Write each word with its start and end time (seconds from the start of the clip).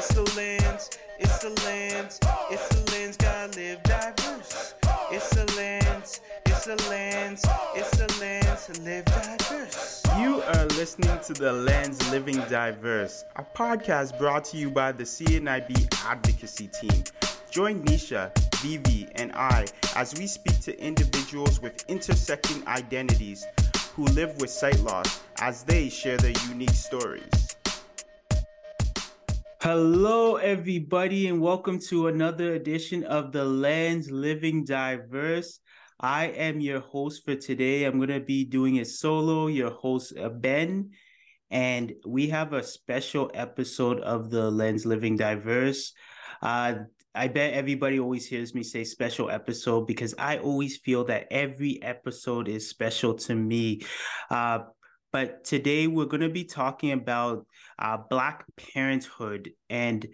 It's 0.00 0.14
the 0.14 0.34
lens, 0.34 0.90
it's 1.18 1.38
the 1.40 1.50
lens, 1.66 2.20
it's 2.50 2.68
the 2.68 2.90
lens, 2.90 3.18
gotta 3.18 3.54
live 3.54 3.82
diverse. 3.82 4.72
It's 5.12 5.28
the 5.28 5.44
lens, 5.58 6.22
it's 6.46 6.64
the 6.64 6.76
lens, 6.88 7.44
it's 7.74 7.90
the 7.98 8.18
lens, 8.18 8.80
live 8.80 9.04
diverse. 9.04 10.02
You 10.18 10.40
are 10.40 10.64
listening 10.68 11.18
to 11.24 11.34
The 11.34 11.52
Lens 11.52 12.10
Living 12.10 12.38
Diverse, 12.48 13.26
a 13.36 13.42
podcast 13.42 14.16
brought 14.18 14.46
to 14.46 14.56
you 14.56 14.70
by 14.70 14.92
the 14.92 15.04
CNIB 15.04 15.94
advocacy 16.06 16.68
team. 16.68 17.04
Join 17.50 17.82
Nisha, 17.84 18.32
Vivi, 18.62 19.06
and 19.16 19.32
I 19.32 19.66
as 19.96 20.14
we 20.18 20.26
speak 20.26 20.60
to 20.60 20.82
individuals 20.82 21.60
with 21.60 21.84
intersecting 21.88 22.66
identities 22.68 23.46
who 23.94 24.04
live 24.04 24.40
with 24.40 24.48
sight 24.48 24.80
loss 24.80 25.20
as 25.40 25.62
they 25.64 25.90
share 25.90 26.16
their 26.16 26.32
unique 26.48 26.70
stories. 26.70 27.39
Hello, 29.62 30.36
everybody, 30.36 31.28
and 31.28 31.38
welcome 31.38 31.78
to 31.80 32.06
another 32.06 32.54
edition 32.54 33.04
of 33.04 33.30
The 33.30 33.44
Lens 33.44 34.10
Living 34.10 34.64
Diverse. 34.64 35.60
I 36.00 36.28
am 36.28 36.60
your 36.60 36.80
host 36.80 37.26
for 37.26 37.36
today. 37.36 37.84
I'm 37.84 37.98
going 37.98 38.08
to 38.08 38.20
be 38.20 38.46
doing 38.46 38.76
it 38.76 38.86
solo, 38.86 39.48
your 39.48 39.68
host, 39.68 40.16
uh, 40.16 40.30
Ben. 40.30 40.92
And 41.50 41.92
we 42.06 42.28
have 42.30 42.54
a 42.54 42.62
special 42.62 43.30
episode 43.34 44.00
of 44.00 44.30
The 44.30 44.50
Lens 44.50 44.86
Living 44.86 45.18
Diverse. 45.18 45.92
Uh, 46.40 46.76
I 47.14 47.28
bet 47.28 47.52
everybody 47.52 48.00
always 48.00 48.26
hears 48.26 48.54
me 48.54 48.62
say 48.62 48.82
special 48.84 49.28
episode 49.28 49.86
because 49.86 50.14
I 50.16 50.38
always 50.38 50.78
feel 50.78 51.04
that 51.04 51.26
every 51.30 51.82
episode 51.82 52.48
is 52.48 52.70
special 52.70 53.12
to 53.28 53.34
me. 53.34 53.82
Uh, 54.30 54.60
but 55.12 55.44
today 55.44 55.86
we're 55.86 56.06
going 56.06 56.22
to 56.22 56.30
be 56.30 56.44
talking 56.44 56.92
about 56.92 57.44
uh, 57.80 57.98
Black 58.08 58.44
parenthood 58.56 59.50
and 59.68 60.06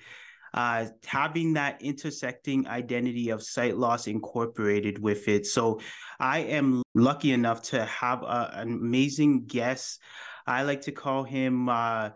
uh, 0.54 0.86
having 1.04 1.52
that 1.52 1.82
intersecting 1.82 2.66
identity 2.66 3.28
of 3.28 3.42
sight 3.42 3.76
loss 3.76 4.06
incorporated 4.06 4.98
with 4.98 5.28
it. 5.28 5.46
So 5.46 5.80
I 6.18 6.38
am 6.38 6.82
lucky 6.94 7.32
enough 7.32 7.62
to 7.70 7.84
have 7.84 8.22
a, 8.22 8.52
an 8.54 8.72
amazing 8.72 9.46
guest. 9.46 10.00
I 10.46 10.62
like 10.62 10.80
to 10.82 10.92
call 10.92 11.24
him 11.24 11.68
uh, 11.68 12.10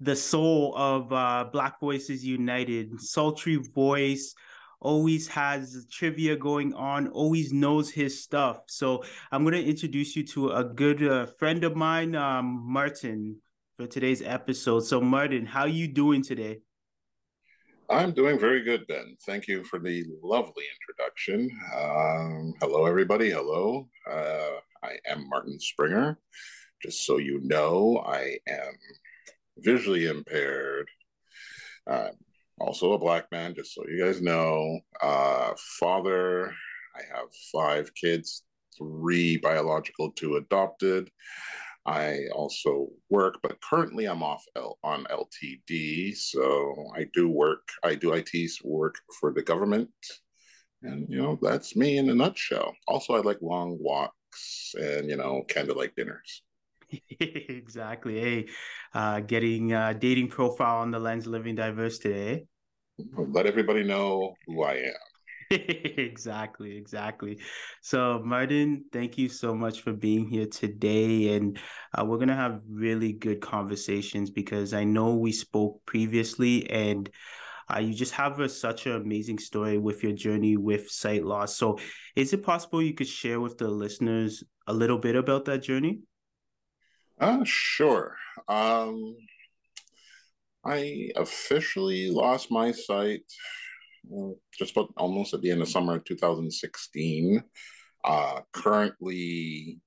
the 0.00 0.16
soul 0.16 0.74
of 0.76 1.12
uh, 1.12 1.44
Black 1.52 1.78
Voices 1.78 2.24
United, 2.24 3.00
sultry 3.00 3.56
voice, 3.56 4.34
always 4.80 5.28
has 5.28 5.86
trivia 5.90 6.36
going 6.36 6.74
on, 6.74 7.08
always 7.08 7.52
knows 7.52 7.90
his 7.90 8.22
stuff. 8.22 8.60
So 8.66 9.04
I'm 9.32 9.44
going 9.44 9.54
to 9.54 9.64
introduce 9.64 10.16
you 10.16 10.26
to 10.28 10.50
a 10.50 10.64
good 10.64 11.02
uh, 11.02 11.26
friend 11.26 11.64
of 11.64 11.74
mine, 11.74 12.14
um, 12.14 12.62
Martin, 12.66 13.36
for 13.76 13.86
today's 13.86 14.22
episode. 14.22 14.80
So 14.80 15.00
Martin, 15.00 15.46
how 15.46 15.62
are 15.62 15.68
you 15.68 15.88
doing 15.88 16.22
today? 16.22 16.60
I'm 17.90 18.12
doing 18.12 18.38
very 18.38 18.62
good, 18.62 18.86
Ben. 18.86 19.16
Thank 19.26 19.48
you 19.48 19.64
for 19.64 19.78
the 19.78 20.04
lovely 20.22 20.64
introduction. 20.80 21.50
Um, 21.76 22.54
hello, 22.60 22.86
everybody. 22.86 23.30
Hello. 23.30 23.88
Uh, 24.10 24.58
I 24.82 24.96
am 25.06 25.28
Martin 25.28 25.58
Springer. 25.58 26.18
Just 26.82 27.04
so 27.04 27.18
you 27.18 27.40
know, 27.42 28.02
I 28.06 28.38
am 28.48 28.74
visually 29.58 30.06
impaired. 30.06 30.88
Also 32.60 32.92
a 32.92 32.98
black 32.98 33.26
man, 33.32 33.54
just 33.54 33.74
so 33.74 33.84
you 33.88 34.02
guys 34.02 34.22
know. 34.22 34.78
Uh, 35.02 35.52
father, 35.80 36.54
I 36.94 37.02
have 37.12 37.26
five 37.52 37.92
kids, 37.94 38.44
three 38.78 39.36
biological, 39.38 40.12
two 40.12 40.36
adopted. 40.36 41.10
I 41.86 42.26
also 42.34 42.88
work, 43.10 43.40
but 43.42 43.60
currently 43.60 44.06
I'm 44.06 44.22
off 44.22 44.44
L- 44.56 44.78
on 44.82 45.06
LTD. 45.10 46.16
So 46.16 46.90
I 46.96 47.06
do 47.12 47.28
work, 47.28 47.68
I 47.82 47.94
do 47.94 48.12
IT 48.12 48.32
work 48.64 48.96
for 49.20 49.32
the 49.32 49.42
government. 49.42 49.90
And, 50.82 51.06
you 51.08 51.20
know, 51.20 51.38
that's 51.40 51.76
me 51.76 51.98
in 51.98 52.10
a 52.10 52.14
nutshell. 52.14 52.74
Also, 52.86 53.14
I 53.14 53.20
like 53.20 53.38
long 53.40 53.78
walks 53.80 54.74
and, 54.74 55.08
you 55.08 55.16
know, 55.16 55.42
candlelight 55.48 55.94
dinners. 55.94 56.42
exactly. 57.20 58.20
Hey, 58.20 58.48
uh, 58.94 59.20
getting 59.20 59.72
uh, 59.72 59.94
dating 59.94 60.28
profile 60.28 60.80
on 60.80 60.90
the 60.90 60.98
lens 60.98 61.26
living 61.26 61.54
diverse 61.54 61.98
today. 61.98 62.46
Let 63.16 63.46
everybody 63.46 63.82
know 63.82 64.34
who 64.46 64.62
I 64.62 64.74
am. 64.74 65.13
exactly, 65.50 66.76
exactly. 66.76 67.40
So, 67.80 68.20
Martin, 68.24 68.84
thank 68.92 69.18
you 69.18 69.28
so 69.28 69.54
much 69.54 69.80
for 69.80 69.92
being 69.92 70.26
here 70.26 70.46
today. 70.46 71.36
And 71.36 71.58
uh, 71.96 72.04
we're 72.04 72.16
going 72.16 72.28
to 72.28 72.34
have 72.34 72.60
really 72.68 73.12
good 73.12 73.40
conversations 73.40 74.30
because 74.30 74.74
I 74.74 74.84
know 74.84 75.14
we 75.14 75.32
spoke 75.32 75.84
previously 75.86 76.68
and 76.70 77.08
uh, 77.72 77.78
you 77.78 77.94
just 77.94 78.12
have 78.12 78.40
a, 78.40 78.48
such 78.48 78.86
an 78.86 78.92
amazing 78.92 79.38
story 79.38 79.78
with 79.78 80.02
your 80.02 80.12
journey 80.12 80.56
with 80.56 80.90
sight 80.90 81.24
loss. 81.24 81.56
So, 81.56 81.78
is 82.14 82.32
it 82.32 82.42
possible 82.42 82.82
you 82.82 82.94
could 82.94 83.08
share 83.08 83.40
with 83.40 83.58
the 83.58 83.68
listeners 83.68 84.44
a 84.66 84.72
little 84.72 84.98
bit 84.98 85.16
about 85.16 85.46
that 85.46 85.62
journey? 85.62 86.00
Uh, 87.18 87.44
sure. 87.44 88.16
Um, 88.48 89.16
I 90.64 91.10
officially 91.16 92.10
lost 92.10 92.50
my 92.50 92.72
sight 92.72 93.22
just 94.52 94.72
about 94.72 94.90
almost 94.96 95.34
at 95.34 95.40
the 95.40 95.50
end 95.50 95.62
of 95.62 95.68
summer 95.68 95.98
2016. 95.98 97.42
Uh, 98.04 98.40
currently, 98.52 99.80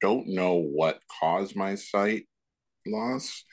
don't 0.00 0.28
know 0.28 0.54
what 0.54 1.00
caused 1.20 1.56
my 1.56 1.74
sight 1.74 2.26
loss. 2.86 3.44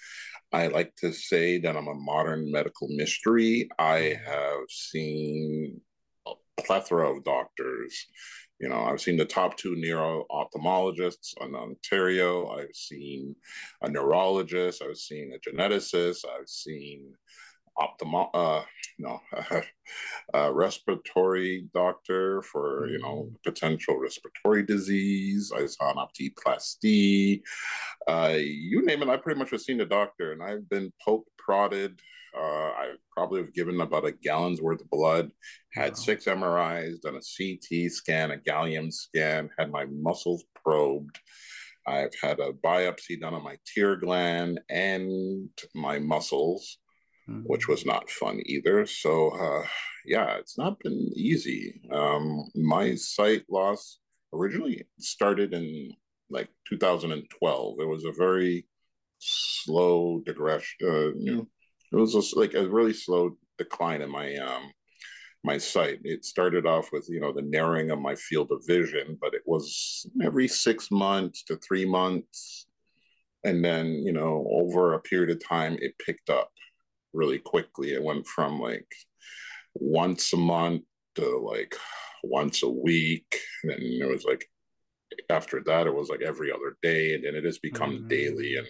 I 0.53 0.67
like 0.67 0.95
to 0.97 1.13
say 1.13 1.59
that 1.59 1.77
I'm 1.77 1.87
a 1.87 1.93
modern 1.93 2.51
medical 2.51 2.87
mystery. 2.89 3.69
I 3.79 4.19
have 4.25 4.69
seen 4.69 5.79
a 6.27 6.33
plethora 6.59 7.09
of 7.09 7.23
doctors. 7.23 8.05
You 8.59 8.69
know, 8.69 8.83
I've 8.83 9.01
seen 9.01 9.17
the 9.17 9.25
top 9.25 9.57
two 9.57 9.75
neuro 9.75 10.25
ophthalmologists 10.29 11.33
in 11.41 11.55
Ontario. 11.55 12.49
I've 12.49 12.75
seen 12.75 13.35
a 13.81 13.89
neurologist. 13.89 14.83
I've 14.83 14.97
seen 14.97 15.33
a 15.33 15.49
geneticist. 15.49 16.25
I've 16.25 16.49
seen 16.49 17.13
ophthalmo 17.79 18.29
uh, 18.33 18.63
no 19.01 19.19
a 20.33 20.53
respiratory 20.53 21.67
doctor 21.73 22.41
for 22.43 22.87
you 22.87 22.99
know 22.99 23.29
potential 23.43 23.97
respiratory 23.97 24.63
disease 24.63 25.51
i 25.55 25.65
saw 25.65 25.91
an 25.91 25.97
optiplasty 25.97 27.41
uh, 28.07 28.35
you 28.37 28.85
name 28.85 29.01
it 29.01 29.09
i 29.09 29.17
pretty 29.17 29.39
much 29.39 29.51
have 29.51 29.61
seen 29.61 29.81
a 29.81 29.85
doctor 29.85 30.31
and 30.31 30.43
i've 30.43 30.67
been 30.69 30.91
poked 31.03 31.29
prodded. 31.37 31.99
Uh, 32.37 32.71
i 32.77 32.91
probably 33.11 33.41
have 33.41 33.53
given 33.53 33.81
about 33.81 34.05
a 34.05 34.11
gallon's 34.11 34.61
worth 34.61 34.79
of 34.79 34.89
blood 34.89 35.29
had 35.73 35.91
wow. 35.91 35.95
six 35.95 36.25
mris 36.25 37.01
done 37.01 37.17
a 37.17 37.21
ct 37.21 37.91
scan 37.91 38.31
a 38.31 38.37
gallium 38.37 38.91
scan 38.91 39.49
had 39.57 39.69
my 39.71 39.85
muscles 39.85 40.45
probed. 40.63 41.19
I've 41.87 42.13
had 42.21 42.39
a 42.39 42.51
biopsy 42.51 43.19
done 43.19 43.33
on 43.33 43.43
my 43.43 43.57
tear 43.65 43.95
gland 43.95 44.59
and 44.69 45.49
my 45.73 45.99
muscles 45.99 46.77
mm-hmm. 47.29 47.41
which 47.43 47.67
was 47.67 47.85
not 47.85 48.09
fun 48.09 48.41
either. 48.45 48.85
So, 48.85 49.29
uh, 49.29 49.65
yeah, 50.05 50.35
it's 50.37 50.57
not 50.57 50.79
been 50.79 51.11
easy. 51.15 51.81
Um, 51.91 52.49
my 52.55 52.95
sight 52.95 53.43
loss 53.49 53.99
originally 54.33 54.85
started 54.99 55.53
in 55.53 55.91
like 56.29 56.49
2012. 56.69 57.75
It 57.79 57.85
was 57.85 58.05
a 58.05 58.11
very 58.11 58.67
slow 59.19 60.21
digression. 60.25 60.77
Uh, 60.83 61.11
you 61.17 61.35
know, 61.35 61.47
it 61.91 61.95
was 61.95 62.13
just 62.13 62.35
like 62.35 62.53
a 62.53 62.67
really 62.67 62.93
slow 62.93 63.37
decline 63.57 64.01
in 64.01 64.09
my 64.09 64.35
um, 64.37 64.71
my 65.43 65.57
sight. 65.57 65.99
It 66.03 66.25
started 66.25 66.65
off 66.65 66.89
with 66.91 67.07
you 67.09 67.19
know 67.19 67.33
the 67.33 67.41
narrowing 67.41 67.91
of 67.91 67.99
my 67.99 68.15
field 68.15 68.51
of 68.51 68.65
vision, 68.65 69.17
but 69.21 69.33
it 69.33 69.43
was 69.45 70.05
every 70.23 70.47
six 70.47 70.89
months 70.91 71.43
to 71.43 71.57
three 71.57 71.85
months, 71.85 72.67
and 73.43 73.63
then 73.63 73.87
you 73.87 74.13
know 74.13 74.47
over 74.51 74.93
a 74.93 75.01
period 75.01 75.29
of 75.29 75.45
time 75.45 75.77
it 75.81 75.99
picked 75.99 76.29
up 76.29 76.51
really 77.13 77.39
quickly. 77.39 77.93
It 77.93 78.03
went 78.03 78.27
from 78.27 78.59
like 78.59 78.87
once 79.75 80.33
a 80.33 80.37
month 80.37 80.83
to 81.15 81.37
like 81.39 81.75
once 82.23 82.63
a 82.63 82.69
week. 82.69 83.39
And 83.63 83.71
then 83.71 83.79
it 83.81 84.07
was 84.07 84.25
like 84.25 84.47
after 85.29 85.61
that 85.65 85.87
it 85.87 85.93
was 85.93 86.09
like 86.09 86.21
every 86.21 86.51
other 86.51 86.77
day 86.81 87.13
and 87.13 87.23
then 87.23 87.35
it 87.35 87.43
has 87.43 87.59
become 87.59 87.91
mm-hmm. 87.91 88.07
daily 88.07 88.55
and 88.55 88.67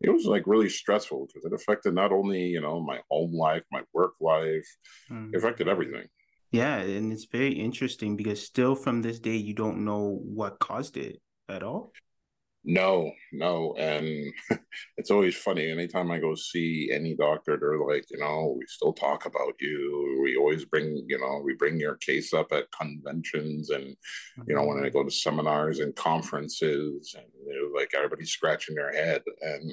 it 0.00 0.10
was 0.10 0.24
like 0.24 0.46
really 0.46 0.68
stressful 0.68 1.26
because 1.26 1.44
it 1.44 1.54
affected 1.54 1.94
not 1.94 2.12
only 2.12 2.42
you 2.42 2.60
know 2.60 2.80
my 2.80 2.98
home 3.10 3.32
life 3.32 3.62
my 3.70 3.82
work 3.92 4.12
life 4.20 4.66
mm-hmm. 5.10 5.30
it 5.32 5.38
affected 5.38 5.68
everything 5.68 6.04
yeah 6.50 6.76
and 6.76 7.12
it's 7.12 7.26
very 7.26 7.52
interesting 7.52 8.16
because 8.16 8.44
still 8.44 8.74
from 8.74 9.02
this 9.02 9.18
day 9.18 9.36
you 9.36 9.54
don't 9.54 9.84
know 9.84 10.20
what 10.24 10.58
caused 10.58 10.96
it 10.96 11.20
at 11.48 11.62
all 11.62 11.92
No, 12.68 13.12
no. 13.32 13.76
And 13.78 14.32
it's 14.96 15.12
always 15.12 15.36
funny. 15.36 15.70
Anytime 15.70 16.10
I 16.10 16.18
go 16.18 16.34
see 16.34 16.90
any 16.92 17.14
doctor, 17.14 17.56
they're 17.56 17.78
like, 17.78 18.04
you 18.10 18.18
know, 18.18 18.56
we 18.58 18.66
still 18.66 18.92
talk 18.92 19.24
about 19.24 19.54
you. 19.60 20.20
We 20.20 20.36
always 20.36 20.64
bring, 20.64 21.04
you 21.08 21.16
know, 21.16 21.40
we 21.44 21.54
bring 21.54 21.78
your 21.78 21.94
case 21.94 22.34
up 22.34 22.48
at 22.50 22.72
conventions 22.72 23.70
and, 23.70 23.96
you 24.48 24.56
know, 24.56 24.64
when 24.64 24.84
I 24.84 24.88
go 24.88 25.04
to 25.04 25.10
seminars 25.12 25.78
and 25.78 25.94
conferences 25.94 27.14
and 27.16 27.26
like 27.72 27.92
everybody's 27.94 28.32
scratching 28.32 28.74
their 28.74 28.92
head. 28.92 29.22
And 29.42 29.72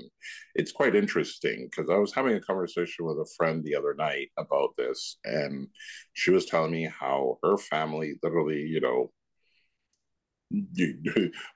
it's 0.54 0.72
quite 0.72 0.96
interesting 0.96 1.70
because 1.72 1.90
I 1.90 1.98
was 1.98 2.14
having 2.14 2.36
a 2.36 2.42
conversation 2.42 3.06
with 3.06 3.18
a 3.18 3.30
friend 3.36 3.64
the 3.64 3.76
other 3.76 3.96
night 3.96 4.30
about 4.38 4.70
this. 4.78 5.18
And 5.26 5.68
she 6.14 6.30
was 6.30 6.46
telling 6.46 6.72
me 6.72 6.92
how 7.00 7.40
her 7.42 7.58
family 7.58 8.20
literally, 8.22 8.62
you 8.62 8.82
know, 8.82 9.12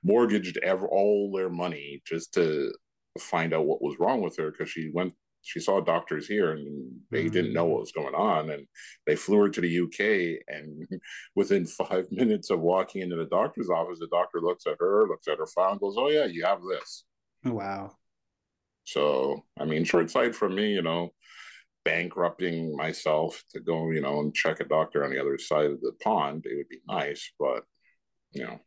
mortgaged 0.03 0.57
ever 0.63 0.87
all 0.87 1.31
their 1.31 1.49
money 1.49 2.01
just 2.05 2.33
to 2.33 2.71
find 3.19 3.53
out 3.53 3.65
what 3.65 3.81
was 3.81 3.99
wrong 3.99 4.21
with 4.21 4.37
her 4.37 4.51
because 4.51 4.69
she 4.69 4.91
went 4.93 5.13
she 5.41 5.59
saw 5.59 5.79
doctors 5.79 6.27
here 6.27 6.51
and 6.51 6.91
they 7.09 7.25
mm. 7.25 7.31
didn't 7.31 7.53
know 7.53 7.65
what 7.65 7.79
was 7.79 7.91
going 7.91 8.13
on 8.13 8.49
and 8.49 8.67
they 9.05 9.15
flew 9.15 9.37
her 9.39 9.49
to 9.49 9.61
the 9.61 9.79
UK 9.79 10.43
and 10.47 10.87
within 11.35 11.65
5 11.65 12.11
minutes 12.11 12.49
of 12.49 12.59
walking 12.59 13.01
into 13.01 13.15
the 13.15 13.25
doctor's 13.25 13.69
office 13.69 13.99
the 13.99 14.07
doctor 14.11 14.41
looks 14.41 14.65
at 14.67 14.77
her 14.79 15.07
looks 15.07 15.27
at 15.27 15.37
her 15.37 15.47
file 15.47 15.71
and 15.71 15.79
goes 15.79 15.95
oh 15.97 16.09
yeah 16.09 16.25
you 16.25 16.43
have 16.45 16.59
this. 16.69 17.05
Wow. 17.45 17.91
So 18.83 19.45
i 19.59 19.65
mean 19.65 19.83
short 19.83 20.09
sight 20.09 20.35
from 20.35 20.55
me 20.55 20.73
you 20.73 20.81
know 20.81 21.11
bankrupting 21.85 22.75
myself 22.75 23.41
to 23.51 23.61
go 23.61 23.91
you 23.91 24.01
know 24.01 24.19
and 24.19 24.35
check 24.35 24.59
a 24.59 24.65
doctor 24.65 25.05
on 25.05 25.11
the 25.11 25.21
other 25.21 25.37
side 25.37 25.71
of 25.71 25.79
the 25.79 25.93
pond 26.03 26.45
it 26.45 26.57
would 26.57 26.67
be 26.67 26.81
nice 26.85 27.31
but 27.39 27.63
you 28.31 28.43
know 28.43 28.59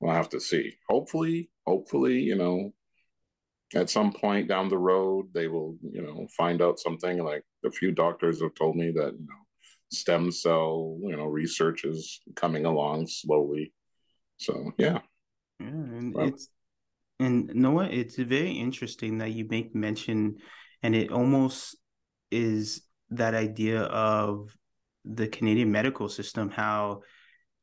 we'll 0.00 0.14
have 0.14 0.28
to 0.30 0.40
see. 0.40 0.74
Hopefully, 0.88 1.50
hopefully, 1.66 2.18
you 2.20 2.36
know, 2.36 2.72
at 3.74 3.90
some 3.90 4.12
point 4.12 4.48
down 4.48 4.68
the 4.68 4.78
road, 4.78 5.26
they 5.34 5.48
will, 5.48 5.76
you 5.82 6.02
know, 6.02 6.26
find 6.36 6.62
out 6.62 6.78
something. 6.78 7.22
Like 7.22 7.44
a 7.64 7.70
few 7.70 7.92
doctors 7.92 8.40
have 8.40 8.54
told 8.54 8.76
me 8.76 8.90
that, 8.92 9.12
you 9.12 9.26
know, 9.26 9.42
stem 9.90 10.32
cell, 10.32 10.98
you 11.02 11.16
know, 11.16 11.26
research 11.26 11.84
is 11.84 12.20
coming 12.34 12.64
along 12.64 13.06
slowly. 13.08 13.72
So 14.38 14.72
yeah. 14.78 15.00
Yeah, 15.60 15.66
and 15.68 16.14
well, 16.14 16.28
it's 16.28 16.48
and 17.18 17.50
Noah, 17.54 17.88
it's 17.90 18.16
very 18.16 18.52
interesting 18.52 19.18
that 19.18 19.32
you 19.32 19.46
make 19.48 19.74
mention, 19.74 20.36
and 20.82 20.94
it 20.94 21.10
almost 21.10 21.76
is 22.30 22.82
that 23.10 23.34
idea 23.34 23.80
of 23.82 24.56
the 25.04 25.26
Canadian 25.26 25.72
medical 25.72 26.08
system, 26.08 26.50
how 26.50 27.00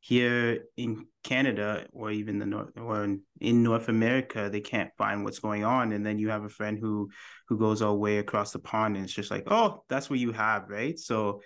here 0.06 0.60
in 0.76 1.04
Canada 1.24 1.84
or 1.92 2.12
even 2.12 2.38
the 2.38 2.46
North 2.46 2.70
or 2.76 3.02
in, 3.02 3.22
in, 3.40 3.64
North 3.64 3.88
America, 3.88 4.48
they 4.48 4.60
can't 4.60 4.92
find 4.96 5.24
what's 5.24 5.40
going 5.40 5.64
on. 5.64 5.90
And 5.90 6.06
then 6.06 6.16
you 6.16 6.28
have 6.30 6.44
a 6.44 6.48
friend 6.48 6.78
who 6.80 7.10
who 7.48 7.58
goes 7.58 7.82
all 7.82 7.94
the 7.94 7.98
way 7.98 8.18
across 8.18 8.52
the 8.52 8.60
pond 8.60 8.94
and 8.94 9.04
it's 9.04 9.12
just 9.12 9.32
like, 9.32 9.42
oh, 9.48 9.82
that's 9.88 10.08
what 10.08 10.20
you 10.20 10.30
have, 10.30 10.68
right? 10.68 10.96
So 10.96 11.42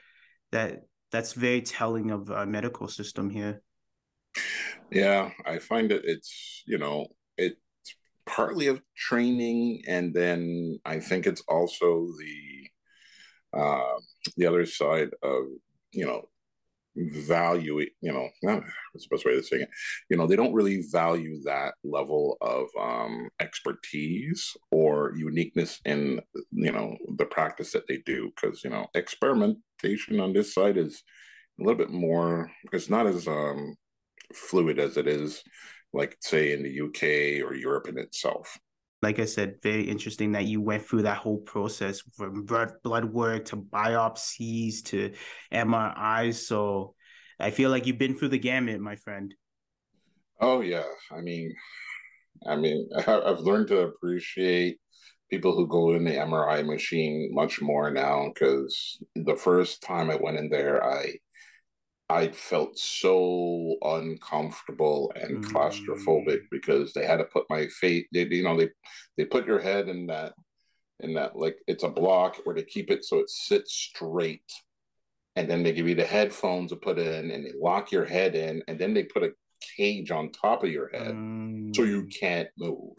that 0.52 0.82
that's 1.10 1.32
very 1.32 1.62
telling 1.62 2.10
of 2.10 2.30
our 2.30 2.44
medical 2.44 2.86
system 2.86 3.30
here. 3.30 3.62
Yeah, 4.92 5.30
I 5.46 5.58
find 5.58 5.90
it 5.90 6.02
it's, 6.04 6.62
you 6.66 6.76
know, 6.76 7.06
it's 7.38 7.56
partly 8.26 8.66
of 8.66 8.82
training 8.94 9.84
and 9.88 10.12
then 10.12 10.78
I 10.84 11.00
think 11.00 11.26
it's 11.26 11.42
also 11.48 12.08
the 12.18 13.58
uh 13.58 13.98
the 14.36 14.44
other 14.44 14.66
side 14.66 15.08
of 15.22 15.44
you 15.92 16.04
know 16.04 16.29
value 17.08 17.78
it, 17.78 17.90
you 18.00 18.12
know, 18.12 18.28
not 18.42 18.62
the 18.94 19.00
best 19.10 19.24
way 19.24 19.34
to 19.34 19.42
say 19.42 19.58
it. 19.58 19.68
You 20.08 20.16
know, 20.16 20.26
they 20.26 20.36
don't 20.36 20.52
really 20.52 20.84
value 20.90 21.40
that 21.44 21.74
level 21.84 22.36
of 22.40 22.68
um, 22.80 23.28
expertise 23.40 24.56
or 24.70 25.12
uniqueness 25.16 25.80
in, 25.84 26.20
you 26.52 26.72
know, 26.72 26.96
the 27.16 27.26
practice 27.26 27.72
that 27.72 27.86
they 27.88 27.98
do. 28.06 28.30
Because, 28.34 28.64
you 28.64 28.70
know, 28.70 28.86
experimentation 28.94 30.20
on 30.20 30.32
this 30.32 30.54
side 30.54 30.76
is 30.76 31.02
a 31.60 31.64
little 31.64 31.78
bit 31.78 31.90
more, 31.90 32.50
it's 32.72 32.90
not 32.90 33.06
as 33.06 33.26
um, 33.26 33.76
fluid 34.34 34.78
as 34.78 34.96
it 34.96 35.06
is, 35.06 35.42
like, 35.92 36.16
say, 36.20 36.52
in 36.52 36.62
the 36.62 36.80
UK 36.80 37.44
or 37.44 37.54
Europe 37.54 37.88
in 37.88 37.98
itself 37.98 38.58
like 39.02 39.18
I 39.18 39.24
said, 39.24 39.62
very 39.62 39.84
interesting 39.84 40.32
that 40.32 40.44
you 40.44 40.60
went 40.60 40.84
through 40.84 41.02
that 41.02 41.18
whole 41.18 41.38
process 41.38 42.02
from 42.16 42.44
blood, 42.44 43.04
work 43.06 43.46
to 43.46 43.56
biopsies 43.56 44.84
to 44.86 45.12
MRIs. 45.52 46.34
So 46.34 46.94
I 47.38 47.50
feel 47.50 47.70
like 47.70 47.86
you've 47.86 47.98
been 47.98 48.16
through 48.16 48.28
the 48.28 48.38
gamut, 48.38 48.80
my 48.80 48.96
friend. 48.96 49.34
Oh 50.40 50.60
yeah, 50.60 50.84
I 51.10 51.20
mean, 51.20 51.54
I 52.46 52.56
mean, 52.56 52.88
I've 53.06 53.40
learned 53.40 53.68
to 53.68 53.80
appreciate 53.80 54.78
people 55.30 55.54
who 55.54 55.66
go 55.66 55.94
in 55.94 56.04
the 56.04 56.12
MRI 56.12 56.66
machine 56.66 57.30
much 57.32 57.62
more 57.62 57.90
now 57.90 58.28
because 58.34 59.02
the 59.14 59.36
first 59.36 59.82
time 59.82 60.10
I 60.10 60.16
went 60.16 60.38
in 60.38 60.50
there, 60.50 60.84
I 60.84 61.14
I 62.10 62.32
felt 62.32 62.76
so 62.76 63.76
uncomfortable 63.82 65.12
and 65.14 65.44
claustrophobic 65.44 66.42
mm. 66.42 66.50
because 66.50 66.92
they 66.92 67.06
had 67.06 67.18
to 67.18 67.24
put 67.24 67.44
my 67.48 67.68
face. 67.68 68.06
They, 68.12 68.26
you 68.26 68.42
know, 68.42 68.58
they 68.58 68.70
they 69.16 69.24
put 69.24 69.46
your 69.46 69.60
head 69.60 69.88
in 69.88 70.08
that 70.08 70.32
in 70.98 71.14
that 71.14 71.36
like 71.36 71.58
it's 71.68 71.84
a 71.84 71.88
block 71.88 72.36
where 72.42 72.54
they 72.54 72.64
keep 72.64 72.90
it 72.90 73.04
so 73.04 73.20
it 73.20 73.30
sits 73.30 73.72
straight, 73.72 74.52
and 75.36 75.48
then 75.48 75.62
they 75.62 75.72
give 75.72 75.88
you 75.88 75.94
the 75.94 76.04
headphones 76.04 76.70
to 76.70 76.76
put 76.76 76.98
in, 76.98 77.30
and 77.30 77.46
they 77.46 77.52
lock 77.56 77.92
your 77.92 78.04
head 78.04 78.34
in, 78.34 78.60
and 78.66 78.76
then 78.76 78.92
they 78.92 79.04
put 79.04 79.22
a 79.22 79.30
cage 79.76 80.10
on 80.10 80.32
top 80.32 80.64
of 80.64 80.70
your 80.70 80.88
head 80.88 81.14
mm. 81.14 81.74
so 81.76 81.84
you 81.84 82.02
mm. 82.02 82.18
can't 82.18 82.48
move, 82.58 82.96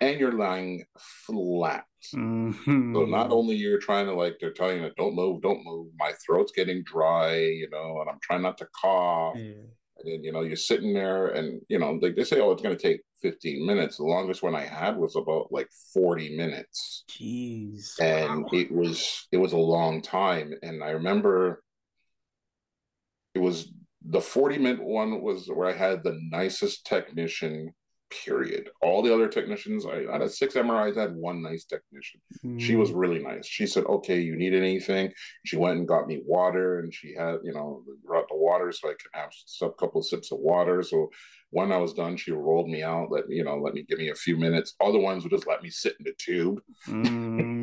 and 0.00 0.18
you're 0.20 0.32
lying 0.32 0.84
flat 0.96 1.84
Mm-hmm. 2.14 2.94
So 2.94 3.04
not 3.04 3.30
only 3.30 3.56
you're 3.56 3.78
trying 3.78 4.06
to 4.06 4.14
like 4.14 4.36
they're 4.40 4.52
telling 4.52 4.82
you 4.82 4.90
don't 4.96 5.14
move, 5.14 5.42
don't 5.42 5.64
move. 5.64 5.88
My 5.98 6.12
throat's 6.24 6.52
getting 6.52 6.82
dry, 6.84 7.36
you 7.36 7.68
know, 7.70 8.00
and 8.00 8.08
I'm 8.08 8.18
trying 8.22 8.42
not 8.42 8.58
to 8.58 8.68
cough. 8.80 9.36
Yeah. 9.36 9.52
And 9.98 10.06
then 10.06 10.22
you 10.22 10.30
know 10.30 10.42
you're 10.42 10.56
sitting 10.56 10.94
there, 10.94 11.28
and 11.28 11.60
you 11.68 11.78
know 11.78 11.98
they, 12.00 12.12
they 12.12 12.22
say, 12.22 12.40
oh, 12.40 12.52
it's 12.52 12.62
going 12.62 12.76
to 12.76 12.82
take 12.82 13.00
15 13.20 13.66
minutes. 13.66 13.96
The 13.96 14.04
longest 14.04 14.44
one 14.44 14.54
I 14.54 14.64
had 14.64 14.96
was 14.96 15.16
about 15.16 15.48
like 15.50 15.68
40 15.92 16.36
minutes. 16.36 17.04
Jeez. 17.10 18.00
And 18.00 18.44
wow. 18.44 18.50
it 18.52 18.70
was 18.70 19.26
it 19.32 19.38
was 19.38 19.52
a 19.52 19.58
long 19.58 20.00
time, 20.00 20.54
and 20.62 20.84
I 20.84 20.90
remember 20.90 21.64
it 23.34 23.40
was 23.40 23.72
the 24.04 24.20
40 24.20 24.58
minute 24.58 24.82
one 24.82 25.20
was 25.20 25.48
where 25.48 25.68
I 25.68 25.76
had 25.76 26.04
the 26.04 26.18
nicest 26.30 26.86
technician 26.86 27.74
period. 28.10 28.70
All 28.82 29.02
the 29.02 29.12
other 29.12 29.28
technicians, 29.28 29.86
I 29.86 30.04
out 30.12 30.22
of 30.22 30.32
six 30.32 30.54
MRIs, 30.54 30.96
I 30.96 31.02
had 31.02 31.14
one 31.14 31.42
nice 31.42 31.64
technician. 31.64 32.20
Mm. 32.44 32.60
She 32.60 32.76
was 32.76 32.90
mm. 32.90 32.96
really 32.96 33.18
nice. 33.18 33.46
She 33.46 33.66
said, 33.66 33.84
"Okay, 33.84 34.20
you 34.20 34.36
need 34.36 34.54
anything?" 34.54 35.12
She 35.44 35.56
went 35.56 35.78
and 35.78 35.88
got 35.88 36.06
me 36.06 36.22
water, 36.24 36.80
and 36.80 36.92
she 36.92 37.14
had, 37.14 37.36
you 37.42 37.52
know, 37.52 37.82
brought 38.04 38.28
the 38.28 38.36
water 38.36 38.72
so 38.72 38.88
I 38.88 38.92
could 38.92 39.10
have 39.12 39.30
a 39.62 39.72
couple 39.72 40.00
of 40.00 40.06
sips 40.06 40.32
of 40.32 40.38
water. 40.38 40.82
So 40.82 41.10
when 41.50 41.72
I 41.72 41.78
was 41.78 41.94
done, 41.94 42.16
she 42.16 42.32
rolled 42.32 42.68
me 42.68 42.82
out, 42.82 43.10
let 43.10 43.28
me, 43.28 43.36
you 43.36 43.44
know, 43.44 43.56
let 43.56 43.72
me 43.72 43.82
give 43.82 43.98
me 43.98 44.10
a 44.10 44.14
few 44.14 44.36
minutes. 44.36 44.74
Other 44.80 44.98
ones 44.98 45.22
would 45.22 45.32
just 45.32 45.46
let 45.46 45.62
me 45.62 45.70
sit 45.70 45.96
in 45.98 46.04
the 46.04 46.12
tube. 46.18 46.60
Mm. 46.86 47.57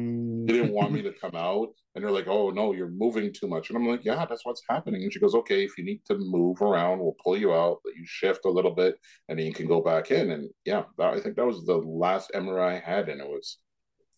They 0.46 0.54
didn't 0.54 0.74
want 0.74 0.92
me 0.92 1.02
to 1.02 1.12
come 1.12 1.36
out. 1.36 1.70
And 1.94 2.04
they're 2.04 2.12
like, 2.12 2.28
oh, 2.28 2.50
no, 2.50 2.74
you're 2.74 2.90
moving 2.90 3.34
too 3.34 3.48
much. 3.48 3.70
And 3.70 3.78
I'm 3.78 3.88
like, 3.88 4.04
yeah, 4.04 4.26
that's 4.26 4.46
what's 4.46 4.62
happening. 4.70 5.04
And 5.04 5.12
she 5.12 5.20
goes, 5.20 5.34
okay, 5.34 5.64
if 5.64 5.78
you 5.78 5.86
need 5.86 6.02
to 6.06 6.18
move 6.18 6.62
around, 6.62 7.00
we'll 7.00 7.16
pull 7.24 7.38
you 7.38 7.54
out, 7.54 7.80
let 7.86 7.96
you 7.96 8.06
shift 8.06 8.46
a 8.46 8.50
little 8.50 8.72
bit, 8.72 8.96
and 9.30 9.40
then 9.40 9.46
you 9.46 9.54
can 9.54 9.68
go 9.68 9.82
back 9.82 10.12
in. 10.12 10.32
And 10.32 10.50
yeah, 10.66 10.84
that, 10.98 11.14
I 11.14 11.20
think 11.20 11.36
that 11.38 11.46
was 11.46 11.66
the 11.66 11.78
last 11.78 12.32
MRI 12.36 12.76
I 12.76 12.80
had. 12.80 13.10
And 13.10 13.22
it 13.22 13.28
was 13.28 13.60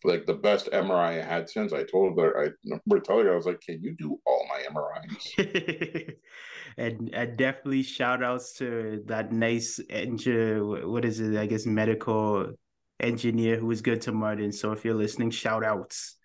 like 0.04 0.26
the 0.26 0.34
best 0.34 0.70
MRI 0.72 1.20
I 1.20 1.24
had 1.24 1.50
since. 1.50 1.72
I 1.72 1.84
told 1.84 2.20
her, 2.20 2.46
I 2.46 2.50
remember 2.66 3.00
telling 3.00 3.26
her, 3.26 3.34
I 3.34 3.36
was 3.36 3.46
like, 3.46 3.62
can 3.62 3.82
you 3.82 3.96
do 3.96 4.20
all 4.26 4.48
my 4.50 4.64
MRIs? 4.70 6.14
and, 6.78 7.10
and 7.14 7.38
definitely 7.38 7.84
shout 7.84 8.24
outs 8.24 8.54
to 8.54 9.04
that 9.06 9.32
nice. 9.32 9.80
What 9.90 11.06
is 11.06 11.20
it? 11.20 11.38
I 11.38 11.46
guess 11.46 11.66
medical 11.66 12.54
engineer 13.00 13.58
who 13.58 13.68
was 13.68 13.82
good 13.82 14.02
to 14.02 14.12
Martin. 14.12 14.52
So 14.52 14.72
if 14.72 14.84
you're 14.84 14.96
listening, 14.96 15.32
shout 15.32 15.64
outs. 15.64 16.16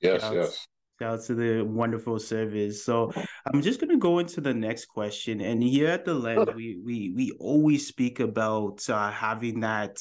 Yes, 0.00 0.22
shout 0.22 0.34
yes. 0.34 0.66
Shout 1.00 1.14
out 1.14 1.24
to 1.24 1.34
the 1.34 1.62
wonderful 1.62 2.18
service. 2.18 2.84
So 2.84 3.10
I'm 3.46 3.62
just 3.62 3.80
gonna 3.80 3.96
go 3.96 4.18
into 4.18 4.40
the 4.40 4.52
next 4.52 4.86
question. 4.86 5.40
And 5.40 5.62
here 5.62 5.88
at 5.88 6.04
the 6.04 6.14
Lens, 6.14 6.48
we 6.54 6.78
we 6.84 7.12
we 7.16 7.32
always 7.40 7.86
speak 7.86 8.20
about 8.20 8.88
uh, 8.88 9.10
having 9.10 9.60
that 9.60 9.98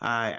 uh, 0.00 0.34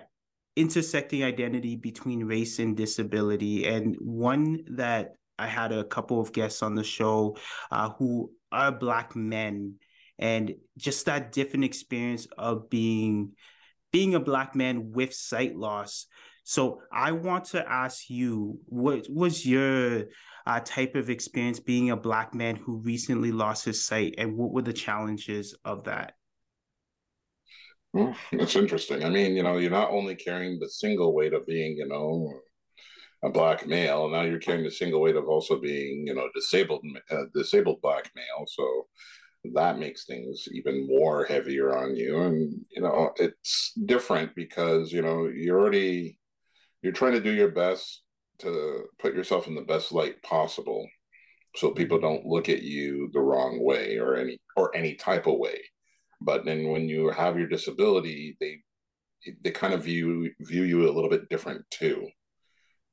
intersecting 0.55 1.23
identity 1.23 1.75
between 1.75 2.23
race 2.23 2.59
and 2.59 2.75
disability. 2.75 3.67
And 3.67 3.97
one 3.99 4.63
that 4.75 5.15
I 5.37 5.47
had 5.47 5.73
a 5.73 5.83
couple 5.83 6.21
of 6.21 6.31
guests 6.31 6.63
on 6.63 6.75
the 6.75 6.83
show 6.83 7.35
uh, 7.69 7.89
who 7.89 8.31
are 8.51 8.71
black 8.71 9.15
men, 9.15 9.75
and 10.17 10.55
just 10.77 11.05
that 11.07 11.33
different 11.33 11.65
experience 11.65 12.27
of 12.37 12.69
being 12.69 13.33
being 13.91 14.15
a 14.15 14.19
black 14.19 14.55
man 14.55 14.91
with 14.91 15.13
sight 15.13 15.55
loss. 15.55 16.07
So 16.43 16.81
I 16.91 17.11
want 17.11 17.45
to 17.45 17.69
ask 17.69 18.09
you, 18.09 18.59
what 18.65 19.05
was 19.09 19.45
your 19.45 20.05
uh, 20.45 20.59
type 20.65 20.95
of 20.95 21.09
experience 21.09 21.59
being 21.59 21.91
a 21.91 21.97
black 21.97 22.33
man 22.33 22.55
who 22.55 22.77
recently 22.77 23.31
lost 23.31 23.63
his 23.65 23.85
sight, 23.85 24.15
and 24.17 24.35
what 24.35 24.51
were 24.51 24.63
the 24.63 24.73
challenges 24.73 25.55
of 25.63 25.83
that? 25.83 26.13
Well, 27.93 28.15
that's 28.31 28.55
interesting. 28.55 29.03
I 29.03 29.09
mean, 29.09 29.35
you 29.35 29.43
know, 29.43 29.57
you're 29.57 29.69
not 29.69 29.91
only 29.91 30.15
carrying 30.15 30.59
the 30.59 30.69
single 30.69 31.13
weight 31.13 31.33
of 31.33 31.45
being, 31.45 31.75
you 31.77 31.87
know, 31.87 32.31
a 33.23 33.29
black 33.29 33.67
male, 33.67 34.09
now 34.09 34.23
you're 34.23 34.39
carrying 34.39 34.63
the 34.63 34.71
single 34.71 35.01
weight 35.01 35.15
of 35.15 35.27
also 35.27 35.59
being, 35.59 36.07
you 36.07 36.15
know, 36.15 36.27
disabled, 36.33 36.83
uh, 37.11 37.25
disabled 37.35 37.81
black 37.81 38.09
male. 38.15 38.45
So 38.47 38.87
that 39.43 39.79
makes 39.79 40.05
things 40.05 40.47
even 40.51 40.87
more 40.87 41.25
heavier 41.25 41.75
on 41.75 41.95
you. 41.95 42.21
And 42.21 42.65
you 42.71 42.81
know, 42.81 43.11
it's 43.17 43.73
different 43.85 44.35
because 44.35 44.91
you 44.91 45.01
know 45.01 45.27
you're 45.27 45.59
already 45.59 46.17
you're 46.81 46.93
trying 46.93 47.13
to 47.13 47.21
do 47.21 47.31
your 47.31 47.51
best 47.51 48.03
to 48.39 48.85
put 48.99 49.13
yourself 49.13 49.47
in 49.47 49.55
the 49.55 49.61
best 49.61 49.91
light 49.91 50.21
possible 50.23 50.87
so 51.55 51.71
people 51.71 51.99
don't 51.99 52.25
look 52.25 52.49
at 52.49 52.63
you 52.63 53.09
the 53.13 53.19
wrong 53.19 53.63
way 53.63 53.97
or 53.97 54.15
any 54.15 54.37
or 54.55 54.75
any 54.75 54.95
type 54.95 55.27
of 55.27 55.37
way. 55.37 55.59
But 56.21 56.45
then 56.45 56.69
when 56.69 56.87
you 56.87 57.09
have 57.09 57.37
your 57.37 57.47
disability 57.47 58.37
they 58.39 58.59
they 59.43 59.51
kind 59.51 59.73
of 59.73 59.83
view 59.83 60.31
view 60.41 60.63
you 60.63 60.89
a 60.89 60.93
little 60.93 61.09
bit 61.09 61.29
different 61.29 61.63
too. 61.69 62.07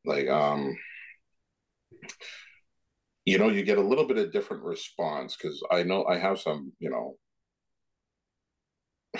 Like 0.04 0.28
um 0.28 0.76
you 3.28 3.38
know 3.38 3.48
you 3.48 3.62
get 3.62 3.78
a 3.78 3.88
little 3.90 4.06
bit 4.06 4.18
of 4.18 4.32
different 4.32 4.62
response 4.62 5.36
because 5.36 5.62
i 5.70 5.82
know 5.82 6.04
i 6.06 6.16
have 6.16 6.38
some 6.40 6.72
you 6.78 6.90
know 6.90 7.16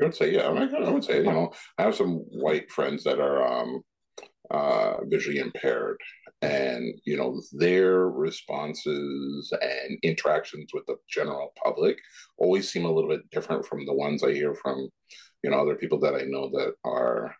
I 0.00 0.04
would 0.04 0.14
say, 0.14 0.32
yeah, 0.32 0.42
I 0.42 0.90
would 0.90 1.02
say, 1.02 1.16
you 1.16 1.24
know, 1.24 1.52
I 1.76 1.82
have 1.82 1.96
some 1.96 2.18
white 2.30 2.70
friends 2.70 3.02
that 3.02 3.18
are 3.18 3.44
um, 3.44 3.82
uh, 4.48 5.04
visually 5.06 5.38
impaired, 5.38 5.96
and 6.40 6.94
you 7.04 7.16
know, 7.16 7.42
their 7.52 8.08
responses 8.08 9.52
and 9.60 9.98
interactions 10.04 10.70
with 10.72 10.86
the 10.86 10.94
general 11.08 11.52
public 11.60 11.98
always 12.36 12.70
seem 12.70 12.84
a 12.84 12.92
little 12.92 13.10
bit 13.10 13.28
different 13.32 13.66
from 13.66 13.84
the 13.86 13.92
ones 13.92 14.22
I 14.22 14.32
hear 14.32 14.54
from, 14.54 14.88
you 15.42 15.50
know, 15.50 15.58
other 15.58 15.74
people 15.74 15.98
that 16.00 16.14
I 16.14 16.22
know 16.22 16.48
that 16.50 16.74
are 16.84 17.34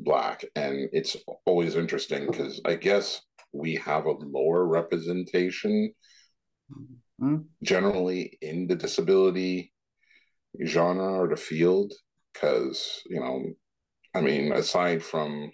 black, 0.00 0.44
and 0.56 0.88
it's 0.92 1.16
always 1.46 1.76
interesting 1.76 2.26
because 2.26 2.60
I 2.64 2.74
guess 2.74 3.20
we 3.52 3.74
have 3.76 4.06
a 4.06 4.12
lower 4.12 4.66
representation 4.66 5.92
mm-hmm. 7.20 7.36
generally 7.62 8.38
in 8.40 8.66
the 8.66 8.76
disability 8.76 9.72
genre 10.64 11.20
or 11.20 11.28
the 11.28 11.36
field 11.36 11.92
because 12.32 13.02
you 13.06 13.20
know 13.20 13.44
i 14.14 14.20
mean 14.20 14.52
aside 14.52 15.02
from 15.02 15.50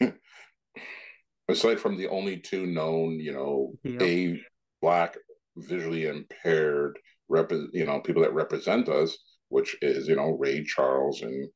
aside 1.48 1.78
from 1.78 1.96
the 1.96 2.08
only 2.08 2.36
two 2.38 2.66
known 2.66 3.18
you 3.20 3.32
know 3.32 3.72
yep. 3.84 4.02
a 4.02 4.40
black 4.82 5.16
visually 5.56 6.06
impaired 6.06 6.98
rep 7.28 7.50
you 7.72 7.86
know 7.86 8.00
people 8.00 8.22
that 8.22 8.34
represent 8.34 8.88
us 8.88 9.16
which 9.48 9.76
is 9.80 10.08
you 10.08 10.16
know 10.16 10.36
ray 10.38 10.64
charles 10.64 11.22
and 11.22 11.48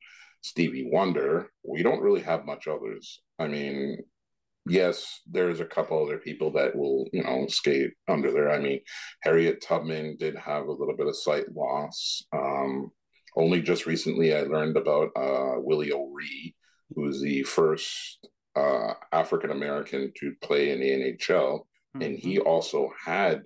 stevie 0.42 0.88
wonder 0.92 1.48
we 1.62 1.82
don't 1.82 2.02
really 2.02 2.22
have 2.22 2.46
much 2.46 2.66
others 2.66 3.20
i 3.38 3.46
mean 3.46 3.98
yes, 4.66 5.20
there's 5.30 5.60
a 5.60 5.64
couple 5.64 6.02
other 6.02 6.18
people 6.18 6.52
that 6.52 6.76
will, 6.76 7.06
you 7.12 7.22
know, 7.22 7.46
skate 7.48 7.92
under 8.08 8.30
there. 8.30 8.50
I 8.50 8.58
mean, 8.58 8.80
Harriet 9.22 9.62
Tubman 9.62 10.16
did 10.18 10.36
have 10.36 10.66
a 10.66 10.72
little 10.72 10.96
bit 10.96 11.06
of 11.06 11.16
sight 11.16 11.44
loss. 11.54 12.22
Um, 12.32 12.90
only 13.36 13.62
just 13.62 13.86
recently, 13.86 14.34
I 14.34 14.42
learned 14.42 14.76
about 14.76 15.10
uh, 15.16 15.54
Willie 15.56 15.92
O'Ree, 15.92 16.54
who 16.94 17.02
was 17.02 17.20
the 17.20 17.42
first 17.44 18.26
uh, 18.56 18.94
African 19.12 19.50
American 19.50 20.12
to 20.16 20.34
play 20.42 20.70
in 20.70 20.80
the 20.80 20.90
NHL, 20.90 21.60
mm-hmm. 21.60 22.02
and 22.02 22.18
he 22.18 22.36
mm-hmm. 22.38 22.48
also 22.48 22.90
had 23.04 23.42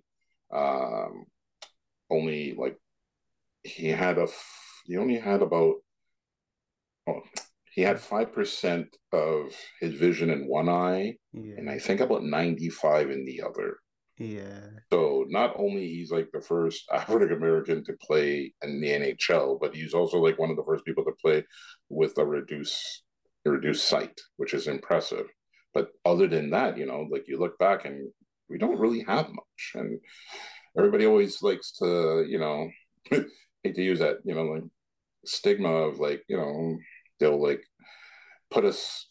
um, 0.55 1.25
only 2.11 2.55
like 2.59 2.77
he 3.63 3.89
had 3.89 4.19
a 4.19 4.27
he 4.87 4.97
only 4.97 5.19
had 5.19 5.43
about 5.43 5.75
oh, 7.07 7.21
he 7.75 7.83
had 7.83 7.97
5% 7.97 8.87
of 9.13 9.53
his 9.81 9.95
vision 9.95 10.31
in 10.31 10.47
one 10.47 10.69
eye 10.69 11.17
yeah. 11.33 11.55
and 11.57 11.69
i 11.69 11.79
think 11.79 12.01
about 12.01 12.23
95 12.23 13.11
in 13.11 13.25
the 13.25 13.43
other. 13.43 13.79
Yeah. 14.17 14.61
So 14.93 15.25
not 15.29 15.55
only 15.59 15.89
he's 15.89 16.13
like 16.13 16.29
the 16.33 16.41
first 16.41 16.85
african 16.93 17.33
american 17.33 17.85
to 17.85 17.95
play 18.01 18.55
in 18.63 18.81
the 18.81 18.91
nhl 18.91 19.59
but 19.61 19.75
he's 19.75 19.93
also 19.93 20.19
like 20.19 20.39
one 20.39 20.51
of 20.51 20.57
the 20.57 20.65
first 20.65 20.85
people 20.85 21.05
to 21.05 21.13
play 21.21 21.45
with 21.89 22.17
a 22.19 22.25
reduced 22.25 23.03
reduced 23.45 23.89
sight 23.89 24.19
which 24.37 24.55
is 24.55 24.69
impressive. 24.69 25.27
But 25.75 25.89
other 26.05 26.29
than 26.29 26.51
that 26.51 26.79
you 26.79 26.87
know 26.87 27.09
like 27.11 27.25
you 27.27 27.39
look 27.41 27.59
back 27.59 27.87
and 27.87 28.09
we 28.49 28.57
don't 28.59 28.79
really 28.79 29.05
have 29.09 29.29
much. 29.29 29.63
And 29.75 29.99
everybody 30.79 31.07
always 31.07 31.43
likes 31.43 31.73
to 31.79 32.25
you 32.29 32.39
know 32.39 32.69
hate 33.11 33.75
to 33.75 33.83
use 33.83 33.99
that 33.99 34.19
you 34.25 34.37
know 34.37 34.45
like 34.45 34.63
stigma 35.27 35.69
of 35.69 35.99
like 35.99 36.23
you 36.29 36.37
know 36.37 36.77
they'll 37.21 37.43
like 37.43 37.63
put 38.51 38.65
us 38.65 39.11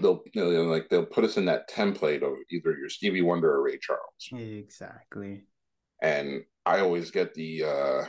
they'll 0.00 0.22
you 0.32 0.44
know, 0.44 0.62
like 0.62 0.88
they'll 0.88 1.06
put 1.06 1.24
us 1.24 1.36
in 1.36 1.44
that 1.46 1.68
template 1.70 2.22
of 2.22 2.32
either 2.50 2.76
your 2.76 2.88
Stevie 2.88 3.22
Wonder 3.22 3.52
or 3.52 3.62
Ray 3.62 3.78
Charles. 3.78 4.28
Exactly. 4.32 5.42
And 6.02 6.42
I 6.66 6.80
always 6.80 7.10
get 7.10 7.34
the 7.34 7.64
uh 7.64 8.04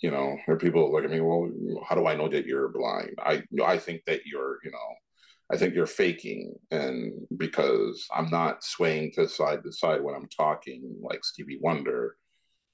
you 0.00 0.10
know, 0.10 0.36
where 0.46 0.56
people 0.56 0.92
look 0.92 1.04
at 1.04 1.10
me, 1.10 1.20
well, 1.20 1.50
how 1.88 1.94
do 1.94 2.06
I 2.06 2.16
know 2.16 2.28
that 2.28 2.46
you're 2.46 2.68
blind? 2.68 3.18
I 3.20 3.42
I 3.64 3.78
think 3.78 4.02
that 4.06 4.26
you're, 4.26 4.58
you 4.64 4.70
know, 4.70 4.94
I 5.52 5.56
think 5.56 5.74
you're 5.74 5.86
faking, 5.86 6.54
and 6.70 7.12
because 7.36 8.06
I'm 8.14 8.30
not 8.30 8.64
swaying 8.64 9.12
to 9.12 9.28
side 9.28 9.62
to 9.64 9.72
side 9.72 10.02
when 10.02 10.14
I'm 10.14 10.28
talking 10.36 10.96
like 11.00 11.24
Stevie 11.24 11.58
Wonder, 11.60 12.16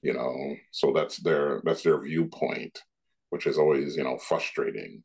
you 0.01 0.13
know, 0.13 0.55
so 0.71 0.91
that's 0.93 1.17
their 1.17 1.61
that's 1.63 1.83
their 1.83 2.01
viewpoint, 2.01 2.79
which 3.35 3.47
is 3.47 3.57
always 3.57 3.97
you 3.97 4.03
know 4.05 4.17
frustrating 4.17 5.03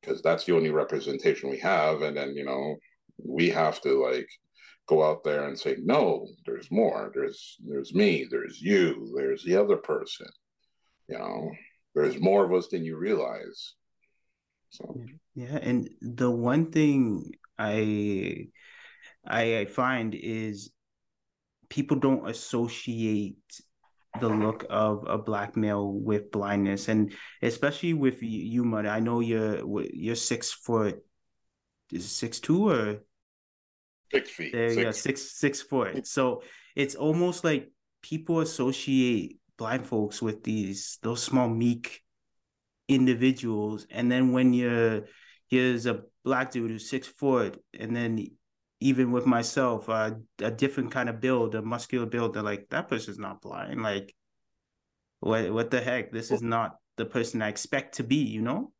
because 0.00 0.20
that's 0.20 0.44
the 0.44 0.56
only 0.56 0.70
representation 0.70 1.48
we 1.48 1.60
have. 1.60 2.02
And 2.02 2.16
then 2.16 2.34
you 2.34 2.44
know 2.44 2.74
we 3.24 3.50
have 3.50 3.80
to 3.82 4.02
like 4.04 4.26
go 4.88 5.08
out 5.08 5.22
there 5.22 5.46
and 5.46 5.56
say 5.56 5.76
no 5.78 6.26
there's 6.44 6.68
more. 6.72 7.12
There's 7.14 7.56
there's 7.64 7.94
me. 7.94 8.26
There's 8.28 8.60
you. 8.60 9.14
There's 9.16 9.44
the 9.44 9.54
other 9.54 9.76
person. 9.76 10.26
You 11.08 11.18
know 11.18 11.52
there's 11.94 12.18
more 12.20 12.44
of 12.44 12.52
us 12.52 12.66
than 12.66 12.84
you 12.84 12.96
realize. 12.96 13.74
So. 14.70 14.96
Yeah 15.36 15.58
and 15.62 15.88
the 16.00 16.30
one 16.30 16.72
thing 16.72 17.32
i 17.58 18.48
i 19.26 19.66
find 19.66 20.14
is 20.14 20.72
people 21.68 21.98
don't 21.98 22.28
associate 22.28 23.46
the 24.20 24.28
look 24.28 24.66
of 24.68 25.04
a 25.08 25.16
black 25.16 25.56
male 25.56 25.90
with 25.90 26.30
blindness 26.30 26.88
and 26.88 27.12
especially 27.40 27.94
with 27.94 28.22
you 28.22 28.62
muddy 28.62 28.88
i 28.88 29.00
know 29.00 29.20
you're 29.20 29.62
you're 29.92 30.14
six 30.14 30.52
foot 30.52 31.02
is 31.92 32.10
six 32.10 32.40
two 32.40 32.68
or? 32.70 33.00
Six 34.10 34.30
feet 34.30 34.52
there 34.52 34.70
six. 34.70 34.82
yeah 34.82 34.90
six. 34.90 35.22
six 35.38 35.62
foot. 35.62 36.06
So 36.06 36.42
it's 36.74 36.94
almost 36.94 37.44
like 37.44 37.70
people 38.02 38.40
associate 38.40 39.38
blind 39.58 39.86
folks 39.86 40.20
with 40.20 40.42
these 40.42 40.98
those 41.02 41.22
small 41.22 41.48
meek 41.48 42.00
individuals 42.88 43.86
and 43.90 44.10
then 44.10 44.32
when 44.32 44.52
you're 44.52 45.02
here's 45.48 45.86
a 45.86 46.02
black 46.24 46.50
dude 46.50 46.70
who's 46.70 46.88
six 46.90 47.06
foot 47.06 47.62
and 47.78 47.94
then 47.94 48.26
even 48.82 49.12
with 49.12 49.26
myself, 49.26 49.88
uh, 49.88 50.10
a 50.40 50.50
different 50.50 50.90
kind 50.90 51.08
of 51.08 51.20
build, 51.20 51.54
a 51.54 51.62
muscular 51.62 52.06
build. 52.06 52.34
They're 52.34 52.42
like, 52.42 52.68
that 52.70 52.88
person's 52.88 53.18
not 53.18 53.40
blind. 53.40 53.82
Like, 53.82 54.14
what 55.20 55.52
what 55.52 55.70
the 55.70 55.80
heck? 55.80 56.10
This 56.10 56.30
is 56.30 56.42
not 56.42 56.76
the 56.96 57.06
person 57.06 57.42
I 57.42 57.48
expect 57.48 57.96
to 57.96 58.04
be. 58.04 58.16
You 58.16 58.42
know? 58.42 58.72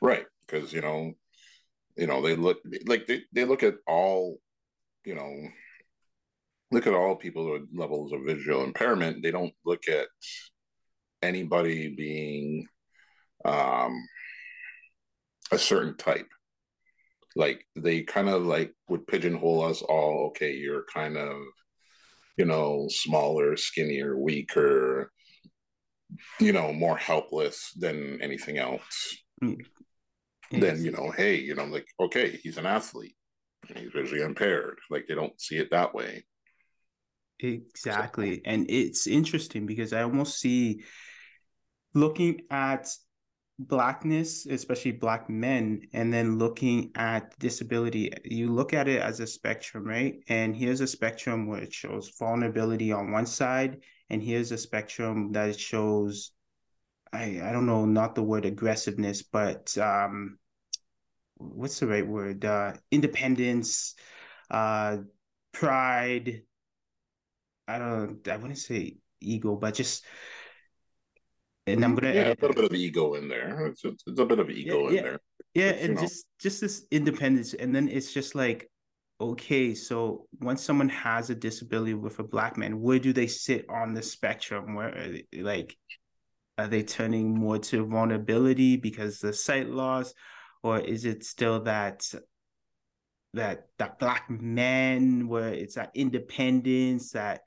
Right, 0.00 0.26
because 0.46 0.72
you 0.72 0.80
know, 0.80 1.12
you 1.96 2.06
know, 2.06 2.22
they 2.22 2.36
look 2.36 2.58
like 2.86 3.06
they, 3.06 3.22
they 3.32 3.44
look 3.44 3.62
at 3.62 3.74
all, 3.86 4.38
you 5.04 5.14
know, 5.14 5.32
look 6.70 6.86
at 6.86 6.94
all 6.94 7.16
people 7.16 7.52
with 7.52 7.62
levels 7.74 8.12
of 8.12 8.24
visual 8.24 8.62
impairment. 8.62 9.22
They 9.22 9.32
don't 9.32 9.54
look 9.64 9.88
at 9.88 10.06
anybody 11.20 11.94
being 11.96 12.66
um, 13.44 13.92
a 15.50 15.58
certain 15.58 15.96
type 15.96 16.28
like 17.36 17.64
they 17.76 18.02
kind 18.02 18.28
of 18.28 18.42
like 18.44 18.72
would 18.88 19.06
pigeonhole 19.06 19.62
us 19.62 19.82
all 19.82 20.28
okay 20.28 20.54
you're 20.54 20.84
kind 20.92 21.16
of 21.16 21.36
you 22.36 22.44
know 22.44 22.86
smaller 22.90 23.56
skinnier 23.56 24.18
weaker 24.18 25.12
you 26.40 26.52
know 26.52 26.72
more 26.72 26.96
helpless 26.96 27.72
than 27.76 28.20
anything 28.22 28.58
else. 28.58 29.16
Mm. 29.42 29.58
then 30.50 30.82
you 30.84 30.92
know 30.92 31.10
hey 31.10 31.36
you 31.36 31.54
know 31.54 31.64
like 31.64 31.86
okay 32.00 32.38
he's 32.42 32.58
an 32.58 32.66
athlete. 32.66 33.16
He's 33.74 33.90
visually 33.92 34.22
impaired. 34.22 34.78
Like 34.90 35.06
they 35.08 35.14
don't 35.14 35.38
see 35.40 35.56
it 35.56 35.70
that 35.70 35.94
way. 35.94 36.24
Exactly 37.40 38.36
so. 38.36 38.40
and 38.46 38.70
it's 38.70 39.06
interesting 39.06 39.66
because 39.66 39.92
i 39.92 40.02
almost 40.02 40.40
see 40.40 40.82
looking 41.92 42.40
at 42.50 42.88
blackness, 43.58 44.46
especially 44.46 44.92
black 44.92 45.30
men, 45.30 45.82
and 45.92 46.12
then 46.12 46.38
looking 46.38 46.90
at 46.94 47.38
disability, 47.38 48.12
you 48.24 48.52
look 48.52 48.74
at 48.74 48.88
it 48.88 49.00
as 49.00 49.20
a 49.20 49.26
spectrum, 49.26 49.84
right? 49.84 50.16
And 50.28 50.54
here's 50.54 50.80
a 50.80 50.86
spectrum 50.86 51.46
where 51.46 51.62
it 51.62 51.72
shows 51.72 52.12
vulnerability 52.18 52.92
on 52.92 53.12
one 53.12 53.26
side, 53.26 53.82
and 54.10 54.22
here's 54.22 54.52
a 54.52 54.58
spectrum 54.58 55.32
that 55.32 55.58
shows 55.58 56.32
I 57.12 57.40
I 57.42 57.52
don't 57.52 57.66
know, 57.66 57.84
not 57.84 58.14
the 58.14 58.22
word 58.22 58.44
aggressiveness, 58.44 59.22
but 59.22 59.76
um, 59.78 60.38
what's 61.36 61.80
the 61.80 61.86
right 61.86 62.06
word? 62.06 62.44
Uh, 62.44 62.74
independence, 62.90 63.94
uh, 64.50 64.98
pride. 65.52 66.42
I 67.68 67.78
don't. 67.78 68.26
I 68.28 68.36
wouldn't 68.36 68.58
say 68.58 68.98
ego, 69.20 69.56
but 69.56 69.74
just. 69.74 70.04
And 71.66 71.84
I'm 71.84 71.94
gonna 71.94 72.14
yeah, 72.14 72.20
add, 72.22 72.38
a 72.38 72.46
little 72.46 72.54
bit 72.54 72.64
of 72.64 72.74
ego 72.74 73.14
in 73.14 73.28
there. 73.28 73.66
It's, 73.66 73.84
it's, 73.84 74.04
it's 74.06 74.20
a 74.20 74.24
bit 74.24 74.38
of 74.38 74.50
ego 74.50 74.82
yeah, 74.82 74.88
in 74.88 74.94
yeah, 74.94 75.02
there. 75.02 75.20
yeah, 75.54 75.72
But, 75.72 75.80
and 75.80 75.94
know. 75.94 76.00
just 76.00 76.26
just 76.40 76.60
this 76.60 76.86
independence, 76.90 77.54
and 77.54 77.74
then 77.74 77.88
it's 77.88 78.12
just 78.12 78.34
like, 78.34 78.70
okay, 79.20 79.74
so 79.74 80.26
once 80.40 80.62
someone 80.62 80.88
has 80.90 81.30
a 81.30 81.34
disability 81.34 81.94
with 81.94 82.18
a 82.20 82.24
black 82.24 82.56
man, 82.56 82.80
where 82.80 83.00
do 83.00 83.12
they 83.12 83.26
sit 83.26 83.66
on 83.68 83.94
the 83.94 84.02
spectrum? 84.02 84.74
Where 84.74 84.96
are 84.96 85.08
they, 85.12 85.42
like 85.42 85.76
are 86.58 86.68
they 86.68 86.82
turning 86.82 87.36
more 87.38 87.58
to 87.58 87.84
vulnerability 87.84 88.76
because 88.76 89.18
the 89.18 89.32
sight 89.32 89.68
loss, 89.68 90.14
or 90.62 90.78
is 90.78 91.04
it 91.04 91.24
still 91.24 91.60
that 91.64 92.06
that 93.34 93.68
that 93.78 93.98
black 93.98 94.30
man 94.30 95.28
where 95.28 95.52
it's 95.52 95.74
that 95.74 95.90
independence, 95.94 97.12
that 97.12 97.40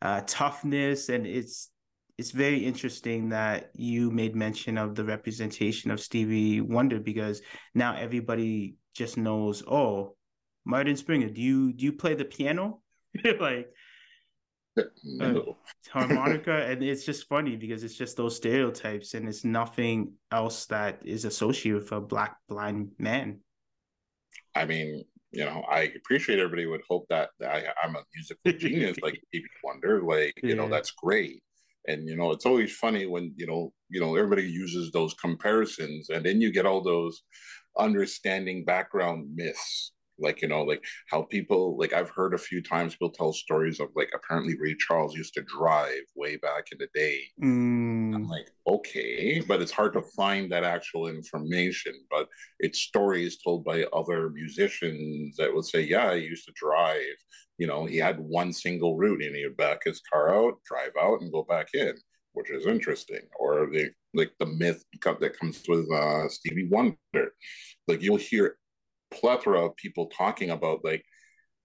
uh, 0.00 0.22
toughness, 0.26 1.08
and 1.08 1.26
it's 1.26 1.70
it's 2.18 2.32
very 2.32 2.58
interesting 2.58 3.28
that 3.28 3.70
you 3.74 4.10
made 4.10 4.34
mention 4.34 4.76
of 4.76 4.94
the 4.94 5.04
representation 5.04 5.90
of 5.90 6.00
Stevie 6.00 6.60
Wonder 6.60 6.98
because 6.98 7.40
now 7.74 7.96
everybody 7.96 8.76
just 8.94 9.16
knows, 9.16 9.62
oh, 9.66 10.16
Martin 10.64 10.96
Springer, 10.96 11.28
do 11.28 11.40
you 11.40 11.72
do 11.72 11.84
you 11.84 11.92
play 11.92 12.14
the 12.14 12.24
piano? 12.24 12.80
like 13.40 13.70
No. 15.02 15.40
Uh, 15.40 15.52
harmonica 15.90 16.66
and 16.66 16.82
it's 16.82 17.04
just 17.04 17.26
funny 17.28 17.56
because 17.56 17.82
it's 17.82 17.96
just 17.96 18.16
those 18.16 18.36
stereotypes 18.36 19.14
and 19.14 19.26
it's 19.28 19.44
nothing 19.44 20.12
else 20.30 20.66
that 20.66 21.00
is 21.04 21.24
associated 21.24 21.82
with 21.82 21.92
a 21.92 22.00
black 22.00 22.36
blind 22.48 22.90
man 22.98 23.40
I 24.54 24.64
mean, 24.64 25.04
you 25.30 25.44
know, 25.44 25.62
I 25.70 25.92
appreciate 25.96 26.38
everybody 26.38 26.66
would 26.66 26.82
hope 26.88 27.06
that, 27.10 27.30
that 27.38 27.50
I, 27.50 27.86
I'm 27.86 27.96
a 27.96 28.02
musical 28.14 28.52
genius 28.58 28.98
like 29.02 29.20
Stevie 29.28 29.46
Wonder. 29.62 30.02
Like, 30.02 30.34
you 30.42 30.56
know, 30.56 30.68
that's 30.68 30.90
great. 30.90 31.42
And 31.88 32.08
you 32.08 32.16
know, 32.16 32.32
it's 32.32 32.46
always 32.46 32.76
funny 32.76 33.06
when 33.06 33.34
you 33.36 33.46
know, 33.48 33.72
you 33.90 34.00
know, 34.00 34.16
everybody 34.16 34.44
uses 34.44 34.92
those 34.92 35.14
comparisons, 35.14 36.10
and 36.10 36.24
then 36.26 36.40
you 36.42 36.52
get 36.52 36.66
all 36.66 36.82
those 36.82 37.22
understanding 37.78 38.64
background 38.64 39.30
myths. 39.34 39.92
Like, 40.18 40.42
you 40.42 40.48
know, 40.48 40.62
like 40.62 40.84
how 41.08 41.22
people 41.22 41.76
like 41.78 41.92
I've 41.92 42.10
heard 42.10 42.34
a 42.34 42.38
few 42.38 42.62
times 42.62 42.94
people 42.94 43.10
tell 43.10 43.32
stories 43.32 43.80
of 43.80 43.88
like 43.96 44.10
apparently 44.14 44.56
Ray 44.58 44.74
Charles 44.78 45.14
used 45.16 45.34
to 45.34 45.42
drive 45.42 46.02
way 46.16 46.36
back 46.36 46.66
in 46.72 46.78
the 46.78 46.88
day 46.94 47.20
I'm 48.14 48.22
Mm, 48.22 48.28
like, 48.28 48.50
okay, 48.66 49.40
but 49.46 49.60
it's 49.60 49.72
hard 49.72 49.92
to 49.94 50.02
find 50.02 50.50
that 50.50 50.64
actual 50.64 51.08
information. 51.08 51.92
But 52.10 52.28
it's 52.58 52.80
stories 52.80 53.38
told 53.42 53.64
by 53.64 53.84
other 53.92 54.30
musicians 54.30 55.36
that 55.36 55.54
would 55.54 55.64
say, 55.66 55.82
yeah, 55.82 56.14
he 56.14 56.22
used 56.22 56.46
to 56.46 56.52
drive. 56.56 57.02
You 57.58 57.66
know, 57.66 57.84
he 57.86 57.96
had 57.98 58.18
one 58.20 58.52
single 58.52 58.96
route 58.96 59.22
and 59.22 59.34
he 59.36 59.44
would 59.44 59.56
back 59.56 59.80
his 59.84 60.00
car 60.10 60.34
out, 60.34 60.54
drive 60.64 60.92
out, 61.00 61.20
and 61.20 61.32
go 61.32 61.42
back 61.42 61.68
in, 61.74 61.94
which 62.32 62.50
is 62.50 62.66
interesting. 62.66 63.20
Or 63.38 63.66
the 63.70 63.90
like 64.14 64.32
the 64.38 64.46
myth 64.46 64.84
that 65.04 65.38
comes 65.38 65.62
with 65.68 65.90
uh, 65.92 66.28
Stevie 66.28 66.68
Wonder. 66.68 66.96
Like 67.86 68.02
you'll 68.02 68.16
hear 68.16 68.56
plethora 69.10 69.66
of 69.66 69.76
people 69.76 70.06
talking 70.06 70.50
about 70.50 70.84
like, 70.84 71.04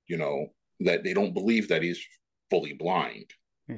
you 0.07 0.17
know, 0.17 0.47
that 0.81 1.03
they 1.03 1.13
don't 1.13 1.33
believe 1.33 1.69
that 1.69 1.83
he's 1.83 2.01
fully 2.49 2.73
blind. 2.73 3.25
yeah, 3.67 3.77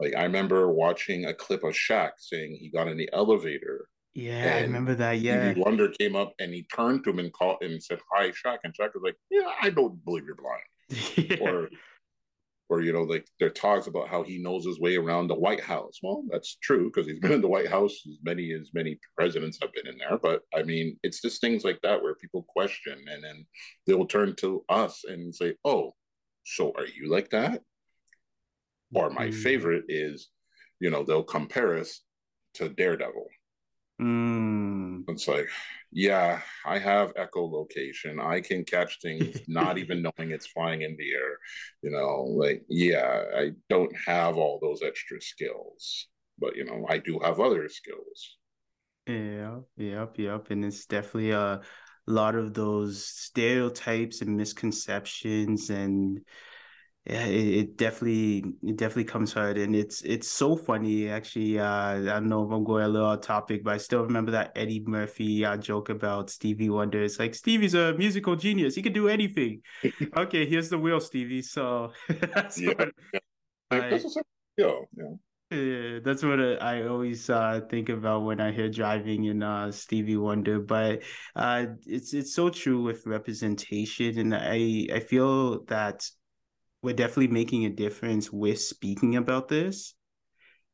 Like 0.00 0.14
I 0.16 0.22
remember 0.22 0.70
watching 0.70 1.24
a 1.26 1.34
clip 1.34 1.64
of 1.64 1.74
Shaq 1.74 2.12
saying 2.18 2.56
he 2.60 2.70
got 2.70 2.88
in 2.88 2.96
the 2.96 3.08
elevator 3.12 3.88
Yeah, 4.14 4.56
I 4.56 4.60
remember 4.62 4.94
that 4.94 5.20
yeah 5.20 5.50
Stevie 5.50 5.60
Wonder 5.60 5.88
came 5.88 6.16
up 6.16 6.34
and 6.38 6.52
he 6.52 6.66
turned 6.74 7.04
to 7.04 7.10
him 7.10 7.18
and 7.18 7.32
called 7.32 7.62
him 7.62 7.72
and 7.72 7.82
said, 7.82 8.00
Hi, 8.12 8.30
Shaq. 8.30 8.58
And 8.64 8.72
Shaq 8.74 8.94
was 8.94 9.02
like, 9.02 9.16
Yeah, 9.30 9.50
I 9.60 9.70
don't 9.70 10.04
believe 10.04 10.24
you're 10.26 10.36
blind. 10.36 11.40
Or 11.40 11.68
or 12.68 12.80
you 12.80 12.92
know, 12.92 13.02
like 13.02 13.26
there 13.38 13.50
talks 13.50 13.86
about 13.86 14.08
how 14.08 14.22
he 14.22 14.38
knows 14.38 14.64
his 14.64 14.80
way 14.80 14.96
around 14.96 15.28
the 15.28 15.34
White 15.34 15.60
House. 15.62 15.98
Well, 16.02 16.24
that's 16.30 16.56
true 16.62 16.90
because 16.90 17.06
he's 17.06 17.20
been 17.20 17.32
in 17.32 17.40
the 17.40 17.48
White 17.48 17.68
House 17.68 17.92
as 18.08 18.18
many 18.24 18.52
as 18.52 18.70
many 18.74 18.98
presidents 19.16 19.58
have 19.62 19.72
been 19.72 19.86
in 19.86 19.98
there. 19.98 20.18
But 20.18 20.42
I 20.54 20.62
mean, 20.62 20.98
it's 21.02 21.20
just 21.22 21.40
things 21.40 21.64
like 21.64 21.80
that 21.82 22.02
where 22.02 22.14
people 22.16 22.44
question 22.48 22.98
and 23.10 23.22
then 23.22 23.46
they'll 23.86 24.06
turn 24.06 24.34
to 24.36 24.64
us 24.68 25.04
and 25.06 25.34
say, 25.34 25.54
Oh, 25.64 25.94
so 26.44 26.72
are 26.76 26.86
you 26.86 27.08
like 27.08 27.30
that? 27.30 27.62
Or 28.94 29.10
my 29.10 29.28
Mm. 29.28 29.34
favorite 29.34 29.84
is, 29.88 30.30
you 30.80 30.90
know, 30.90 31.04
they'll 31.04 31.22
compare 31.24 31.76
us 31.78 32.02
to 32.54 32.68
Daredevil. 32.68 33.26
Mm. 34.00 35.04
It's 35.08 35.26
like, 35.28 35.48
yeah, 35.90 36.40
I 36.64 36.78
have 36.78 37.14
echolocation. 37.14 38.22
I 38.22 38.40
can 38.40 38.64
catch 38.64 39.00
things 39.00 39.40
not 39.48 39.78
even 39.78 40.02
knowing 40.02 40.32
it's 40.32 40.46
flying 40.46 40.82
in 40.82 40.96
the 40.96 41.12
air. 41.12 41.38
You 41.82 41.90
know, 41.90 42.24
like, 42.28 42.64
yeah, 42.68 43.22
I 43.34 43.52
don't 43.68 43.94
have 44.06 44.36
all 44.36 44.58
those 44.60 44.82
extra 44.82 45.20
skills, 45.20 46.08
but, 46.38 46.56
you 46.56 46.64
know, 46.64 46.86
I 46.88 46.98
do 46.98 47.18
have 47.22 47.40
other 47.40 47.68
skills. 47.68 48.36
Yeah, 49.06 49.60
yep, 49.76 50.18
yep. 50.18 50.50
And 50.50 50.64
it's 50.64 50.86
definitely 50.86 51.30
a 51.30 51.60
lot 52.06 52.34
of 52.34 52.54
those 52.54 53.06
stereotypes 53.06 54.20
and 54.20 54.36
misconceptions 54.36 55.70
and 55.70 56.20
yeah, 57.06 57.24
it, 57.26 57.46
it 57.58 57.76
definitely 57.76 58.44
it 58.62 58.76
definitely 58.76 59.04
comes 59.04 59.32
hard 59.32 59.58
and 59.58 59.76
it's 59.76 60.02
it's 60.02 60.28
so 60.28 60.56
funny 60.56 61.08
actually. 61.08 61.58
Uh 61.58 61.66
I 61.66 62.02
don't 62.04 62.28
know 62.28 62.44
if 62.44 62.50
I'm 62.52 62.64
going 62.64 62.84
a 62.84 62.88
little 62.88 63.08
off 63.08 63.20
topic, 63.20 63.62
but 63.64 63.74
I 63.74 63.76
still 63.78 64.02
remember 64.02 64.32
that 64.32 64.52
Eddie 64.56 64.82
Murphy 64.86 65.44
uh, 65.44 65.56
joke 65.56 65.88
about 65.88 66.30
Stevie 66.30 66.70
Wonder. 66.70 67.02
It's 67.02 67.18
like 67.18 67.34
Stevie's 67.34 67.74
a 67.74 67.94
musical 67.94 68.34
genius. 68.36 68.74
He 68.74 68.82
can 68.82 68.92
do 68.92 69.08
anything. 69.08 69.62
Okay, 70.16 70.46
here's 70.46 70.70
the 70.70 70.78
wheel, 70.78 70.98
Stevie. 71.00 71.42
So 71.42 71.92
that's 72.34 72.60
Yeah. 72.60 72.72
what 72.78 72.88
Like, 73.70 73.82
I 73.82 73.90
this 73.90 74.04
is 74.04 74.16
a 74.16 74.22
skill, 74.54 74.88
you 74.96 75.02
know. 75.02 75.20
yeah, 75.50 76.00
that's 76.02 76.22
what 76.24 76.40
I 76.40 76.54
I 76.80 76.86
always 76.88 77.30
uh, 77.30 77.60
think 77.70 77.88
about 77.88 78.24
when 78.24 78.40
I 78.40 78.50
hear 78.52 78.68
driving 78.68 79.24
in 79.24 79.42
uh, 79.42 79.70
Stevie 79.70 80.16
Wonder. 80.16 80.58
But 80.60 81.02
uh, 81.36 81.66
it's 81.86 82.14
it's 82.14 82.34
so 82.34 82.48
true 82.50 82.82
with 82.82 83.06
representation, 83.06 84.18
and 84.18 84.34
I 84.34 84.88
I 84.92 85.00
feel 85.00 85.64
that 85.66 86.08
we're 86.82 86.94
definitely 86.94 87.28
making 87.28 87.64
a 87.64 87.70
difference 87.70 88.32
with 88.32 88.60
speaking 88.60 89.16
about 89.16 89.48
this 89.48 89.94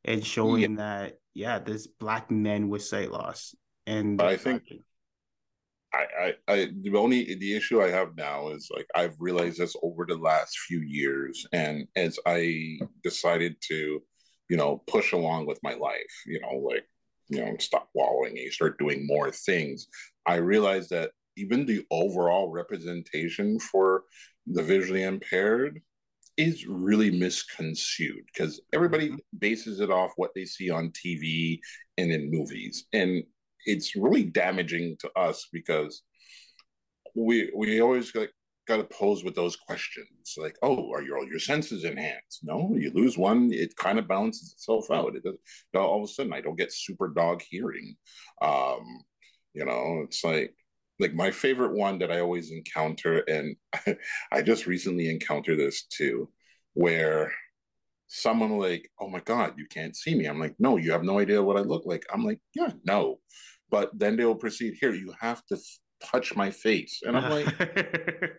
and 0.04 0.24
showing 0.24 0.76
that 0.76 1.18
yeah, 1.34 1.58
there's 1.58 1.86
black 1.86 2.30
men 2.30 2.68
with 2.68 2.82
sight 2.82 3.10
loss, 3.10 3.54
and 3.86 4.20
I 4.20 4.36
think 4.36 4.64
I, 5.94 6.06
I, 6.20 6.32
I, 6.48 6.68
the 6.82 6.96
only 6.96 7.34
the 7.36 7.56
issue 7.56 7.82
I 7.82 7.90
have 7.90 8.16
now 8.16 8.48
is 8.48 8.68
like 8.74 8.86
I've 8.94 9.16
realized 9.18 9.58
this 9.58 9.76
over 9.82 10.04
the 10.06 10.16
last 10.16 10.58
few 10.58 10.80
years, 10.80 11.46
and 11.52 11.86
as 11.96 12.18
I 12.26 12.78
decided 13.02 13.56
to, 13.68 14.02
you 14.48 14.56
know, 14.56 14.82
push 14.86 15.12
along 15.12 15.46
with 15.46 15.58
my 15.62 15.74
life, 15.74 16.12
you 16.26 16.40
know, 16.40 16.56
like 16.56 16.84
you 17.28 17.42
know, 17.42 17.56
stop 17.58 17.88
wallowing 17.94 18.30
and 18.30 18.38
you 18.38 18.50
start 18.50 18.78
doing 18.78 19.06
more 19.06 19.30
things. 19.30 19.86
I 20.26 20.36
realized 20.36 20.90
that 20.90 21.12
even 21.36 21.64
the 21.64 21.84
overall 21.90 22.50
representation 22.50 23.58
for 23.58 24.04
the 24.46 24.62
visually 24.62 25.04
impaired 25.04 25.80
is 26.42 26.66
really 26.66 27.11
misconstrued 27.11 28.24
because 28.26 28.61
everybody 28.72 29.11
Mhm. 29.11 29.18
bases 29.38 29.81
it 29.81 29.90
off 29.90 30.12
what 30.16 30.33
they 30.35 30.44
see 30.44 30.70
on 30.70 30.90
TV 30.92 31.61
and 31.98 32.11
in 32.12 32.31
movies, 32.31 32.87
and 32.92 33.24
it's 33.66 33.94
really 33.96 34.24
damaging 34.24 34.96
to 34.98 35.11
us 35.16 35.48
because 35.52 36.02
we 37.14 37.50
we 37.55 37.81
always 37.81 38.14
like 38.14 38.33
got 38.66 38.76
to 38.76 38.85
pose 38.85 39.24
with 39.24 39.35
those 39.35 39.57
questions 39.57 40.35
like 40.37 40.57
oh 40.62 40.90
are 40.92 41.02
your 41.02 41.18
all 41.18 41.26
your 41.28 41.38
senses 41.38 41.85
enhanced? 41.85 42.40
No 42.44 42.74
you 42.76 42.90
lose 42.94 43.18
one 43.18 43.52
it 43.52 43.76
kind 43.76 43.98
of 43.98 44.09
balances 44.09 44.52
itself 44.52 44.90
out. 44.90 45.14
It 45.16 45.24
all 45.74 46.02
of 46.02 46.09
a 46.09 46.12
sudden 46.12 46.33
i 46.33 46.40
don't 46.40 46.57
get 46.59 46.72
super 46.72 47.09
dog 47.09 47.42
hearing. 47.42 47.96
Um 48.40 48.85
you 49.55 49.64
know 49.64 50.02
it's 50.05 50.22
like 50.24 50.55
like 51.02 51.14
my 51.14 51.30
favorite 51.30 51.74
one 51.74 51.98
that 51.98 52.10
i 52.10 52.20
always 52.20 52.50
encounter 52.50 53.18
and 53.28 53.56
i 54.32 54.40
just 54.40 54.66
recently 54.66 55.10
encountered 55.10 55.58
this 55.58 55.84
too 55.84 56.28
where 56.74 57.32
someone 58.14 58.58
like 58.58 58.90
oh 59.00 59.08
my 59.08 59.20
god 59.20 59.54
you 59.56 59.64
can't 59.66 59.96
see 59.96 60.14
me. 60.14 60.26
I'm 60.26 60.38
like 60.38 60.54
no 60.58 60.76
you 60.76 60.92
have 60.92 61.02
no 61.02 61.18
idea 61.18 61.42
what 61.42 61.56
i 61.56 61.60
look 61.60 61.86
like. 61.86 62.04
I'm 62.12 62.24
like 62.24 62.40
yeah 62.54 62.70
no. 62.84 63.20
But 63.70 63.90
then 63.98 64.16
they'll 64.16 64.34
proceed 64.34 64.76
here 64.78 64.92
you 64.92 65.14
have 65.18 65.42
to 65.46 65.56
touch 66.04 66.36
my 66.36 66.50
face. 66.50 67.00
And 67.04 67.16
i'm 67.16 67.30
like 67.30 67.48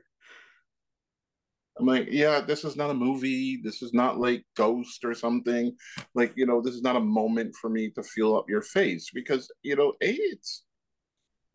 i'm 1.80 1.88
like 1.88 2.08
yeah 2.12 2.40
this 2.40 2.64
is 2.64 2.76
not 2.76 2.92
a 2.92 2.94
movie. 2.94 3.60
This 3.64 3.82
is 3.82 3.94
not 3.94 4.20
like 4.20 4.46
ghost 4.56 5.04
or 5.04 5.16
something. 5.16 5.76
Like 6.14 6.34
you 6.36 6.46
know 6.46 6.62
this 6.62 6.76
is 6.76 6.84
not 6.84 6.96
a 6.96 7.00
moment 7.20 7.56
for 7.60 7.72
me 7.72 7.90
to 7.96 8.04
feel 8.04 8.36
up 8.36 8.48
your 8.48 8.62
face. 8.62 9.10
Because 9.12 9.52
you 9.64 9.76
know 9.76 9.94
a 10.04 10.12
it's 10.12 10.66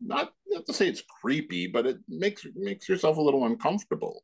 not 0.01 0.31
not 0.47 0.65
to 0.65 0.73
say 0.73 0.87
it's 0.87 1.03
creepy 1.21 1.67
but 1.67 1.85
it 1.85 1.97
makes 2.07 2.45
makes 2.55 2.87
yourself 2.87 3.17
a 3.17 3.21
little 3.21 3.45
uncomfortable 3.45 4.23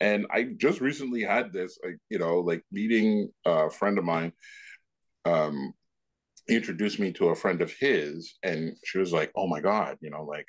and 0.00 0.26
i 0.30 0.42
just 0.42 0.80
recently 0.80 1.22
had 1.22 1.52
this 1.52 1.78
like 1.84 1.98
you 2.10 2.18
know 2.18 2.40
like 2.40 2.62
meeting 2.70 3.28
a 3.44 3.70
friend 3.70 3.98
of 3.98 4.04
mine 4.04 4.32
um 5.24 5.72
he 6.48 6.56
introduced 6.56 6.98
me 6.98 7.12
to 7.12 7.28
a 7.28 7.36
friend 7.36 7.60
of 7.60 7.72
his, 7.78 8.34
and 8.42 8.74
she 8.84 8.98
was 8.98 9.12
like, 9.12 9.30
"Oh 9.36 9.46
my 9.46 9.60
god, 9.60 9.98
you 10.00 10.10
know, 10.10 10.24
like 10.24 10.46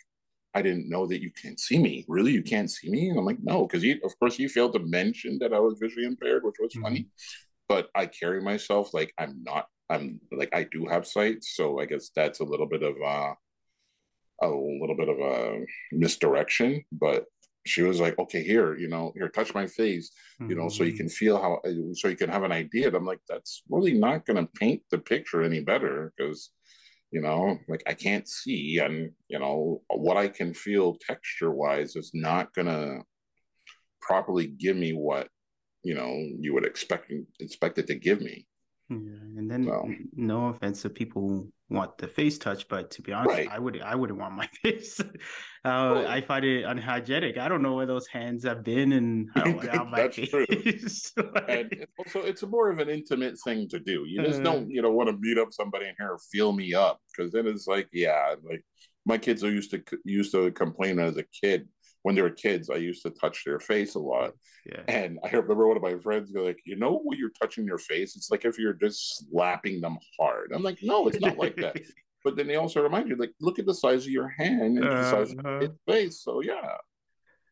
I 0.55 0.61
didn't 0.61 0.89
know 0.89 1.05
that 1.07 1.21
you 1.21 1.31
can't 1.31 1.59
see 1.59 1.77
me. 1.77 2.05
Really, 2.07 2.31
you 2.31 2.41
can't 2.41 2.71
see 2.71 2.89
me?" 2.89 3.09
And 3.09 3.19
I'm 3.19 3.25
like, 3.25 3.43
"No," 3.43 3.67
because 3.67 3.83
he, 3.83 3.99
of 4.03 4.17
course, 4.19 4.35
he 4.35 4.47
failed 4.47 4.73
to 4.73 4.79
mention 4.79 5.37
that 5.39 5.53
I 5.53 5.59
was 5.59 5.77
visually 5.79 6.07
impaired, 6.07 6.43
which 6.43 6.55
was 6.59 6.73
mm-hmm. 6.73 6.83
funny. 6.83 7.07
But 7.67 7.89
I 7.95 8.07
carry 8.07 8.41
myself 8.41 8.93
like 8.93 9.13
I'm 9.17 9.43
not. 9.43 9.67
I'm 9.89 10.21
like 10.31 10.49
I 10.53 10.63
do 10.63 10.85
have 10.87 11.05
sight, 11.05 11.43
so 11.43 11.79
I 11.79 11.85
guess 11.85 12.11
that's 12.15 12.39
a 12.39 12.45
little 12.45 12.67
bit 12.67 12.83
of 12.83 12.95
uh, 13.05 13.33
a 14.41 14.47
little 14.47 14.95
bit 14.97 15.09
of 15.09 15.19
a 15.19 15.59
misdirection. 15.91 16.83
But 16.91 17.25
she 17.65 17.83
was 17.83 17.99
like, 17.99 18.17
okay, 18.17 18.43
here, 18.43 18.75
you 18.77 18.87
know, 18.87 19.11
here, 19.15 19.29
touch 19.29 19.53
my 19.53 19.67
face, 19.67 20.11
you 20.39 20.55
know, 20.55 20.63
mm-hmm. 20.63 20.69
so 20.69 20.83
you 20.83 20.91
mm-hmm. 20.91 20.97
can 20.97 21.09
feel 21.09 21.37
how, 21.37 21.59
so 21.93 22.07
you 22.07 22.15
can 22.15 22.29
have 22.29 22.43
an 22.43 22.51
idea. 22.51 22.87
And 22.87 22.95
I'm 22.95 23.05
like, 23.05 23.19
that's 23.27 23.63
really 23.69 23.93
not 23.93 24.25
going 24.25 24.37
to 24.37 24.51
paint 24.59 24.81
the 24.91 24.97
picture 24.97 25.43
any 25.43 25.59
better 25.59 26.13
because, 26.15 26.51
you 27.11 27.21
know, 27.21 27.57
like 27.67 27.83
I 27.85 27.93
can't 27.93 28.27
see 28.27 28.79
and, 28.79 29.11
you 29.27 29.39
know, 29.39 29.81
what 29.89 30.17
I 30.17 30.29
can 30.29 30.53
feel 30.53 30.97
texture 31.05 31.51
wise 31.51 31.95
is 31.95 32.11
not 32.13 32.53
going 32.53 32.67
to 32.67 33.01
properly 34.01 34.47
give 34.47 34.77
me 34.77 34.91
what, 34.91 35.27
you 35.83 35.95
know, 35.95 36.15
you 36.39 36.53
would 36.53 36.65
expect, 36.65 37.11
expect 37.39 37.77
it 37.77 37.87
to 37.87 37.95
give 37.95 38.21
me. 38.21 38.47
Yeah, 38.89 38.97
and 39.37 39.49
then 39.49 39.65
so. 39.65 39.87
no 40.15 40.47
offense 40.47 40.81
to 40.81 40.89
people 40.89 41.21
who 41.21 41.51
want 41.69 41.97
the 41.99 42.07
face 42.07 42.39
touch, 42.39 42.67
but 42.67 42.89
to 42.91 43.03
be 43.03 43.13
honest, 43.13 43.37
right. 43.37 43.47
I 43.51 43.59
would 43.59 43.79
I 43.81 43.93
wouldn't 43.93 44.17
want 44.17 44.33
my 44.33 44.47
face. 44.63 44.99
uh, 45.63 46.05
I 46.07 46.21
find 46.21 46.43
it 46.43 46.63
unhygienic. 46.63 47.37
I 47.37 47.47
don't 47.47 47.61
know 47.61 47.75
where 47.75 47.85
those 47.85 48.07
hands 48.07 48.43
have 48.45 48.63
been, 48.63 48.93
and 48.93 49.29
don't 49.35 49.55
want 49.73 49.91
my 49.91 50.09
face. 50.09 51.11
True. 51.11 51.31
and 51.47 51.85
also, 51.99 52.21
it's 52.21 52.41
more 52.43 52.71
of 52.71 52.79
an 52.79 52.89
intimate 52.89 53.37
thing 53.43 53.69
to 53.69 53.79
do. 53.79 54.05
You 54.07 54.23
just 54.23 54.41
uh, 54.41 54.43
don't 54.43 54.71
you 54.71 54.81
know 54.81 54.91
want 54.91 55.09
to 55.09 55.13
beat 55.13 55.37
up 55.37 55.53
somebody 55.53 55.85
in 55.85 55.93
here, 55.99 56.17
feel 56.31 56.51
me 56.51 56.73
up, 56.73 56.99
because 57.15 57.31
then 57.31 57.45
it's 57.45 57.67
like 57.67 57.87
yeah, 57.91 58.33
like 58.43 58.65
my 59.05 59.19
kids 59.19 59.43
are 59.43 59.51
used 59.51 59.69
to 59.71 59.83
used 60.03 60.31
to 60.31 60.51
complain 60.51 60.97
as 60.99 61.17
a 61.17 61.23
kid 61.23 61.67
when 62.03 62.15
they 62.15 62.21
were 62.21 62.29
kids, 62.29 62.69
I 62.69 62.75
used 62.75 63.03
to 63.03 63.09
touch 63.09 63.43
their 63.45 63.59
face 63.59 63.95
a 63.95 63.99
lot. 63.99 64.31
Yeah. 64.65 64.81
And 64.87 65.19
I 65.23 65.29
remember 65.29 65.67
one 65.67 65.77
of 65.77 65.83
my 65.83 65.97
friends 65.97 66.31
go 66.31 66.43
like, 66.43 66.59
you 66.65 66.77
know, 66.77 67.01
when 67.03 67.17
you're 67.17 67.31
touching 67.41 67.65
their 67.65 67.77
face, 67.77 68.15
it's 68.15 68.31
like 68.31 68.45
if 68.45 68.57
you're 68.57 68.73
just 68.73 69.29
slapping 69.29 69.81
them 69.81 69.97
hard. 70.19 70.51
I'm 70.53 70.63
like, 70.63 70.79
no, 70.81 71.07
it's 71.07 71.19
not 71.19 71.37
like 71.37 71.55
that. 71.57 71.79
But 72.21 72.35
then 72.35 72.47
they 72.47 72.57
also 72.57 72.83
remind 72.83 73.07
you, 73.07 73.15
like, 73.15 73.31
look 73.39 73.59
at 73.59 73.65
the 73.65 73.73
size 73.73 74.03
of 74.03 74.11
your 74.11 74.27
hand 74.27 74.77
and 74.77 74.85
uh, 74.85 74.93
the 74.93 75.09
size 75.09 75.33
uh-huh. 75.33 75.49
of 75.49 75.61
its 75.61 75.79
face. 75.87 76.21
So 76.21 76.41
yeah. 76.41 76.75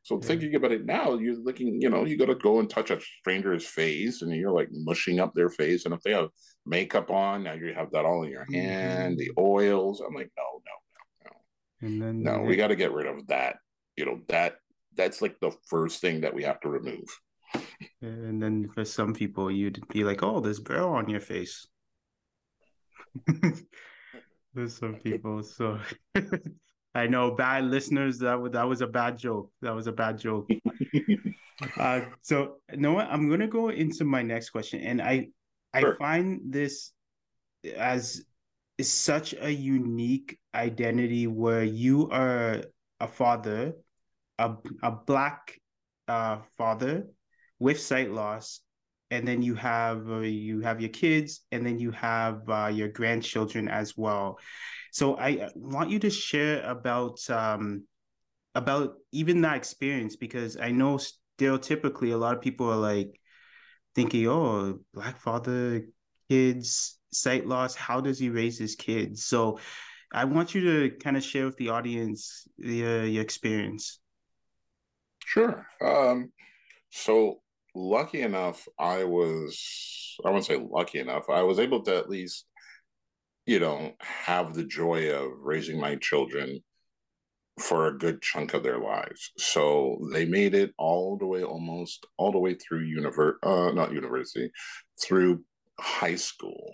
So 0.03 0.19
yeah. 0.21 0.27
thinking 0.27 0.55
about 0.55 0.73
it 0.73 0.85
now, 0.85 1.17
you're 1.17 1.41
looking, 1.41 1.81
you 1.81 1.89
know, 1.89 2.03
you 2.03 2.17
got 2.17 2.25
to 2.25 2.35
go 2.35 2.59
and 2.59 2.69
touch 2.69 2.91
a 2.91 2.99
stranger's 3.21 3.65
face, 3.65 4.23
and 4.23 4.35
you're 4.35 4.51
like 4.51 4.67
mushing 4.73 5.21
up 5.21 5.33
their 5.33 5.49
face. 5.49 5.85
And 5.85 5.93
if 5.93 6.01
they 6.01 6.11
have 6.11 6.27
makeup 6.65 7.09
on, 7.09 7.43
now 7.43 7.53
you 7.53 7.73
have 7.75 7.91
that 7.91 8.03
all 8.03 8.23
in 8.23 8.29
your 8.29 8.45
hand, 8.51 9.17
mm-hmm. 9.17 9.19
the 9.19 9.31
oils. 9.41 10.01
I'm 10.01 10.13
like, 10.13 10.31
no, 10.37 10.43
no, 10.65 11.23
no, 11.23 11.31
no. 11.31 11.87
And 11.87 12.01
then 12.01 12.23
no, 12.23 12.41
we 12.41 12.57
got 12.57 12.67
to 12.67 12.75
get 12.75 12.91
rid 12.91 13.07
of 13.07 13.25
that 13.27 13.55
you 13.97 14.05
know 14.05 14.21
that 14.29 14.59
that's 14.95 15.21
like 15.21 15.39
the 15.39 15.51
first 15.67 15.99
thing 15.99 16.21
that 16.21 16.33
we 16.33 16.43
have 16.43 16.59
to 16.61 16.69
remove. 16.69 17.05
And 18.01 18.41
then 18.41 18.69
for 18.69 18.85
some 18.85 19.13
people 19.13 19.51
you'd 19.51 19.85
be 19.89 20.03
like 20.03 20.23
oh 20.23 20.39
there's 20.39 20.59
brow 20.59 20.89
on 20.93 21.09
your 21.09 21.21
face. 21.21 21.67
There's 24.53 24.75
some 24.75 24.95
people 24.95 25.43
so 25.43 25.79
i 26.95 27.05
know 27.05 27.31
bad 27.31 27.65
listeners 27.65 28.17
that 28.19 28.39
was 28.41 28.53
that 28.53 28.67
was 28.67 28.81
a 28.81 28.87
bad 28.87 29.17
joke. 29.17 29.51
That 29.61 29.75
was 29.75 29.87
a 29.87 29.91
bad 29.91 30.17
joke. 30.17 30.49
Uh 31.75 32.01
so 32.21 32.57
you 32.71 32.77
know 32.77 32.93
what? 32.93 33.07
I'm 33.09 33.31
gonna 33.31 33.47
go 33.47 33.69
into 33.69 34.05
my 34.05 34.21
next 34.21 34.51
question 34.51 34.79
and 34.81 35.01
i 35.01 35.27
i 35.73 35.81
find 35.97 36.39
this 36.45 36.91
as 37.75 38.23
is 38.77 38.93
such 38.93 39.33
a 39.33 39.49
unique 39.49 40.37
identity 40.53 41.25
where 41.25 41.63
you 41.63 42.09
are 42.11 42.61
a 42.99 43.07
father 43.07 43.73
a 44.39 44.55
a 44.83 44.91
black 44.91 45.59
uh, 46.07 46.39
father 46.57 47.07
with 47.59 47.79
sight 47.79 48.11
loss, 48.11 48.61
and 49.11 49.27
then 49.27 49.41
you 49.41 49.55
have 49.55 50.09
uh, 50.09 50.19
you 50.19 50.61
have 50.61 50.81
your 50.81 50.89
kids, 50.89 51.41
and 51.51 51.65
then 51.65 51.79
you 51.79 51.91
have 51.91 52.41
uh, 52.49 52.71
your 52.73 52.89
grandchildren 52.89 53.67
as 53.67 53.95
well. 53.97 54.39
So 54.91 55.17
I 55.17 55.49
want 55.55 55.89
you 55.89 55.99
to 55.99 56.09
share 56.09 56.63
about 56.63 57.19
um, 57.29 57.83
about 58.55 58.95
even 59.11 59.41
that 59.41 59.57
experience 59.57 60.15
because 60.15 60.57
I 60.57 60.71
know 60.71 60.99
stereotypically 61.39 62.13
a 62.13 62.17
lot 62.17 62.35
of 62.35 62.41
people 62.41 62.69
are 62.71 62.77
like 62.77 63.19
thinking, 63.95 64.27
oh, 64.27 64.79
black 64.93 65.17
father, 65.17 65.85
kids, 66.29 66.99
sight 67.11 67.47
loss. 67.47 67.75
How 67.75 68.01
does 68.01 68.19
he 68.19 68.29
raise 68.29 68.57
his 68.57 68.75
kids? 68.75 69.25
So 69.25 69.59
I 70.11 70.25
want 70.25 70.55
you 70.55 70.61
to 70.61 70.95
kind 70.97 71.17
of 71.17 71.23
share 71.23 71.45
with 71.45 71.57
the 71.57 71.69
audience 71.69 72.47
your, 72.57 73.05
your 73.05 73.23
experience. 73.23 73.99
Sure. 75.27 75.67
Um, 75.81 76.31
so 76.89 77.41
lucky 77.75 78.21
enough, 78.21 78.65
I 78.79 79.03
was, 79.03 80.15
I 80.23 80.29
wouldn't 80.29 80.45
say 80.45 80.55
lucky 80.57 80.99
enough, 80.99 81.29
I 81.29 81.41
was 81.41 81.59
able 81.59 81.83
to 81.83 81.97
at 81.97 82.09
least, 82.09 82.45
you 83.45 83.59
know, 83.59 83.91
have 83.99 84.53
the 84.53 84.63
joy 84.63 85.11
of 85.11 85.31
raising 85.41 85.81
my 85.81 85.95
children 85.97 86.61
for 87.59 87.87
a 87.87 87.97
good 87.97 88.21
chunk 88.21 88.53
of 88.53 88.63
their 88.63 88.79
lives. 88.79 89.31
So 89.37 89.97
they 90.13 90.23
made 90.23 90.55
it 90.55 90.73
all 90.77 91.17
the 91.17 91.27
way, 91.27 91.43
almost 91.43 92.07
all 92.17 92.31
the 92.31 92.39
way 92.39 92.53
through 92.53 92.87
univer, 92.87 93.33
uh, 93.43 93.73
not 93.73 93.91
university, 93.91 94.49
through 95.03 95.43
high 95.77 96.15
school. 96.15 96.71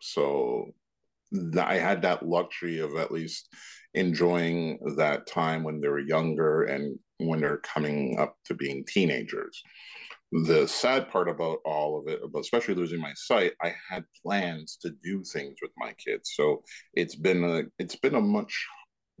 So 0.00 0.72
I 1.56 1.76
had 1.76 2.02
that 2.02 2.26
luxury 2.26 2.80
of 2.80 2.96
at 2.96 3.12
least 3.12 3.48
enjoying 3.94 4.78
that 4.96 5.26
time 5.26 5.62
when 5.62 5.80
they 5.80 5.88
were 5.88 6.00
younger 6.00 6.64
and 6.64 6.98
when 7.18 7.40
they're 7.40 7.58
coming 7.58 8.18
up 8.18 8.36
to 8.46 8.54
being 8.54 8.84
teenagers. 8.86 9.62
The 10.32 10.66
sad 10.66 11.10
part 11.10 11.28
about 11.28 11.58
all 11.64 11.98
of 11.98 12.08
it, 12.08 12.20
about 12.24 12.40
especially 12.40 12.74
losing 12.74 13.00
my 13.00 13.12
sight, 13.14 13.52
I 13.62 13.74
had 13.90 14.04
plans 14.24 14.78
to 14.80 14.90
do 15.04 15.22
things 15.24 15.56
with 15.60 15.72
my 15.76 15.92
kids. 15.92 16.32
So 16.34 16.62
it's 16.94 17.14
been 17.14 17.44
a 17.44 17.64
it's 17.78 17.96
been 17.96 18.14
a 18.14 18.20
much 18.20 18.66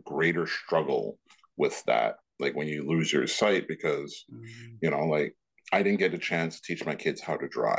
greater 0.04 0.46
struggle 0.46 1.18
with 1.58 1.82
that. 1.86 2.16
Like 2.40 2.56
when 2.56 2.66
you 2.66 2.88
lose 2.88 3.12
your 3.12 3.26
sight, 3.26 3.68
because 3.68 4.24
mm-hmm. 4.32 4.76
you 4.80 4.90
know, 4.90 5.04
like 5.04 5.36
I 5.70 5.82
didn't 5.82 5.98
get 5.98 6.14
a 6.14 6.18
chance 6.18 6.56
to 6.56 6.62
teach 6.66 6.86
my 6.86 6.94
kids 6.94 7.20
how 7.20 7.36
to 7.36 7.48
drive. 7.48 7.78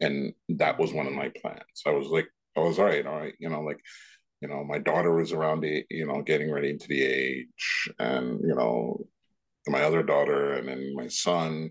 And 0.00 0.32
that 0.50 0.78
was 0.78 0.92
one 0.92 1.06
of 1.06 1.12
my 1.12 1.30
plans. 1.42 1.82
I 1.86 1.90
was 1.90 2.06
like, 2.06 2.28
I 2.56 2.60
was 2.60 2.78
all 2.78 2.86
right, 2.86 3.06
all 3.06 3.18
right, 3.18 3.34
you 3.38 3.48
know, 3.48 3.62
like 3.62 3.80
you 4.40 4.48
know, 4.48 4.64
my 4.64 4.78
daughter 4.78 5.14
was 5.14 5.32
around 5.32 5.60
the, 5.60 5.84
you 5.90 6.06
know, 6.06 6.22
getting 6.22 6.50
ready 6.50 6.70
into 6.70 6.88
the 6.88 7.02
age, 7.02 7.90
and 7.98 8.40
you 8.40 8.54
know, 8.54 9.06
my 9.66 9.82
other 9.82 10.02
daughter, 10.02 10.54
and 10.54 10.68
then 10.68 10.94
my 10.94 11.08
son, 11.08 11.70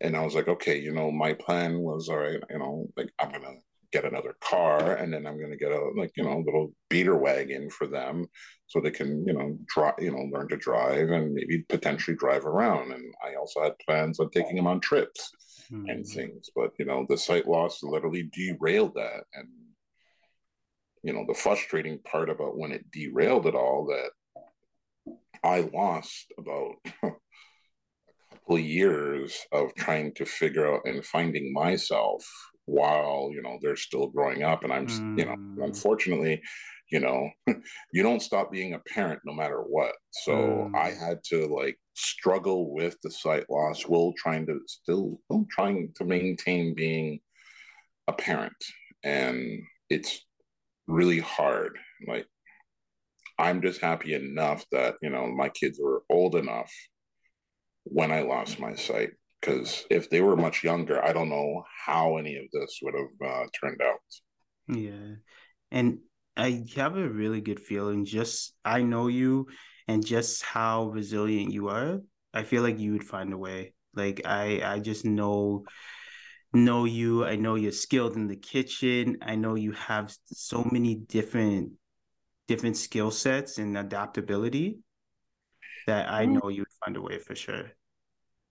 and 0.00 0.16
I 0.16 0.24
was 0.24 0.34
like, 0.34 0.48
okay, 0.48 0.78
you 0.78 0.92
know, 0.92 1.10
my 1.10 1.32
plan 1.32 1.78
was 1.78 2.08
all 2.08 2.18
right, 2.18 2.40
you 2.50 2.58
know, 2.58 2.86
like 2.96 3.10
I'm 3.18 3.32
gonna 3.32 3.54
get 3.92 4.04
another 4.04 4.36
car, 4.40 4.96
and 4.96 5.12
then 5.12 5.26
I'm 5.26 5.40
gonna 5.40 5.56
get 5.56 5.72
a 5.72 5.90
like, 5.96 6.12
you 6.16 6.24
know, 6.24 6.42
little 6.44 6.72
beater 6.90 7.16
wagon 7.16 7.70
for 7.70 7.86
them, 7.86 8.26
so 8.66 8.80
they 8.80 8.90
can, 8.90 9.26
you 9.26 9.32
know, 9.32 9.58
drive, 9.66 9.94
you 9.98 10.10
know, 10.10 10.28
learn 10.30 10.48
to 10.48 10.56
drive, 10.56 11.10
and 11.10 11.32
maybe 11.32 11.64
potentially 11.68 12.16
drive 12.16 12.44
around. 12.44 12.92
And 12.92 13.14
I 13.24 13.36
also 13.36 13.62
had 13.62 13.78
plans 13.86 14.20
on 14.20 14.30
taking 14.30 14.56
them 14.56 14.66
on 14.66 14.80
trips 14.80 15.30
mm-hmm. 15.72 15.88
and 15.88 16.06
things, 16.06 16.50
but 16.54 16.72
you 16.78 16.84
know, 16.84 17.06
the 17.08 17.16
sight 17.16 17.48
loss 17.48 17.82
literally 17.82 18.30
derailed 18.34 18.94
that, 18.96 19.24
and 19.34 19.48
you 21.02 21.12
know 21.12 21.24
the 21.26 21.34
frustrating 21.34 21.98
part 22.00 22.30
about 22.30 22.56
when 22.56 22.72
it 22.72 22.90
derailed 22.90 23.46
it 23.46 23.54
all 23.54 23.86
that 23.86 24.10
I 25.44 25.60
lost 25.60 26.32
about 26.38 26.74
a 27.02 27.10
couple 28.30 28.56
of 28.56 28.60
years 28.60 29.36
of 29.50 29.74
trying 29.74 30.14
to 30.14 30.24
figure 30.24 30.72
out 30.72 30.82
and 30.84 31.04
finding 31.04 31.52
myself 31.52 32.24
while 32.66 33.30
you 33.32 33.42
know 33.42 33.58
they're 33.60 33.76
still 33.76 34.06
growing 34.06 34.42
up 34.44 34.64
and 34.64 34.72
I'm 34.72 34.86
mm. 34.86 35.18
you 35.18 35.24
know 35.24 35.34
mm. 35.34 35.64
unfortunately 35.64 36.40
you 36.90 37.00
know 37.00 37.28
you 37.92 38.02
don't 38.02 38.22
stop 38.22 38.52
being 38.52 38.74
a 38.74 38.78
parent 38.94 39.20
no 39.24 39.32
matter 39.32 39.60
what 39.62 39.92
so 40.10 40.32
mm. 40.32 40.76
I 40.76 40.90
had 40.90 41.18
to 41.30 41.46
like 41.46 41.76
struggle 41.94 42.72
with 42.72 42.96
the 43.02 43.10
sight 43.10 43.44
loss 43.50 43.82
while 43.82 44.14
trying 44.16 44.46
to 44.46 44.60
still 44.66 45.18
still 45.24 45.46
trying 45.50 45.92
to 45.96 46.04
maintain 46.04 46.74
being 46.74 47.18
a 48.06 48.12
parent 48.12 48.52
and 49.02 49.60
it's 49.90 50.24
really 50.86 51.20
hard. 51.20 51.78
Like 52.06 52.26
I'm 53.38 53.62
just 53.62 53.80
happy 53.80 54.14
enough 54.14 54.64
that, 54.72 54.96
you 55.02 55.10
know, 55.10 55.26
my 55.26 55.48
kids 55.48 55.78
were 55.82 56.02
old 56.10 56.36
enough 56.36 56.72
when 57.84 58.10
I 58.10 58.22
lost 58.22 58.60
my 58.60 58.74
sight. 58.74 59.10
Because 59.40 59.84
if 59.90 60.08
they 60.08 60.20
were 60.20 60.36
much 60.36 60.62
younger, 60.62 61.04
I 61.04 61.12
don't 61.12 61.28
know 61.28 61.64
how 61.84 62.16
any 62.16 62.36
of 62.36 62.44
this 62.52 62.78
would 62.80 62.94
have 62.94 63.28
uh, 63.28 63.46
turned 63.60 63.82
out. 63.82 63.98
Yeah. 64.68 65.16
And 65.72 65.98
I 66.36 66.64
have 66.76 66.96
a 66.96 67.08
really 67.08 67.40
good 67.40 67.58
feeling. 67.58 68.04
Just, 68.04 68.54
I 68.64 68.82
know 68.82 69.08
you 69.08 69.48
and 69.88 70.06
just 70.06 70.44
how 70.44 70.84
resilient 70.90 71.52
you 71.52 71.70
are. 71.70 72.02
I 72.32 72.44
feel 72.44 72.62
like 72.62 72.78
you 72.78 72.92
would 72.92 73.02
find 73.02 73.32
a 73.32 73.36
way. 73.36 73.74
Like, 73.94 74.22
I, 74.24 74.62
I 74.64 74.78
just 74.78 75.04
know 75.04 75.64
know 76.52 76.84
you. 76.84 77.24
I 77.24 77.36
know 77.36 77.54
you're 77.54 77.72
skilled 77.72 78.16
in 78.16 78.28
the 78.28 78.36
kitchen. 78.36 79.18
I 79.22 79.34
know 79.34 79.54
you 79.54 79.72
have 79.72 80.14
so 80.26 80.66
many 80.70 80.94
different 80.94 81.72
different 82.48 82.76
skill 82.76 83.10
sets 83.10 83.58
and 83.58 83.78
adaptability 83.78 84.78
that 85.86 86.10
I 86.10 86.24
mm-hmm. 86.24 86.34
know 86.34 86.48
you'd 86.48 86.66
find 86.84 86.96
a 86.96 87.00
way 87.00 87.18
for 87.18 87.34
sure. 87.34 87.70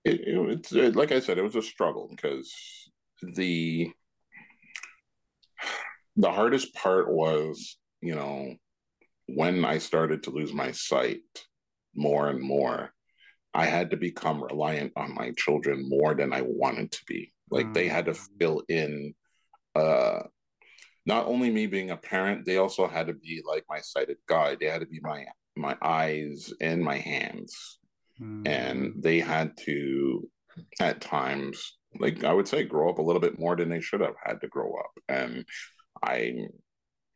It, 0.03 0.21
it's 0.25 0.71
it, 0.71 0.95
like 0.95 1.11
I 1.11 1.19
said, 1.19 1.37
it 1.37 1.43
was 1.43 1.55
a 1.55 1.61
struggle 1.61 2.07
because 2.09 2.51
the 3.21 3.91
the 6.15 6.31
hardest 6.31 6.73
part 6.73 7.09
was, 7.09 7.77
you 8.01 8.15
know, 8.15 8.55
when 9.27 9.63
I 9.63 9.77
started 9.77 10.23
to 10.23 10.31
lose 10.31 10.53
my 10.53 10.71
sight 10.71 11.21
more 11.95 12.27
and 12.27 12.41
more, 12.41 12.93
I 13.53 13.65
had 13.65 13.91
to 13.91 13.97
become 13.97 14.43
reliant 14.43 14.93
on 14.95 15.13
my 15.13 15.31
children 15.37 15.87
more 15.87 16.15
than 16.15 16.33
I 16.33 16.41
wanted 16.41 16.91
to 16.93 16.99
be. 17.05 17.33
Like 17.51 17.67
mm. 17.67 17.73
they 17.73 17.87
had 17.87 18.05
to 18.05 18.13
fill 18.13 18.63
in 18.67 19.13
uh 19.75 20.21
not 21.05 21.25
only 21.25 21.49
me 21.49 21.65
being 21.65 21.91
a 21.91 21.97
parent, 21.97 22.45
they 22.45 22.57
also 22.57 22.87
had 22.87 23.07
to 23.07 23.13
be 23.13 23.41
like 23.45 23.65
my 23.69 23.79
sighted 23.81 24.17
guide. 24.27 24.57
They 24.59 24.67
had 24.67 24.81
to 24.81 24.87
be 24.87 24.99
my 25.01 25.25
my 25.55 25.75
eyes 25.81 26.53
and 26.61 26.83
my 26.83 26.97
hands. 26.97 27.79
Mm. 28.19 28.47
And 28.47 28.93
they 29.03 29.19
had 29.19 29.57
to 29.65 30.29
at 30.79 31.01
times, 31.01 31.77
like 31.99 32.23
I 32.23 32.33
would 32.33 32.47
say, 32.47 32.63
grow 32.63 32.89
up 32.89 32.99
a 32.99 33.01
little 33.01 33.21
bit 33.21 33.39
more 33.39 33.55
than 33.55 33.69
they 33.69 33.81
should 33.81 34.01
have 34.01 34.15
had 34.23 34.41
to 34.41 34.47
grow 34.47 34.73
up. 34.75 34.91
And 35.09 35.45
I'm 36.03 36.47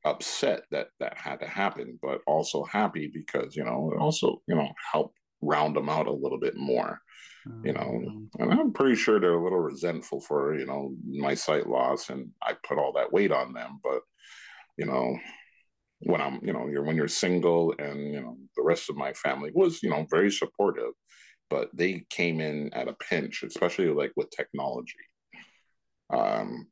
upset 0.03 0.63
that 0.71 0.87
that 0.99 1.17
had 1.17 1.39
to 1.41 1.47
happen, 1.47 1.99
but 2.01 2.21
also 2.27 2.63
happy 2.63 3.11
because, 3.13 3.55
you 3.55 3.63
know, 3.63 3.91
it 3.93 3.99
also, 3.99 4.41
you 4.47 4.55
know, 4.55 4.69
helped 4.91 5.17
round 5.45 5.75
them 5.75 5.89
out 5.89 6.07
a 6.07 6.11
little 6.11 6.39
bit 6.39 6.55
more 6.55 7.01
you 7.63 7.73
know? 7.73 8.01
Mm-hmm. 8.03 8.41
and 8.41 8.59
i'm 8.59 8.73
pretty 8.73 8.95
sure 8.95 9.19
they're 9.19 9.35
a 9.35 9.43
little 9.43 9.59
resentful 9.59 10.21
for 10.21 10.57
you 10.57 10.65
know 10.65 10.93
my 11.07 11.33
sight 11.33 11.67
loss 11.67 12.09
and 12.09 12.29
i 12.41 12.53
put 12.67 12.77
all 12.77 12.93
that 12.93 13.11
weight 13.13 13.31
on 13.31 13.53
them 13.53 13.79
but 13.83 14.01
you 14.77 14.85
know 14.85 15.17
when 15.99 16.21
i'm 16.21 16.39
you 16.43 16.53
know 16.53 16.67
you're 16.67 16.83
when 16.83 16.95
you're 16.95 17.07
single 17.07 17.73
and 17.79 18.13
you 18.13 18.21
know 18.21 18.37
the 18.55 18.63
rest 18.63 18.89
of 18.89 18.95
my 18.95 19.13
family 19.13 19.51
was 19.53 19.81
you 19.83 19.89
know 19.89 20.05
very 20.09 20.31
supportive 20.31 20.91
but 21.49 21.69
they 21.73 22.03
came 22.09 22.39
in 22.39 22.73
at 22.73 22.87
a 22.87 22.93
pinch 22.93 23.43
especially 23.43 23.87
like 23.87 24.11
with 24.15 24.29
technology. 24.31 24.93
Um 26.11 26.67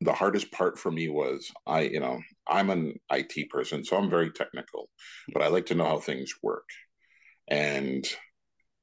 the 0.00 0.12
hardest 0.12 0.50
part 0.50 0.78
for 0.78 0.90
me 0.90 1.08
was 1.08 1.50
i 1.66 1.80
you 1.80 2.00
know 2.00 2.20
i'm 2.48 2.68
an 2.70 2.94
it 3.10 3.50
person 3.50 3.84
so 3.84 3.96
i'm 3.96 4.10
very 4.10 4.30
technical 4.30 4.90
but 5.32 5.42
i 5.42 5.46
like 5.46 5.66
to 5.66 5.74
know 5.74 5.84
how 5.84 5.98
things 5.98 6.32
work 6.42 6.64
and 7.48 8.06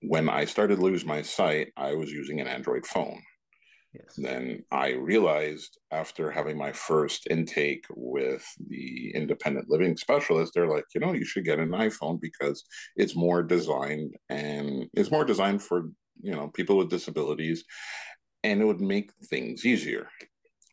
when 0.02 0.30
I 0.30 0.46
started 0.46 0.78
to 0.78 0.82
lose 0.82 1.06
my 1.06 1.22
sight, 1.22 1.72
I 1.78 1.94
was 1.94 2.12
using 2.12 2.42
an 2.42 2.48
Android 2.48 2.86
phone. 2.86 3.22
Yes. 3.94 4.16
Then 4.18 4.64
I 4.72 4.92
realized 4.92 5.78
after 5.92 6.32
having 6.32 6.58
my 6.58 6.72
first 6.72 7.28
intake 7.30 7.86
with 7.90 8.46
the 8.68 9.12
independent 9.14 9.70
living 9.70 9.98
specialist, 9.98 10.54
they're 10.54 10.68
like, 10.68 10.86
you 10.96 11.02
know, 11.02 11.12
you 11.14 11.26
should 11.26 11.44
get 11.44 11.60
an 11.60 11.72
iPhone 11.72 12.20
because 12.22 12.64
it's 12.96 13.16
more 13.16 13.44
designed 13.44 14.16
and 14.30 14.88
it's 14.94 15.12
more 15.12 15.26
designed 15.26 15.62
for, 15.62 15.90
you 16.22 16.32
know, 16.32 16.48
people 16.48 16.78
with 16.78 16.90
disabilities 16.90 17.66
and 18.44 18.62
it 18.62 18.66
would 18.66 18.82
make 18.82 19.12
things 19.26 19.66
easier. 19.66 20.08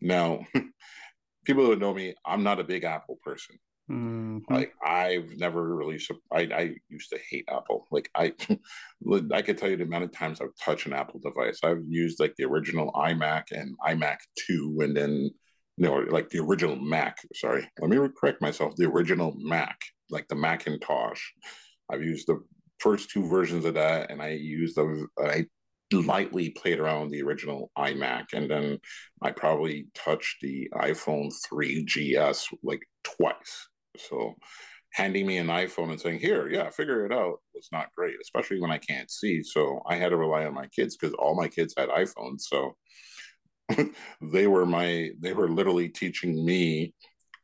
Now, 0.00 0.46
people 1.44 1.66
who 1.66 1.74
know 1.74 1.92
me, 1.92 2.14
I'm 2.24 2.44
not 2.44 2.60
a 2.60 2.64
big 2.64 2.84
Apple 2.84 3.18
person. 3.24 3.58
Mm-hmm. 3.90 4.52
Like 4.52 4.74
I've 4.84 5.30
never 5.38 5.74
really, 5.74 5.98
I, 6.30 6.40
I 6.40 6.74
used 6.88 7.10
to 7.10 7.18
hate 7.30 7.48
Apple. 7.48 7.86
Like 7.90 8.10
I, 8.14 8.32
I 9.32 9.42
could 9.42 9.58
tell 9.58 9.70
you 9.70 9.76
the 9.76 9.84
amount 9.84 10.04
of 10.04 10.12
times 10.12 10.40
I've 10.40 10.56
touched 10.62 10.86
an 10.86 10.92
Apple 10.92 11.20
device. 11.20 11.60
I've 11.64 11.84
used 11.88 12.20
like 12.20 12.34
the 12.36 12.44
original 12.44 12.92
iMac 12.92 13.44
and 13.52 13.76
iMac 13.86 14.18
two, 14.46 14.78
and 14.80 14.96
then 14.96 15.30
no, 15.78 16.04
like 16.10 16.28
the 16.28 16.40
original 16.40 16.76
Mac. 16.76 17.18
Sorry, 17.34 17.66
let 17.80 17.88
me 17.88 17.96
correct 18.20 18.42
myself. 18.42 18.74
The 18.76 18.86
original 18.86 19.34
Mac, 19.38 19.78
like 20.10 20.28
the 20.28 20.34
Macintosh. 20.34 21.20
I've 21.90 22.02
used 22.02 22.26
the 22.26 22.40
first 22.80 23.10
two 23.10 23.26
versions 23.26 23.64
of 23.64 23.74
that, 23.74 24.10
and 24.10 24.20
I 24.20 24.30
used 24.30 24.76
the 24.76 25.06
I 25.18 25.46
lightly 25.92 26.50
played 26.50 26.80
around 26.80 27.10
the 27.10 27.22
original 27.22 27.70
iMac, 27.78 28.26
and 28.34 28.50
then 28.50 28.78
I 29.22 29.30
probably 29.30 29.86
touched 29.94 30.36
the 30.42 30.68
iPhone 30.74 31.32
3GS 31.50 32.44
like 32.62 32.82
twice. 33.04 33.68
So 33.98 34.34
handing 34.92 35.26
me 35.26 35.38
an 35.38 35.48
iPhone 35.48 35.90
and 35.90 36.00
saying, 36.00 36.20
here, 36.20 36.48
yeah, 36.48 36.70
figure 36.70 37.04
it 37.04 37.12
out 37.12 37.40
was 37.54 37.68
not 37.72 37.92
great, 37.96 38.16
especially 38.22 38.60
when 38.60 38.70
I 38.70 38.78
can't 38.78 39.10
see. 39.10 39.42
So 39.42 39.82
I 39.86 39.96
had 39.96 40.10
to 40.10 40.16
rely 40.16 40.44
on 40.44 40.54
my 40.54 40.66
kids 40.68 40.96
because 40.96 41.14
all 41.14 41.36
my 41.36 41.48
kids 41.48 41.74
had 41.76 41.88
iPhones. 41.88 42.40
So 42.40 42.76
they 44.32 44.46
were 44.46 44.66
my, 44.66 45.10
they 45.20 45.34
were 45.34 45.48
literally 45.48 45.88
teaching 45.88 46.44
me, 46.44 46.94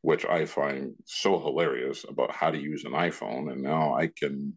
which 0.03 0.25
I 0.25 0.47
find 0.47 0.95
so 1.05 1.38
hilarious 1.38 2.05
about 2.09 2.35
how 2.35 2.51
to 2.51 2.59
use 2.59 2.85
an 2.85 2.93
iPhone. 2.93 3.53
And 3.53 3.62
now 3.62 3.95
I 3.95 4.11
can, 4.17 4.57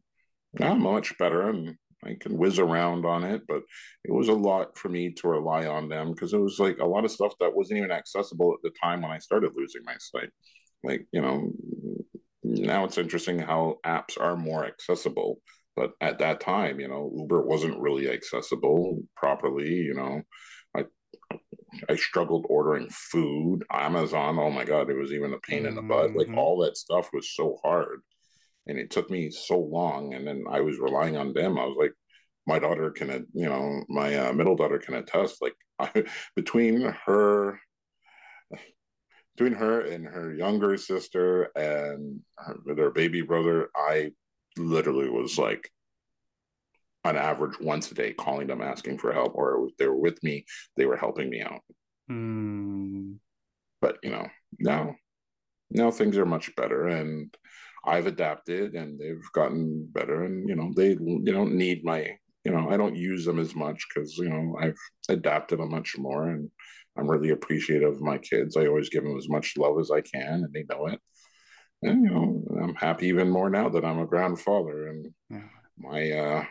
now 0.59 0.71
I'm 0.71 0.81
much 0.81 1.17
better 1.17 1.49
and 1.49 1.75
I 2.05 2.15
can 2.19 2.37
whiz 2.37 2.59
around 2.59 3.05
on 3.05 3.23
it, 3.23 3.41
but 3.47 3.63
it 4.05 4.13
was 4.13 4.29
a 4.29 4.33
lot 4.33 4.77
for 4.77 4.87
me 4.87 5.11
to 5.13 5.27
rely 5.27 5.65
on 5.65 5.89
them 5.89 6.11
because 6.11 6.33
it 6.33 6.39
was 6.39 6.59
like 6.59 6.77
a 6.77 6.85
lot 6.85 7.03
of 7.03 7.11
stuff 7.11 7.33
that 7.39 7.55
wasn't 7.55 7.79
even 7.79 7.91
accessible 7.91 8.53
at 8.53 8.61
the 8.63 8.71
time 8.81 9.01
when 9.01 9.11
I 9.11 9.17
started 9.17 9.51
losing 9.55 9.83
my 9.83 9.95
sight 9.99 10.29
like 10.83 11.07
you 11.11 11.21
know 11.21 11.51
now 12.47 12.83
it's 12.83 12.97
interesting 12.97 13.39
how 13.39 13.77
apps 13.85 14.19
are 14.19 14.35
more 14.35 14.65
accessible 14.65 15.39
but 15.75 15.91
at 16.01 16.19
that 16.19 16.39
time 16.39 16.79
you 16.79 16.87
know 16.87 17.11
uber 17.17 17.41
wasn't 17.41 17.79
really 17.79 18.09
accessible 18.09 19.01
properly 19.15 19.69
you 19.69 19.93
know. 19.93 20.21
I 20.75 20.85
i 21.89 21.95
struggled 21.95 22.45
ordering 22.49 22.87
food 22.89 23.63
amazon 23.71 24.39
oh 24.39 24.49
my 24.49 24.63
god 24.63 24.89
it 24.89 24.97
was 24.97 25.11
even 25.11 25.33
a 25.33 25.39
pain 25.39 25.65
in 25.65 25.75
the 25.75 25.81
butt. 25.81 26.15
Like 26.15 26.27
mm-hmm. 26.27 26.37
all 26.37 26.59
that 26.63 26.77
stuff 26.77 27.09
was 27.13 27.35
so 27.35 27.57
hard 27.63 28.01
and 28.67 28.77
it 28.77 28.91
took 28.91 29.09
me 29.09 29.29
so 29.29 29.59
long 29.59 30.13
and 30.13 30.27
then 30.27 30.43
i 30.49 30.61
was 30.61 30.79
relying 30.79 31.17
on 31.17 31.33
them. 31.33 31.57
I 31.57 31.65
was 31.65 31.77
like 31.79 31.93
my 32.47 32.59
daughter 32.59 32.89
can 32.91 33.27
you 33.33 33.49
know 33.49 33.83
my 33.89 34.15
uh, 34.15 34.33
middle 34.33 34.55
daughter 34.55 34.79
can 34.79 34.95
attest 34.95 35.41
like 35.41 35.55
I, 35.79 36.05
between 36.35 36.81
her 37.05 37.59
between 39.37 39.53
her 39.53 39.81
and 39.81 40.05
her 40.05 40.33
younger 40.33 40.75
sister 40.77 41.43
and 41.55 42.19
her, 42.37 42.73
their 42.75 42.89
baby 42.89 43.21
brother, 43.21 43.69
I 43.75 44.11
literally 44.57 45.09
was 45.09 45.37
like 45.37 45.69
on 47.05 47.15
average 47.15 47.59
once 47.61 47.91
a 47.91 47.93
day 47.93 48.13
calling 48.13 48.47
them 48.47 48.63
asking 48.63 48.97
for 48.97 49.13
help, 49.13 49.35
or 49.35 49.69
they 49.77 49.87
were 49.87 49.95
with 49.95 50.21
me, 50.23 50.45
they 50.75 50.85
were 50.85 50.97
helping 50.97 51.29
me 51.29 51.41
out. 51.41 51.61
Mm. 52.09 53.17
But 53.79 53.99
you 54.01 54.09
know, 54.09 54.27
now 54.59 54.95
now 55.69 55.91
things 55.91 56.17
are 56.17 56.25
much 56.25 56.55
better 56.55 56.87
and 56.87 57.33
I've 57.85 58.07
adapted 58.07 58.73
and 58.73 58.99
they've 58.99 59.31
gotten 59.33 59.87
better 59.91 60.23
and 60.23 60.49
you 60.49 60.55
know 60.55 60.71
they 60.75 60.95
they 60.95 61.31
don't 61.31 61.53
need 61.53 61.83
my 61.83 62.17
you 62.43 62.51
know 62.51 62.69
I 62.69 62.77
don't 62.77 62.95
use 62.95 63.25
them 63.25 63.39
as 63.39 63.53
much 63.53 63.85
because 63.87 64.17
you 64.17 64.29
know 64.29 64.57
I've 64.59 64.79
adapted 65.09 65.59
them 65.59 65.71
much 65.71 65.97
more 65.97 66.29
and 66.29 66.49
I'm 66.97 67.09
really 67.09 67.29
appreciative 67.29 67.93
of 67.93 68.01
my 68.01 68.17
kids. 68.17 68.57
I 68.57 68.67
always 68.67 68.89
give 68.89 69.03
them 69.03 69.17
as 69.17 69.29
much 69.29 69.57
love 69.57 69.79
as 69.79 69.91
I 69.91 70.01
can, 70.01 70.43
and 70.43 70.53
they 70.53 70.65
know 70.69 70.87
it. 70.87 70.99
And 71.83 72.03
you 72.03 72.09
know, 72.09 72.43
I'm 72.63 72.75
happy 72.75 73.07
even 73.07 73.29
more 73.29 73.49
now 73.49 73.69
that 73.69 73.85
I'm 73.85 73.99
a 73.99 74.07
grandfather, 74.07 74.87
and 74.87 75.13
my 75.77 76.11
uh, 76.11 76.45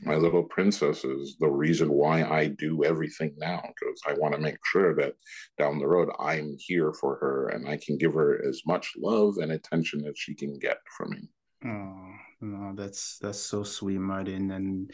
my 0.00 0.16
little 0.16 0.42
princess 0.42 1.04
is 1.04 1.36
the 1.38 1.50
reason 1.50 1.92
why 1.92 2.24
I 2.24 2.48
do 2.48 2.84
everything 2.84 3.34
now 3.36 3.62
because 3.62 4.00
I 4.06 4.14
want 4.14 4.34
to 4.34 4.40
make 4.40 4.56
sure 4.64 4.94
that 4.96 5.14
down 5.58 5.78
the 5.78 5.86
road 5.86 6.08
I'm 6.18 6.56
here 6.58 6.92
for 6.92 7.16
her 7.16 7.48
and 7.48 7.68
I 7.68 7.76
can 7.76 7.98
give 7.98 8.14
her 8.14 8.42
as 8.48 8.62
much 8.66 8.92
love 8.96 9.36
and 9.38 9.52
attention 9.52 10.04
as 10.06 10.14
she 10.16 10.34
can 10.34 10.58
get 10.58 10.78
from 10.96 11.10
me. 11.10 11.28
Oh 11.64 12.14
no, 12.40 12.72
that's 12.74 13.18
that's 13.18 13.38
so 13.38 13.62
sweet, 13.62 13.98
Martin, 13.98 14.50
and 14.50 14.92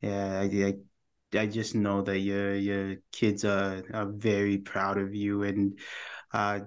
yeah, 0.00 0.40
I, 0.40 0.44
I 0.44 0.74
I 1.34 1.46
just 1.46 1.74
know 1.74 2.02
that 2.02 2.18
your 2.18 2.54
your 2.54 2.96
kids 3.12 3.44
are 3.44 3.82
are 3.92 4.06
very 4.06 4.58
proud 4.58 4.98
of 4.98 5.14
you, 5.14 5.42
and 5.42 5.78
uh, 6.32 6.60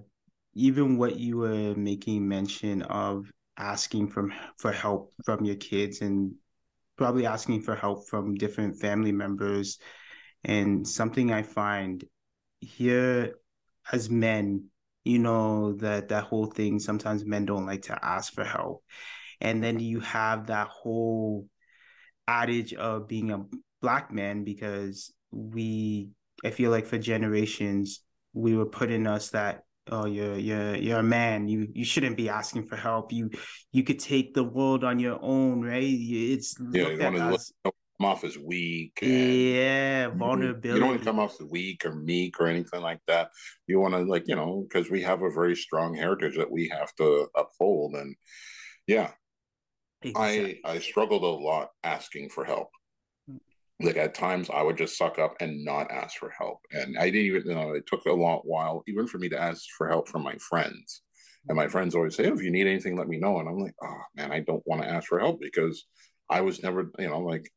even 0.54 0.97
what 0.97 1.17
you 1.17 1.38
were 1.38 1.75
making 1.75 2.28
mention 2.28 2.82
of 2.84 3.32
asking 3.58 4.10
from 4.10 4.34
for 4.58 4.71
help 4.71 5.13
from 5.23 5.45
your 5.45 5.56
kids, 5.56 6.01
and 6.01 6.34
probably 6.97 7.25
asking 7.25 7.62
for 7.62 7.75
help 7.75 8.08
from 8.08 8.36
different 8.36 8.80
family 8.80 9.12
members, 9.12 9.78
and 10.43 10.88
something 10.88 11.32
I 11.32 11.43
find 11.43 12.04
here 12.60 13.36
as 13.91 14.10
men, 14.10 14.69
you 15.04 15.19
know 15.19 15.73
that 15.73 16.10
that 16.10 16.23
whole 16.23 16.47
thing. 16.47 16.80
Sometimes 16.80 17.25
men 17.25 17.45
don't 17.45 17.67
like 17.67 17.84
to 17.84 17.99
ask 18.04 18.34
for 18.34 18.43
help, 18.43 18.84
and 19.41 19.63
then 19.63 19.80
you 19.80 19.99
have 19.99 20.47
that 20.47 20.69
whole 20.69 21.47
adage 22.28 22.73
of 22.73 23.08
being 23.08 23.32
a 23.32 23.45
black 23.85 24.11
men 24.11 24.43
because 24.43 25.13
we 25.31 26.09
I 26.43 26.49
feel 26.49 26.71
like 26.71 26.87
for 26.87 26.97
generations 26.97 28.01
we 28.33 28.55
were 28.55 28.65
put 28.65 28.89
in 28.89 29.05
us 29.05 29.29
that 29.29 29.61
oh 29.91 30.07
you're 30.07 30.39
you're 30.47 30.75
you're 30.75 30.99
a 30.99 31.11
man 31.19 31.47
you 31.47 31.67
you 31.71 31.85
shouldn't 31.85 32.17
be 32.17 32.27
asking 32.27 32.67
for 32.67 32.77
help 32.77 33.13
you 33.13 33.29
you 33.71 33.83
could 33.83 33.99
take 33.99 34.33
the 34.33 34.43
world 34.43 34.83
on 34.83 34.97
your 34.97 35.19
own 35.21 35.61
right 35.61 35.83
it's 35.83 36.55
yeah 36.71 36.89
you 36.89 36.99
want 36.99 37.15
to 37.15 37.53
come 37.63 38.05
off 38.07 38.23
as 38.23 38.37
weak. 38.37 38.99
yeah, 39.01 40.09
vulnerability. 40.09 40.67
You 40.69 40.79
don't 40.79 40.89
want 40.89 40.99
to 40.99 41.05
come 41.05 41.19
off 41.19 41.39
as 41.39 41.47
weak 41.47 41.85
or 41.85 41.93
meek 41.95 42.41
or 42.41 42.47
anything 42.47 42.81
like 42.81 42.99
that. 43.07 43.29
You 43.67 43.79
want 43.79 43.93
to 43.93 44.01
like 44.01 44.27
you 44.27 44.35
know 44.35 44.65
because 44.67 44.89
we 44.89 45.01
have 45.03 45.21
a 45.21 45.29
very 45.29 45.55
strong 45.55 45.95
heritage 45.95 46.35
that 46.37 46.51
we 46.51 46.67
have 46.69 46.93
to 46.95 47.27
uphold, 47.37 47.93
and 47.93 48.15
yeah, 48.87 49.11
exactly. 50.01 50.59
I 50.65 50.73
I 50.73 50.79
struggled 50.79 51.23
a 51.23 51.27
lot 51.27 51.69
asking 51.83 52.29
for 52.29 52.43
help. 52.43 52.69
Like 53.81 53.97
at 53.97 54.15
times, 54.15 54.49
I 54.49 54.61
would 54.61 54.77
just 54.77 54.97
suck 54.97 55.19
up 55.19 55.35
and 55.41 55.65
not 55.65 55.91
ask 55.91 56.17
for 56.17 56.29
help, 56.29 56.59
and 56.71 56.97
I 56.97 57.09
didn't 57.09 57.27
even 57.27 57.43
you 57.45 57.55
know 57.55 57.73
it 57.73 57.85
took 57.88 58.05
a 58.05 58.13
long 58.13 58.39
while 58.43 58.83
even 58.88 59.05
for 59.07 59.17
me 59.17 59.27
to 59.29 59.41
ask 59.41 59.63
for 59.77 59.89
help 59.89 60.07
from 60.07 60.23
my 60.23 60.35
friends. 60.38 61.01
And 61.47 61.55
my 61.55 61.67
friends 61.67 61.93
always 61.93 62.15
say, 62.15 62.27
oh, 62.27 62.33
if 62.33 62.41
you 62.41 62.51
need 62.51 62.67
anything, 62.67 62.97
let 62.97 63.07
me 63.07 63.19
know. 63.19 63.39
And 63.39 63.47
I'm 63.47 63.59
like, 63.59 63.75
oh 63.83 64.01
man, 64.15 64.31
I 64.31 64.39
don't 64.39 64.65
want 64.65 64.81
to 64.81 64.89
ask 64.89 65.07
for 65.07 65.19
help 65.19 65.39
because 65.39 65.85
I 66.29 66.41
was 66.41 66.63
never, 66.63 66.89
you 66.97 67.09
know, 67.09 67.19
like 67.19 67.51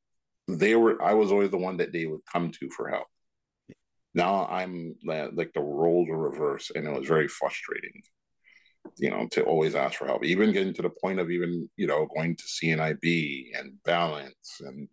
they 0.48 0.74
were 0.74 1.00
I 1.02 1.14
was 1.14 1.30
always 1.30 1.50
the 1.50 1.58
one 1.58 1.76
that 1.78 1.92
they 1.92 2.06
would 2.06 2.20
come 2.30 2.50
to 2.52 2.68
for 2.70 2.88
help. 2.88 3.06
Now 4.14 4.46
I'm 4.46 4.96
like 5.04 5.52
the 5.54 5.60
roles 5.60 6.08
are 6.08 6.18
reversed, 6.18 6.72
and 6.74 6.86
it 6.86 6.98
was 6.98 7.06
very 7.06 7.28
frustrating. 7.28 8.02
You 8.96 9.10
know, 9.10 9.28
to 9.32 9.44
always 9.44 9.74
ask 9.74 9.98
for 9.98 10.06
help, 10.06 10.24
even 10.24 10.52
getting 10.52 10.72
to 10.74 10.82
the 10.82 10.90
point 10.90 11.20
of 11.20 11.30
even 11.30 11.68
you 11.76 11.86
know 11.86 12.08
going 12.14 12.36
to 12.36 12.44
CNIB 12.44 13.50
and 13.58 13.72
balance 13.84 14.60
and 14.60 14.88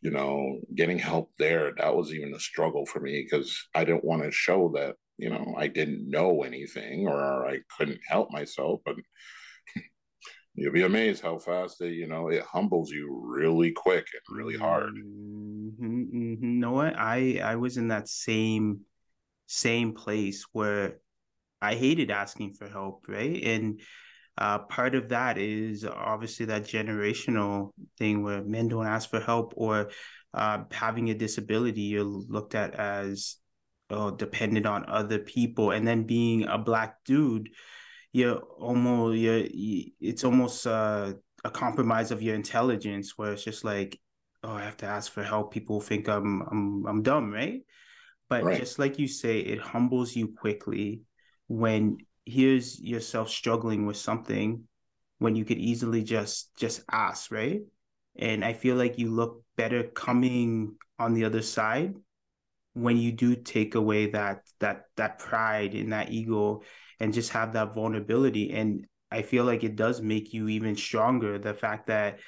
you 0.00 0.10
know 0.10 0.60
getting 0.74 0.98
help 0.98 1.30
there. 1.38 1.72
That 1.76 1.94
was 1.94 2.12
even 2.12 2.34
a 2.34 2.40
struggle 2.40 2.86
for 2.86 3.00
me 3.00 3.22
because 3.22 3.68
I 3.74 3.84
didn't 3.84 4.04
want 4.04 4.22
to 4.22 4.30
show 4.30 4.72
that 4.74 4.96
you 5.18 5.30
know 5.30 5.54
I 5.56 5.66
didn't 5.66 6.08
know 6.08 6.42
anything 6.42 7.06
or 7.06 7.46
I 7.46 7.58
couldn't 7.76 8.00
help 8.06 8.30
myself, 8.30 8.80
but 8.84 8.96
you'll 10.54 10.72
be 10.72 10.82
amazed 10.82 11.22
how 11.22 11.38
fast 11.38 11.78
they, 11.78 11.90
you 11.90 12.06
know, 12.06 12.28
it 12.28 12.42
humbles 12.42 12.90
you 12.90 13.22
really 13.24 13.72
quick 13.72 14.06
and 14.12 14.36
really 14.36 14.56
hard. 14.56 14.94
Mm-hmm, 14.94 16.00
mm-hmm. 16.02 16.44
You 16.44 16.60
know 16.60 16.72
what? 16.72 16.98
I 16.98 17.40
I 17.42 17.56
was 17.56 17.76
in 17.76 17.88
that 17.88 18.08
same 18.08 18.80
same 19.46 19.92
place 19.92 20.46
where 20.52 20.98
I 21.60 21.74
hated 21.74 22.10
asking 22.10 22.54
for 22.54 22.68
help, 22.68 23.04
right? 23.08 23.42
And 23.42 23.80
uh, 24.40 24.58
part 24.58 24.94
of 24.94 25.10
that 25.10 25.38
is 25.38 25.84
obviously 25.84 26.46
that 26.46 26.64
generational 26.64 27.70
thing 27.98 28.22
where 28.22 28.42
men 28.42 28.68
don't 28.68 28.86
ask 28.86 29.10
for 29.10 29.20
help 29.20 29.52
or 29.56 29.90
uh, 30.32 30.64
having 30.70 31.10
a 31.10 31.14
disability, 31.14 31.82
you're 31.82 32.04
looked 32.04 32.54
at 32.54 32.74
as 32.74 33.36
oh, 33.90 34.10
dependent 34.10 34.66
on 34.66 34.84
other 34.88 35.18
people. 35.18 35.72
And 35.72 35.86
then 35.86 36.04
being 36.04 36.46
a 36.46 36.56
black 36.56 36.96
dude, 37.04 37.50
you're 38.12 38.38
almost 38.38 39.18
you're 39.18 39.44
it's 40.00 40.24
almost 40.24 40.66
uh, 40.66 41.12
a 41.44 41.50
compromise 41.50 42.10
of 42.10 42.22
your 42.22 42.34
intelligence 42.34 43.16
where 43.16 43.32
it's 43.32 43.44
just 43.44 43.64
like 43.64 43.98
oh 44.42 44.52
i 44.52 44.62
have 44.62 44.76
to 44.76 44.86
ask 44.86 45.12
for 45.12 45.22
help 45.22 45.52
people 45.52 45.80
think 45.80 46.08
i'm 46.08 46.42
i'm 46.50 46.86
i'm 46.86 47.02
dumb 47.02 47.30
right 47.32 47.60
but 48.28 48.42
right. 48.42 48.58
just 48.58 48.78
like 48.78 48.98
you 48.98 49.06
say 49.06 49.38
it 49.38 49.60
humbles 49.60 50.16
you 50.16 50.28
quickly 50.28 51.02
when 51.46 51.98
here's 52.30 52.80
yourself 52.80 53.28
struggling 53.28 53.86
with 53.86 53.96
something 53.96 54.64
when 55.18 55.36
you 55.36 55.44
could 55.44 55.58
easily 55.58 56.02
just 56.02 56.56
just 56.56 56.82
ask 56.90 57.30
right 57.30 57.62
and 58.16 58.44
i 58.44 58.52
feel 58.52 58.76
like 58.76 58.98
you 58.98 59.10
look 59.10 59.42
better 59.56 59.82
coming 59.82 60.74
on 60.98 61.14
the 61.14 61.24
other 61.24 61.42
side 61.42 61.94
when 62.74 62.96
you 62.96 63.12
do 63.12 63.34
take 63.34 63.74
away 63.74 64.10
that 64.10 64.42
that 64.60 64.84
that 64.96 65.18
pride 65.18 65.74
and 65.74 65.92
that 65.92 66.10
ego 66.10 66.62
and 67.00 67.14
just 67.14 67.30
have 67.30 67.54
that 67.54 67.74
vulnerability. 67.74 68.52
And 68.52 68.86
I 69.10 69.22
feel 69.22 69.44
like 69.44 69.64
it 69.64 69.74
does 69.74 70.00
make 70.00 70.32
you 70.32 70.48
even 70.48 70.76
stronger. 70.76 71.38
The 71.38 71.54
fact 71.54 71.88
that 71.88 72.20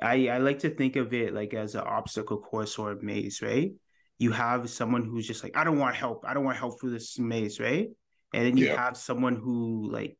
I, 0.00 0.28
I 0.28 0.38
like 0.38 0.60
to 0.60 0.70
think 0.70 0.96
of 0.96 1.12
it 1.12 1.34
like 1.34 1.54
as 1.54 1.74
an 1.74 1.82
obstacle 1.82 2.38
course 2.38 2.78
or 2.78 2.92
a 2.92 3.02
maze, 3.02 3.40
right? 3.42 3.72
You 4.18 4.32
have 4.32 4.70
someone 4.70 5.04
who's 5.04 5.26
just 5.26 5.42
like, 5.44 5.56
I 5.56 5.64
don't 5.64 5.78
want 5.78 5.94
help. 5.94 6.24
I 6.26 6.34
don't 6.34 6.44
want 6.44 6.58
help 6.58 6.80
through 6.80 6.90
this 6.92 7.18
maze, 7.18 7.60
right? 7.60 7.88
And 8.32 8.46
then 8.46 8.56
you 8.56 8.66
yeah. 8.66 8.76
have 8.76 8.96
someone 8.96 9.36
who 9.36 9.90
like, 9.90 10.16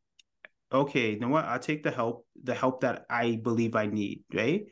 okay, 0.73 1.13
you 1.13 1.19
know 1.19 1.29
what? 1.29 1.45
I'll 1.45 1.59
take 1.59 1.83
the 1.83 1.91
help, 1.91 2.27
the 2.43 2.55
help 2.55 2.81
that 2.81 3.07
I 3.09 3.37
believe 3.43 3.75
I 3.75 3.87
need, 3.87 4.25
right? 4.33 4.65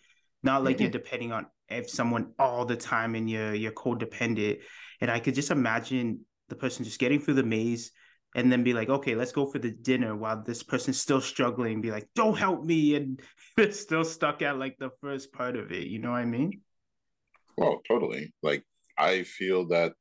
Not 0.42 0.64
like 0.64 0.76
mm-hmm. 0.76 0.84
you're 0.84 0.90
depending 0.90 1.32
on 1.32 1.46
if 1.68 1.88
someone 1.88 2.32
all 2.38 2.64
the 2.64 2.76
time 2.76 3.14
and 3.14 3.28
you're 3.30 3.54
you're 3.54 3.72
codependent. 3.72 4.60
And 5.00 5.10
I 5.10 5.20
could 5.20 5.34
just 5.34 5.50
imagine 5.50 6.20
the 6.48 6.56
person 6.56 6.84
just 6.84 6.98
getting 6.98 7.20
through 7.20 7.34
the 7.34 7.42
maze, 7.42 7.92
and 8.34 8.50
then 8.50 8.62
be 8.62 8.72
like, 8.72 8.88
okay, 8.88 9.14
let's 9.14 9.32
go 9.32 9.46
for 9.46 9.58
the 9.58 9.70
dinner 9.70 10.14
while 10.14 10.42
this 10.42 10.62
person's 10.62 11.00
still 11.00 11.20
struggling, 11.20 11.80
be 11.80 11.90
like, 11.90 12.08
don't 12.14 12.38
help 12.38 12.64
me. 12.64 12.94
And 12.94 13.20
they're 13.56 13.72
still 13.72 14.04
stuck 14.04 14.42
at 14.42 14.58
like 14.58 14.76
the 14.78 14.90
first 15.00 15.32
part 15.32 15.56
of 15.56 15.72
it. 15.72 15.88
You 15.88 15.98
know 15.98 16.10
what 16.10 16.18
I 16.18 16.24
mean? 16.24 16.60
Well, 17.56 17.80
totally. 17.86 18.32
Like, 18.42 18.64
I 18.96 19.24
feel 19.24 19.66
that 19.68 19.94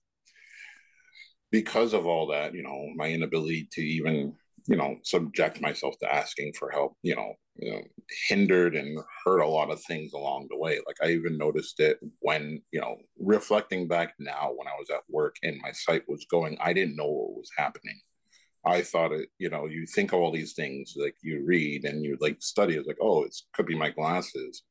because 1.52 1.94
of 1.94 2.06
all 2.06 2.28
that, 2.28 2.54
you 2.54 2.64
know, 2.64 2.88
my 2.96 3.10
inability 3.10 3.68
to 3.72 3.82
even, 3.82 4.34
you 4.68 4.76
know, 4.76 4.98
subject 5.04 5.62
myself 5.62 5.96
to 6.00 6.14
asking 6.14 6.54
for 6.54 6.70
help, 6.70 6.96
you 7.02 7.16
know, 7.16 7.34
you 7.56 7.72
know, 7.72 7.82
hindered 8.28 8.76
and 8.76 9.00
hurt 9.26 9.40
a 9.40 9.48
lot 9.48 9.70
of 9.72 9.82
things 9.84 10.14
along 10.14 10.48
the 10.50 10.58
way. 10.58 10.80
Like 10.88 10.98
I 11.04 11.12
even 11.12 11.38
noticed 11.38 11.80
it 11.80 12.00
when, 12.20 12.62
you 12.72 12.80
know, 12.80 12.98
reflecting 13.18 13.88
back 13.88 14.14
now 14.20 14.52
when 14.56 14.68
I 14.68 14.78
was 14.80 14.90
at 14.90 15.02
work 15.10 15.36
and 15.44 15.60
my 15.62 15.72
sight 15.72 16.04
was 16.08 16.26
going, 16.30 16.58
I 16.62 16.74
didn't 16.74 16.96
know 16.96 17.08
what 17.08 17.38
was 17.38 17.52
happening. 17.58 18.00
I 18.66 18.82
thought 18.82 19.12
it, 19.12 19.30
you 19.38 19.50
know, 19.50 19.66
you 19.66 19.86
think 19.86 20.14
of 20.14 20.20
all 20.20 20.32
these 20.32 20.54
things 20.54 20.94
like 20.96 21.16
you 21.22 21.44
read 21.46 21.86
and 21.86 22.04
you 22.04 22.18
like 22.20 22.42
study. 22.42 22.76
It's 22.76 22.88
like, 22.88 22.98
oh, 23.02 23.24
it 23.24 23.36
could 23.54 23.66
be 23.66 23.76
my 23.76 23.90
glasses, 23.90 24.64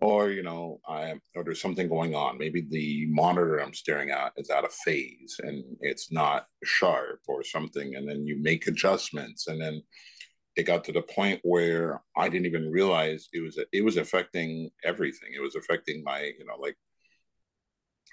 or 0.00 0.30
you 0.30 0.42
know, 0.42 0.80
I 0.88 1.14
or 1.34 1.44
there's 1.44 1.60
something 1.60 1.88
going 1.88 2.14
on. 2.14 2.38
Maybe 2.38 2.66
the 2.68 3.06
monitor 3.10 3.58
I'm 3.58 3.74
staring 3.74 4.10
at 4.10 4.32
is 4.36 4.50
out 4.50 4.64
of 4.64 4.72
phase 4.72 5.40
and 5.42 5.64
it's 5.80 6.12
not 6.12 6.46
sharp 6.64 7.20
or 7.26 7.42
something. 7.42 7.96
And 7.96 8.08
then 8.08 8.26
you 8.26 8.40
make 8.40 8.66
adjustments, 8.66 9.48
and 9.48 9.60
then 9.60 9.82
it 10.56 10.64
got 10.64 10.84
to 10.84 10.92
the 10.92 11.02
point 11.02 11.40
where 11.42 12.02
I 12.16 12.28
didn't 12.28 12.46
even 12.46 12.70
realize 12.70 13.28
it 13.32 13.40
was 13.40 13.58
it 13.72 13.84
was 13.84 13.96
affecting 13.96 14.70
everything. 14.84 15.30
It 15.36 15.42
was 15.42 15.56
affecting 15.56 16.02
my, 16.04 16.32
you 16.38 16.44
know, 16.46 16.56
like 16.60 16.76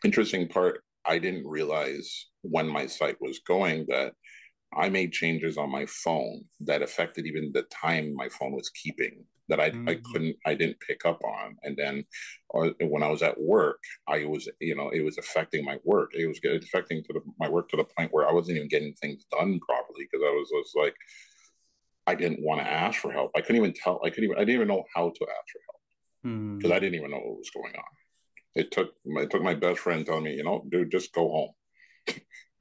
interesting 0.03 0.47
part. 0.47 0.81
I 1.05 1.19
didn't 1.19 1.47
realize 1.47 2.27
when 2.41 2.67
my 2.67 2.87
sight 2.87 3.17
was 3.21 3.39
going 3.47 3.85
that 3.89 4.13
I 4.75 4.89
made 4.89 5.11
changes 5.11 5.57
on 5.57 5.71
my 5.71 5.85
phone 5.85 6.45
that 6.61 6.81
affected 6.81 7.25
even 7.25 7.51
the 7.53 7.63
time 7.63 8.13
my 8.15 8.29
phone 8.29 8.53
was 8.53 8.69
keeping 8.69 9.23
that 9.49 9.59
I, 9.59 9.69
mm-hmm. 9.69 9.89
I 9.89 9.99
couldn't 10.11 10.35
I 10.45 10.53
didn't 10.55 10.79
pick 10.79 11.05
up 11.05 11.21
on. 11.23 11.57
And 11.63 11.77
then 11.77 12.05
or 12.49 12.67
uh, 12.67 12.87
when 12.87 13.03
I 13.03 13.09
was 13.09 13.21
at 13.21 13.39
work 13.39 13.79
I 14.07 14.25
was 14.25 14.47
you 14.59 14.75
know 14.75 14.89
it 14.89 15.01
was 15.01 15.17
affecting 15.17 15.63
my 15.63 15.77
work. 15.83 16.11
It 16.13 16.27
was 16.27 16.39
affecting 16.43 17.03
to 17.03 17.13
the, 17.13 17.21
my 17.39 17.49
work 17.49 17.69
to 17.69 17.77
the 17.77 17.85
point 17.97 18.11
where 18.11 18.27
I 18.27 18.33
wasn't 18.33 18.57
even 18.57 18.69
getting 18.69 18.93
things 18.93 19.25
done 19.31 19.59
properly 19.59 20.07
because 20.09 20.23
I 20.25 20.31
was, 20.31 20.49
was 20.51 20.73
like 20.75 20.95
I 22.07 22.15
didn't 22.15 22.41
want 22.41 22.61
to 22.61 22.67
ask 22.67 22.99
for 22.99 23.11
help. 23.11 23.31
I 23.35 23.41
couldn't 23.41 23.57
even 23.57 23.73
tell 23.73 23.99
I 24.03 24.09
couldn't 24.09 24.25
even 24.25 24.37
I 24.37 24.41
didn't 24.41 24.55
even 24.55 24.67
know 24.67 24.83
how 24.95 25.09
to 25.09 25.09
ask 25.09 25.51
for 25.51 25.61
help 25.67 26.57
because 26.57 26.71
mm. 26.71 26.75
I 26.75 26.79
didn't 26.79 26.95
even 26.95 27.11
know 27.11 27.17
what 27.17 27.37
was 27.37 27.51
going 27.51 27.75
on. 27.75 27.83
It 28.55 28.71
took 28.71 28.93
it 29.05 29.29
took 29.29 29.41
my 29.41 29.53
best 29.55 29.79
friend 29.79 30.05
telling 30.05 30.23
me 30.23 30.35
you 30.35 30.43
know 30.43 30.65
dude 30.69 30.91
just 30.91 31.13
go 31.13 31.29
home. 31.29 31.51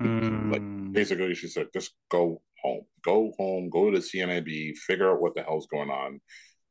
Mm. 0.02 0.34
Like 0.54 0.92
basically, 0.94 1.34
she 1.34 1.48
said, 1.48 1.68
just 1.74 1.92
go 2.10 2.40
home, 2.62 2.82
go 3.04 3.32
home, 3.36 3.68
go 3.68 3.90
to 3.90 3.98
the 3.98 4.04
CNIB, 4.04 4.76
figure 4.76 5.10
out 5.10 5.20
what 5.20 5.34
the 5.34 5.42
hell's 5.42 5.66
going 5.66 5.90
on, 5.90 6.20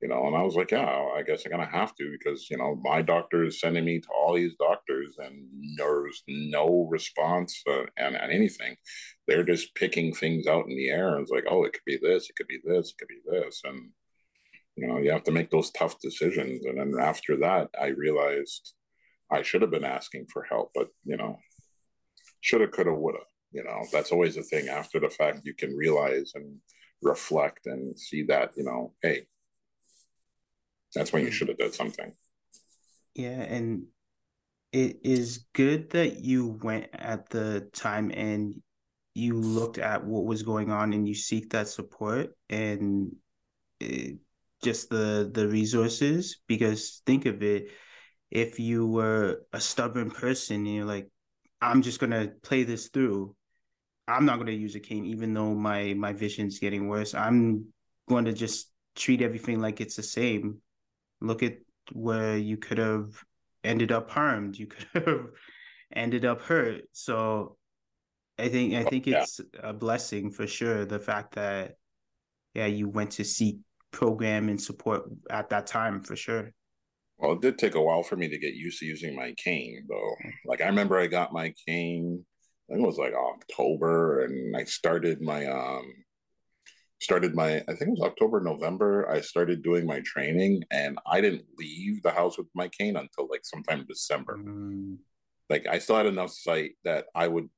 you 0.03 0.09
know. 0.09 0.27
And 0.27 0.35
I 0.35 0.41
was 0.41 0.55
like, 0.55 0.71
yeah, 0.71 1.07
I 1.15 1.23
guess 1.23 1.45
I'm 1.45 1.51
gonna 1.51 1.65
have 1.71 1.95
to 1.95 2.11
because 2.11 2.49
you 2.49 2.57
know 2.57 2.79
my 2.83 3.01
doctor 3.01 3.45
is 3.45 3.61
sending 3.61 3.85
me 3.85 4.01
to 4.01 4.07
all 4.09 4.35
these 4.35 4.53
doctors, 4.59 5.15
and 5.17 5.47
there's 5.77 6.23
no 6.27 6.87
response 6.91 7.63
uh, 7.71 7.85
and, 7.97 8.15
and 8.15 8.31
anything. 8.31 8.75
They're 9.27 9.45
just 9.45 9.73
picking 9.75 10.13
things 10.13 10.45
out 10.45 10.65
in 10.67 10.75
the 10.75 10.89
air, 10.89 11.15
and 11.15 11.21
it's 11.21 11.31
like, 11.31 11.45
oh, 11.49 11.63
it 11.63 11.71
could 11.71 11.85
be 11.85 11.97
this, 12.01 12.29
it 12.29 12.35
could 12.35 12.47
be 12.47 12.59
this, 12.65 12.89
it 12.89 12.97
could 12.99 13.07
be 13.07 13.21
this, 13.25 13.61
and 13.63 13.89
you 14.75 14.87
know, 14.87 14.97
you 14.97 15.11
have 15.11 15.23
to 15.23 15.31
make 15.31 15.49
those 15.49 15.71
tough 15.71 15.99
decisions. 16.01 16.65
And 16.65 16.79
then 16.79 16.99
after 16.99 17.37
that, 17.37 17.69
I 17.79 17.87
realized 17.87 18.73
I 19.31 19.41
should 19.41 19.61
have 19.61 19.71
been 19.71 19.85
asking 19.85 20.25
for 20.33 20.43
help, 20.43 20.71
but 20.75 20.87
you 21.05 21.15
know, 21.15 21.39
shoulda, 22.41 22.67
coulda, 22.67 22.93
woulda. 22.93 23.19
You 23.53 23.63
know, 23.63 23.85
that's 23.93 24.11
always 24.11 24.35
a 24.35 24.43
thing. 24.43 24.67
After 24.67 24.99
the 24.99 25.09
fact, 25.09 25.41
you 25.45 25.53
can 25.53 25.75
realize 25.75 26.31
and 26.35 26.57
reflect 27.03 27.67
and 27.67 27.97
see 27.97 28.23
that, 28.23 28.51
you 28.57 28.63
know, 28.63 28.93
hey, 29.03 29.27
that's 30.93 31.11
when 31.11 31.23
you 31.23 31.29
mm. 31.29 31.33
should 31.33 31.47
have 31.49 31.57
done 31.57 31.73
something. 31.73 32.13
Yeah, 33.15 33.41
and 33.41 33.85
it 34.71 34.99
is 35.03 35.45
good 35.53 35.91
that 35.91 36.23
you 36.23 36.59
went 36.63 36.87
at 36.93 37.29
the 37.29 37.69
time 37.73 38.11
and 38.13 38.55
you 39.13 39.39
looked 39.39 39.77
at 39.77 40.03
what 40.03 40.25
was 40.25 40.41
going 40.41 40.71
on 40.71 40.93
and 40.93 41.07
you 41.07 41.13
seek 41.13 41.51
that 41.51 41.67
support 41.67 42.31
and 42.49 43.15
it, 43.79 44.17
just 44.63 44.89
the 44.89 45.29
the 45.31 45.47
resources 45.47 46.41
because 46.47 47.03
think 47.05 47.27
of 47.27 47.43
it 47.43 47.69
if 48.31 48.59
you 48.59 48.87
were 48.87 49.41
a 49.51 49.59
stubborn 49.59 50.09
person 50.09 50.55
and 50.65 50.73
you're 50.73 50.85
like 50.85 51.07
I'm 51.61 51.81
just 51.81 51.99
gonna 51.99 52.29
play 52.41 52.63
this 52.63 52.89
through. 52.89 53.35
I'm 54.07 54.25
not 54.25 54.37
gonna 54.37 54.51
use 54.51 54.75
a 54.75 54.81
cane, 54.81 55.05
even 55.05 55.33
though 55.33 55.53
my 55.53 55.93
my 55.93 56.11
vision's 56.11 56.59
getting 56.59 56.87
worse. 56.89 57.13
I'm 57.13 57.67
going 58.07 58.25
to 58.25 58.33
just 58.33 58.71
treat 58.95 59.21
everything 59.21 59.61
like 59.61 59.79
it's 59.79 59.95
the 59.95 60.03
same. 60.03 60.61
Look 61.23 61.41
at 61.41 61.57
where 61.91 62.37
you 62.37 62.57
could 62.57 62.77
have 62.77 63.23
ended 63.63 63.91
up 63.91 64.09
harmed. 64.09 64.57
You 64.57 64.67
could 64.67 64.85
have 65.07 65.25
ended 65.95 66.25
up 66.25 66.41
hurt. 66.41 66.83
So 66.91 67.57
I 68.37 68.49
think 68.49 68.73
I 68.73 68.83
think 68.83 69.07
it's 69.07 69.39
a 69.61 69.73
blessing 69.73 70.31
for 70.31 70.45
sure. 70.45 70.85
The 70.85 70.99
fact 70.99 71.35
that 71.35 71.75
yeah, 72.53 72.67
you 72.67 72.89
went 72.89 73.11
to 73.11 73.23
seek 73.23 73.57
program 73.91 74.49
and 74.49 74.61
support 74.61 75.03
at 75.29 75.49
that 75.49 75.67
time 75.67 76.01
for 76.01 76.15
sure. 76.15 76.51
Well, 77.17 77.33
it 77.33 77.41
did 77.41 77.57
take 77.57 77.75
a 77.75 77.81
while 77.81 78.03
for 78.03 78.15
me 78.15 78.27
to 78.27 78.37
get 78.37 78.53
used 78.53 78.79
to 78.79 78.85
using 78.85 79.15
my 79.15 79.33
cane, 79.37 79.85
though. 79.87 80.15
Like 80.45 80.61
I 80.61 80.65
remember 80.65 80.97
I 80.97 81.07
got 81.07 81.31
my 81.31 81.53
cane, 81.67 82.25
I 82.69 82.73
think 82.73 82.83
it 82.83 82.87
was 82.87 82.97
like 82.97 83.13
October, 83.13 84.25
and 84.25 84.55
I 84.55 84.65
started 84.65 85.21
my 85.21 85.45
um 85.45 85.93
started 87.03 87.35
my 87.35 87.57
I 87.57 87.75
think 87.75 87.81
it 87.81 87.89
was 87.89 88.01
October, 88.01 88.39
November. 88.41 89.09
I 89.09 89.21
started 89.21 89.63
doing 89.63 89.85
my 89.85 90.01
training 90.01 90.63
and 90.71 90.97
I 91.05 91.21
didn't 91.21 91.45
leave 91.57 92.01
the 92.01 92.11
house 92.11 92.37
with 92.37 92.47
my 92.55 92.67
cane 92.67 92.95
until 92.95 93.27
like 93.29 93.41
sometime 93.43 93.81
in 93.81 93.87
December. 93.87 94.37
Mm. 94.37 94.97
Like 95.49 95.67
I 95.67 95.79
still 95.79 95.97
had 95.97 96.05
enough 96.05 96.31
sight 96.31 96.71
that 96.83 97.05
I 97.13 97.27
would 97.27 97.49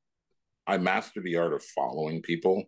I 0.67 0.77
mastered 0.77 1.23
the 1.23 1.37
art 1.37 1.53
of 1.53 1.63
following 1.63 2.21
people. 2.21 2.63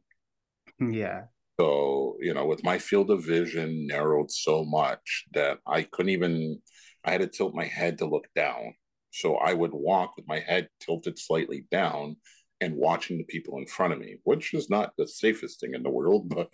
Yeah. 0.79 1.23
So, 1.59 2.17
you 2.19 2.33
know, 2.33 2.45
with 2.45 2.63
my 2.63 2.77
field 2.77 3.09
of 3.09 3.25
vision 3.25 3.87
narrowed 3.87 4.29
so 4.31 4.63
much 4.63 5.25
that 5.33 5.57
I 5.65 5.83
couldn't 5.83 6.11
even, 6.11 6.61
I 7.03 7.11
had 7.11 7.21
to 7.21 7.27
tilt 7.27 7.55
my 7.55 7.65
head 7.65 7.97
to 7.97 8.05
look 8.05 8.27
down. 8.35 8.75
So 9.11 9.37
I 9.37 9.53
would 9.53 9.71
walk 9.73 10.15
with 10.15 10.27
my 10.27 10.39
head 10.39 10.69
tilted 10.79 11.17
slightly 11.17 11.65
down 11.71 12.17
and 12.61 12.75
watching 12.75 13.17
the 13.17 13.23
people 13.25 13.57
in 13.57 13.67
front 13.67 13.93
of 13.93 13.99
me, 13.99 14.17
which 14.23 14.53
is 14.53 14.69
not 14.69 14.93
the 14.97 15.07
safest 15.07 15.59
thing 15.59 15.73
in 15.73 15.83
the 15.83 15.89
world, 15.89 16.29
but 16.35 16.49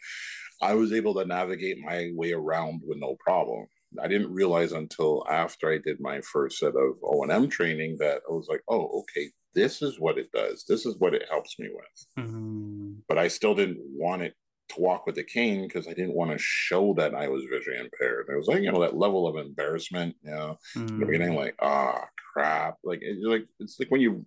I 0.62 0.74
was 0.74 0.94
able 0.94 1.14
to 1.16 1.26
navigate 1.26 1.78
my 1.80 2.12
way 2.14 2.34
around 2.34 2.82
with 2.86 2.98
no 3.00 3.16
problem. 3.20 3.68
I 4.02 4.08
didn't 4.08 4.34
realize 4.34 4.72
until 4.72 5.24
after 5.30 5.72
I 5.72 5.78
did 5.78 6.00
my 6.00 6.20
first 6.22 6.58
set 6.58 6.76
of 6.76 6.98
O 7.04 7.22
and 7.24 7.32
M 7.32 7.48
training 7.48 7.98
that 8.00 8.22
I 8.28 8.34
was 8.34 8.48
like, 8.50 8.62
oh, 8.68 9.04
okay, 9.04 9.30
this 9.54 9.82
is 9.82 10.00
what 10.00 10.18
it 10.18 10.32
does. 10.32 10.66
This 10.68 10.86
is 10.86 10.96
what 10.98 11.14
it 11.14 11.26
helps 11.30 11.60
me 11.60 11.70
with. 11.72 12.26
Mm-hmm. 12.26 12.94
But 13.08 13.18
I 13.20 13.28
still 13.28 13.54
didn't 13.54 13.82
want 13.82 14.24
it 14.24 14.34
to 14.70 14.82
walk 14.82 15.06
with 15.06 15.18
a 15.18 15.24
cane 15.24 15.64
because 15.68 15.88
I 15.88 15.94
didn't 15.94 16.16
want 16.16 16.32
to 16.32 16.38
show 16.40 16.94
that 16.96 17.14
I 17.14 17.28
was 17.28 17.44
visually 17.52 17.80
impaired. 17.80 18.28
It 18.30 18.36
was 18.36 18.48
like, 18.48 18.62
you 18.62 18.72
know, 18.72 18.82
that 18.82 18.98
level 18.98 19.28
of 19.28 19.36
embarrassment, 19.36 20.16
you 20.24 20.32
know, 20.32 20.58
mm-hmm. 20.76 20.88
in 20.88 21.00
the 21.00 21.06
beginning, 21.06 21.36
like, 21.36 21.56
ah, 21.62 21.94
oh, 21.96 22.04
crap. 22.34 22.78
Like, 22.84 23.00
it's 23.02 23.24
like, 23.24 23.46
it's 23.60 23.80
like 23.80 23.92
when 23.92 24.02
you, 24.02 24.26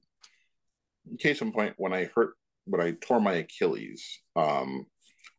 case 1.18 1.40
in 1.40 1.52
point, 1.52 1.74
when 1.76 1.92
I 1.92 2.09
hurt, 2.14 2.34
when 2.64 2.80
I 2.80 2.94
tore 3.00 3.20
my 3.20 3.34
Achilles, 3.34 4.20
um, 4.34 4.86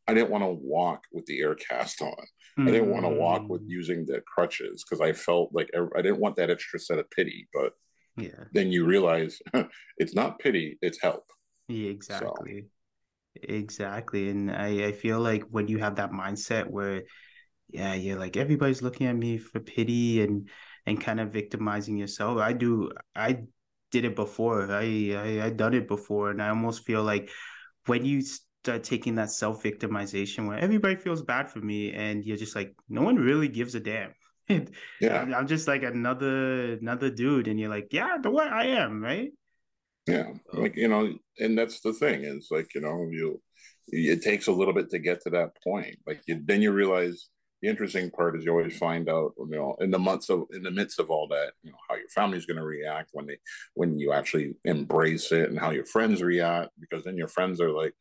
I 0.07 0.13
didn't 0.13 0.30
want 0.30 0.43
to 0.43 0.49
walk 0.49 1.03
with 1.11 1.26
the 1.26 1.41
air 1.41 1.55
cast 1.55 2.01
on. 2.01 2.11
Mm-hmm. 2.11 2.68
I 2.68 2.72
didn't 2.72 2.89
want 2.89 3.05
to 3.05 3.09
walk 3.09 3.47
with 3.49 3.61
mm. 3.61 3.70
using 3.70 4.05
the 4.05 4.22
crutches 4.22 4.84
because 4.84 5.01
I 5.01 5.13
felt 5.13 5.49
like 5.53 5.70
I 5.76 6.01
didn't 6.01 6.20
want 6.20 6.38
that 6.38 6.49
extra 6.49 6.80
set 6.80 6.97
of 6.97 7.09
pity. 7.11 7.47
But 7.53 7.74
yeah, 8.15 8.45
then 8.53 8.72
you 8.72 8.86
realize 8.86 9.39
it's 9.97 10.15
not 10.15 10.39
pity, 10.39 10.78
it's 10.82 11.01
help. 11.01 11.26
Yeah, 11.68 11.89
exactly. 11.89 12.61
So, 12.61 12.68
Exactly. 13.43 14.30
And 14.30 14.51
I, 14.51 14.88
I 14.88 14.91
feel 14.91 15.20
like 15.20 15.43
when 15.49 15.68
you 15.68 15.78
have 15.80 15.95
that 15.95 16.11
mindset 16.11 16.68
where, 16.68 17.03
yeah, 17.70 17.93
you're 17.93 18.20
like, 18.20 18.38
everybody's 18.38 18.82
looking 18.82 19.07
at 19.07 19.15
me 19.15 19.38
for 19.38 19.59
pity 19.59 20.22
and, 20.22 20.49
and 20.86 20.99
kind 20.99 21.20
of 21.20 21.34
victimizing 21.34 21.97
yourself. 21.97 22.39
I 22.39 22.53
do, 22.53 22.91
I 23.15 23.43
did 23.92 24.06
it 24.06 24.16
before. 24.16 24.72
I, 24.72 25.14
I, 25.16 25.46
I 25.46 25.50
done 25.50 25.74
it 25.74 25.88
before. 25.88 26.32
And 26.32 26.42
I 26.42 26.50
almost 26.50 26.86
feel 26.86 27.04
like 27.04 27.30
when 27.86 28.06
you 28.06 28.22
start 28.22 28.84
taking 28.84 29.16
that 29.16 29.32
self 29.32 29.64
victimization 29.64 30.48
where 30.48 30.58
everybody 30.58 30.96
feels 30.96 31.22
bad 31.22 31.50
for 31.50 31.60
me 31.60 31.94
and 31.94 32.24
you're 32.24 32.38
just 32.38 32.56
like, 32.56 32.76
no 32.90 33.02
one 33.02 33.16
really 33.16 33.48
gives 33.48 33.76
a 33.76 33.80
damn. 33.80 34.14
yeah. 35.02 35.22
I'm 35.36 35.48
just 35.48 35.68
like 35.68 35.84
another, 35.84 36.74
another 36.74 37.10
dude. 37.10 37.48
And 37.48 37.60
you're 37.60 37.70
like, 37.70 37.90
yeah, 37.92 38.18
the 38.22 38.32
way 38.32 38.46
I 38.46 38.66
am, 38.68 39.04
right? 39.04 39.32
Yeah, 40.08 40.32
like 40.54 40.78
you 40.78 40.88
know, 40.88 41.14
and 41.38 41.58
that's 41.58 41.82
the 41.82 41.92
thing 41.92 42.24
is 42.24 42.48
like 42.50 42.74
you 42.74 42.80
know 42.80 43.08
you 43.12 43.42
it 43.90 44.22
takes 44.22 44.48
a 44.48 44.52
little 44.52 44.74
bit 44.74 44.90
to 44.92 45.00
get 45.00 45.22
to 45.22 45.30
that 45.32 45.62
point. 45.62 45.98
Like 46.08 46.22
you, 46.28 46.42
then 46.46 46.62
you 46.62 46.72
realize 46.72 47.28
the 47.62 47.68
interesting 47.68 48.10
part 48.12 48.36
is 48.36 48.45
you 48.45 48.51
always 48.51 48.78
find 48.78 49.10
out 49.10 49.34
you 49.38 49.55
know 49.55 49.76
in 49.80 49.91
the 49.91 49.99
months 49.99 50.30
of 50.30 50.43
in 50.51 50.64
the 50.64 50.72
midst 50.72 50.99
of 50.99 51.10
all 51.10 51.28
that 51.28 51.53
you 51.64 51.72
know 51.72 51.78
how 51.89 51.95
your 51.95 52.10
family's 52.10 52.45
going 52.45 52.58
to 52.58 52.64
react 52.64 53.10
when 53.14 53.26
they 53.26 53.38
when 53.74 53.97
you 53.97 54.14
actually 54.14 54.55
embrace 54.66 55.32
it 55.32 55.49
and 55.49 55.60
how 55.60 55.72
your 55.72 55.86
friends 55.86 56.22
react 56.22 56.70
because 56.80 57.03
then 57.03 57.18
your 57.18 57.28
friends 57.28 57.60
are 57.60 57.72
like 57.72 57.93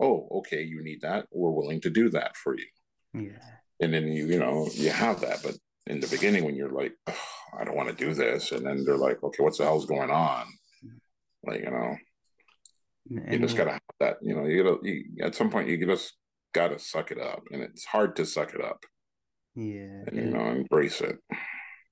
oh 0.00 0.28
okay 0.30 0.62
you 0.62 0.82
need 0.82 1.00
that 1.02 1.26
we're 1.30 1.50
willing 1.50 1.80
to 1.80 1.90
do 1.90 2.08
that 2.08 2.36
for 2.36 2.56
you 2.56 2.66
yeah 3.14 3.38
and 3.80 3.92
then 3.92 4.08
you 4.08 4.26
you 4.26 4.38
know 4.38 4.68
you 4.74 4.90
have 4.90 5.20
that 5.20 5.38
but 5.42 5.56
in 5.86 6.00
the 6.00 6.06
beginning 6.08 6.44
when 6.44 6.54
you're 6.54 6.70
like 6.70 6.92
oh, 7.08 7.14
i 7.58 7.64
don't 7.64 7.76
want 7.76 7.88
to 7.88 8.04
do 8.04 8.14
this 8.14 8.52
and 8.52 8.64
then 8.64 8.84
they're 8.84 8.96
like 8.96 9.22
okay 9.22 9.42
what's 9.42 9.58
the 9.58 9.64
hell's 9.64 9.86
going 9.86 10.10
on 10.10 10.46
mm-hmm. 10.84 11.50
like 11.50 11.60
you 11.60 11.70
know, 11.70 11.96
and 13.10 13.32
you 13.32 13.38
just 13.38 13.56
gotta 13.56 13.72
have 13.72 13.80
that. 14.00 14.18
You 14.22 14.34
know, 14.34 14.46
you 14.46 14.62
gotta 14.62 14.78
you, 14.82 15.04
at 15.22 15.34
some 15.34 15.50
point 15.50 15.68
you 15.68 15.84
just 15.84 16.14
gotta 16.52 16.78
suck 16.78 17.10
it 17.10 17.18
up, 17.18 17.42
and 17.50 17.62
it's 17.62 17.84
hard 17.84 18.16
to 18.16 18.26
suck 18.26 18.54
it 18.54 18.62
up. 18.62 18.84
Yeah, 19.54 20.04
and, 20.06 20.16
you 20.16 20.24
know, 20.30 20.50
embrace 20.50 21.00
it. 21.00 21.18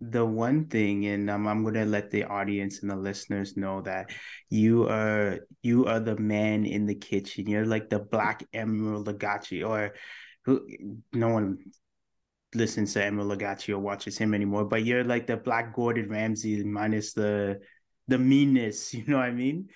The 0.01 0.25
one 0.25 0.67
thing, 0.67 1.05
and 1.07 1.29
um, 1.29 1.47
I'm 1.47 1.63
gonna 1.63 1.85
let 1.85 2.11
the 2.11 2.25
audience 2.25 2.81
and 2.81 2.91
the 2.91 2.97
listeners 2.97 3.57
know 3.57 3.83
that 3.83 4.11
you 4.49 4.89
are 4.89 5.41
you 5.63 5.85
are 5.85 6.01
the 6.01 6.17
man 6.17 6.65
in 6.65 6.87
the 6.87 6.95
kitchen. 6.95 7.47
You're 7.47 7.67
like 7.67 7.91
the 7.91 7.99
Black 7.99 8.43
Emeril 8.55 9.05
Lagasse, 9.05 9.67
or 9.67 9.95
who? 10.47 10.67
No 11.13 11.29
one 11.29 11.59
listens 12.55 12.95
to 12.95 13.01
Emeril 13.01 13.37
Lagasse 13.37 13.69
or 13.69 13.79
watches 13.79 14.17
him 14.17 14.33
anymore, 14.33 14.65
but 14.65 14.85
you're 14.85 15.05
like 15.05 15.27
the 15.27 15.37
Black 15.37 15.75
Gordon 15.75 16.09
Ramsay 16.09 16.65
minus 16.65 17.13
the 17.13 17.61
the 18.09 18.19
meanness. 18.19 18.95
You 18.95 19.05
know 19.07 19.19
what 19.19 19.27
I 19.27 19.33
mean? 19.33 19.69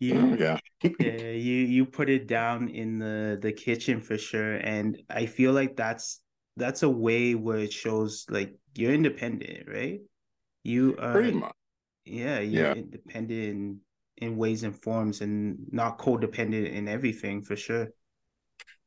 You, 0.00 0.14
oh, 0.16 0.36
yeah. 0.36 0.58
yeah, 0.98 1.30
you 1.30 1.54
you 1.54 1.86
put 1.86 2.08
it 2.10 2.26
down 2.26 2.70
in 2.70 2.98
the 2.98 3.38
the 3.40 3.52
kitchen 3.52 4.00
for 4.00 4.18
sure, 4.18 4.56
and 4.56 5.00
I 5.08 5.26
feel 5.26 5.52
like 5.52 5.76
that's 5.76 6.20
that's 6.60 6.82
a 6.82 6.88
way 6.88 7.34
where 7.34 7.58
it 7.58 7.72
shows 7.72 8.26
like 8.28 8.54
you're 8.76 8.94
independent, 8.94 9.68
right? 9.68 10.00
You 10.62 10.96
are 10.98 11.12
pretty 11.12 11.32
much. 11.32 11.54
Yeah, 12.04 12.40
you're 12.40 12.66
yeah. 12.66 12.74
independent 12.74 13.30
in, 13.40 13.80
in 14.18 14.36
ways 14.36 14.62
and 14.62 14.76
forms, 14.80 15.20
and 15.20 15.58
not 15.72 15.98
codependent 15.98 16.70
in 16.72 16.88
everything 16.88 17.42
for 17.42 17.56
sure. 17.56 17.88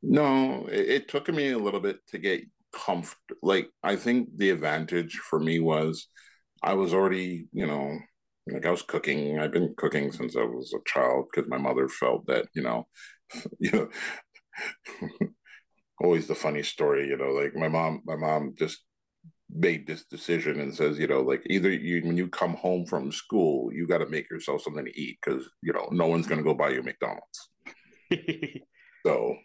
No, 0.02 0.66
it, 0.66 0.88
it 0.88 1.08
took 1.08 1.28
me 1.28 1.50
a 1.50 1.58
little 1.58 1.80
bit 1.80 2.06
to 2.08 2.18
get 2.18 2.42
comfortable. 2.72 3.36
Like 3.42 3.68
I 3.82 3.96
think 3.96 4.28
the 4.36 4.50
advantage 4.50 5.16
for 5.16 5.38
me 5.38 5.58
was 5.60 6.08
I 6.62 6.74
was 6.74 6.94
already, 6.94 7.46
you 7.52 7.66
know, 7.66 7.98
like 8.46 8.66
I 8.66 8.70
was 8.70 8.82
cooking. 8.82 9.38
I've 9.38 9.52
been 9.52 9.74
cooking 9.76 10.12
since 10.12 10.36
I 10.36 10.42
was 10.42 10.72
a 10.74 10.82
child 10.86 11.26
because 11.30 11.48
my 11.48 11.58
mother 11.58 11.88
felt 11.88 12.26
that 12.26 12.46
you 12.54 12.62
know, 12.62 12.86
you 13.58 13.70
know, 13.72 13.88
always 16.00 16.26
the 16.26 16.34
funny 16.34 16.62
story. 16.62 17.08
You 17.08 17.16
know, 17.16 17.30
like 17.30 17.54
my 17.54 17.68
mom, 17.68 18.02
my 18.04 18.16
mom 18.16 18.54
just 18.58 18.80
made 19.50 19.86
this 19.86 20.04
decision 20.04 20.60
and 20.60 20.74
says, 20.74 20.98
you 20.98 21.06
know, 21.06 21.20
like 21.20 21.42
either 21.46 21.70
you 21.70 22.06
when 22.06 22.16
you 22.16 22.28
come 22.28 22.54
home 22.54 22.86
from 22.86 23.12
school, 23.12 23.72
you 23.72 23.86
got 23.86 23.98
to 23.98 24.06
make 24.06 24.30
yourself 24.30 24.62
something 24.62 24.84
to 24.84 25.00
eat 25.00 25.18
because 25.24 25.48
you 25.62 25.72
know 25.72 25.88
no 25.90 26.06
one's 26.06 26.26
going 26.26 26.38
to 26.38 26.44
go 26.44 26.54
buy 26.54 26.70
you 26.70 26.82
McDonald's. 26.82 27.50
so 29.06 29.36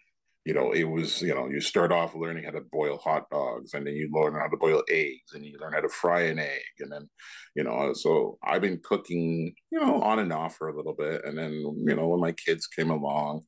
you 0.46 0.56
know, 0.56 0.72
it 0.72 0.86
was, 0.86 1.22
you 1.22 1.36
know, 1.36 1.48
you 1.48 1.60
start 1.62 1.92
off 1.92 2.16
learning 2.16 2.46
how 2.46 2.50
to 2.50 2.62
boil 2.72 2.98
hot 2.98 3.30
dogs 3.30 3.76
and 3.76 3.86
then 3.86 3.94
you 3.94 4.10
learn 4.12 4.34
how 4.34 4.48
to 4.48 4.58
boil 4.58 4.82
eggs 4.90 5.34
and 5.34 5.46
you 5.46 5.58
learn 5.60 5.74
how 5.74 5.82
to 5.82 5.90
fry 5.90 6.22
an 6.22 6.40
egg. 6.40 6.64
And 6.80 6.92
then, 6.92 7.10
you 7.56 7.64
know, 7.64 7.76
uh, 7.76 7.94
so 7.94 8.40
I've 8.44 8.62
been 8.62 8.80
cooking, 8.84 9.54
you 9.72 9.80
know, 9.80 10.02
on 10.02 10.18
and 10.18 10.32
off 10.32 10.56
for 10.56 10.70
a 10.70 10.76
little 10.76 10.96
bit. 10.96 11.26
And 11.26 11.38
then, 11.38 11.52
you 11.52 11.96
know, 11.96 12.08
when 12.08 12.22
my 12.22 12.32
kids 12.32 12.68
came 12.68 12.90
along, 12.90 13.42